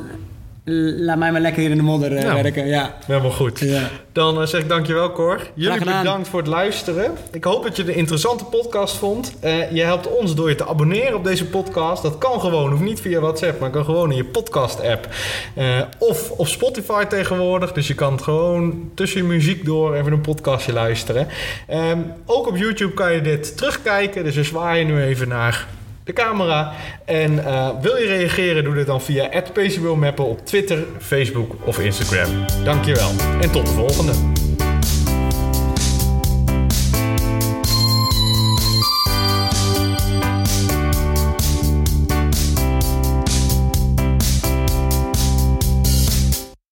Laat 0.64 1.18
mij 1.18 1.32
maar 1.32 1.40
lekker 1.40 1.60
hier 1.62 1.70
in 1.70 1.76
de 1.76 1.82
modder 1.82 2.16
eh, 2.16 2.24
Nou. 2.24 2.42
werken. 2.42 2.66
Ja. 2.66 2.94
Helemaal 3.06 3.30
goed. 3.30 3.58
Ja. 3.58 3.88
Dan 4.12 4.40
eh, 4.40 4.46
zeg 4.46 4.60
ik 4.60 4.68
dankjewel 4.68 5.12
Cor. 5.12 5.40
Jullie 5.54 5.78
bedankt 5.78 6.28
voor 6.28 6.38
het 6.38 6.48
luisteren. 6.48 7.12
Ik 7.32 7.44
hoop 7.44 7.62
dat 7.62 7.76
je 7.76 7.82
een 7.82 7.94
interessante 7.94 8.44
podcast 8.44 8.96
vond. 8.96 9.32
Eh, 9.40 9.70
je 9.72 9.82
helpt 9.82 10.08
ons 10.08 10.34
door 10.34 10.48
je 10.48 10.54
te 10.54 10.66
abonneren 10.66 11.14
op 11.14 11.24
deze 11.24 11.46
podcast. 11.46 12.02
Dat 12.02 12.18
kan 12.18 12.40
gewoon, 12.40 12.70
hoeft 12.70 12.82
niet 12.82 13.00
via 13.00 13.20
WhatsApp, 13.20 13.60
maar 13.60 13.70
kan 13.70 13.84
gewoon 13.84 14.10
in 14.10 14.16
je 14.16 14.24
podcast 14.24 14.80
app. 14.82 15.08
Eh, 15.54 15.80
of 15.98 16.30
op 16.30 16.46
Spotify 16.46 17.04
tegenwoordig. 17.04 17.72
Dus 17.72 17.86
je 17.86 17.94
kan 17.94 18.12
het 18.12 18.22
gewoon 18.22 18.90
tussen 18.94 19.20
je 19.22 19.26
muziek 19.28 19.64
door 19.64 19.94
even 19.94 20.12
een 20.12 20.20
podcastje 20.20 20.72
luisteren. 20.72 21.26
Ehm, 21.66 21.98
ook 22.26 22.46
op 22.48 22.56
YouTube 22.56 22.94
kan 22.94 23.12
je 23.12 23.20
dit 23.20 23.56
terugkijken. 23.56 24.24
Dus 24.24 24.34
we 24.34 24.42
zwaaien 24.44 24.86
nu 24.86 25.02
even 25.02 25.28
naar 25.28 25.66
de 26.04 26.12
camera. 26.12 26.72
En 27.04 27.44
eh, 27.44 27.68
wil 27.80 27.96
je 27.96 28.06
reageren, 28.06 28.64
doe 28.64 28.74
dit 28.74 28.86
dan 28.86 29.00
via 29.00 29.28
@pcbmappen 29.52 30.24
op 30.24 30.46
Twitter, 30.46 30.84
Facebook 30.98 31.54
of 31.64 31.78
Instagram. 31.78 32.44
Dankjewel 32.64 33.10
en 33.40 33.50
tot 33.50 33.66
de 33.66 33.72
volgende. 33.72 34.12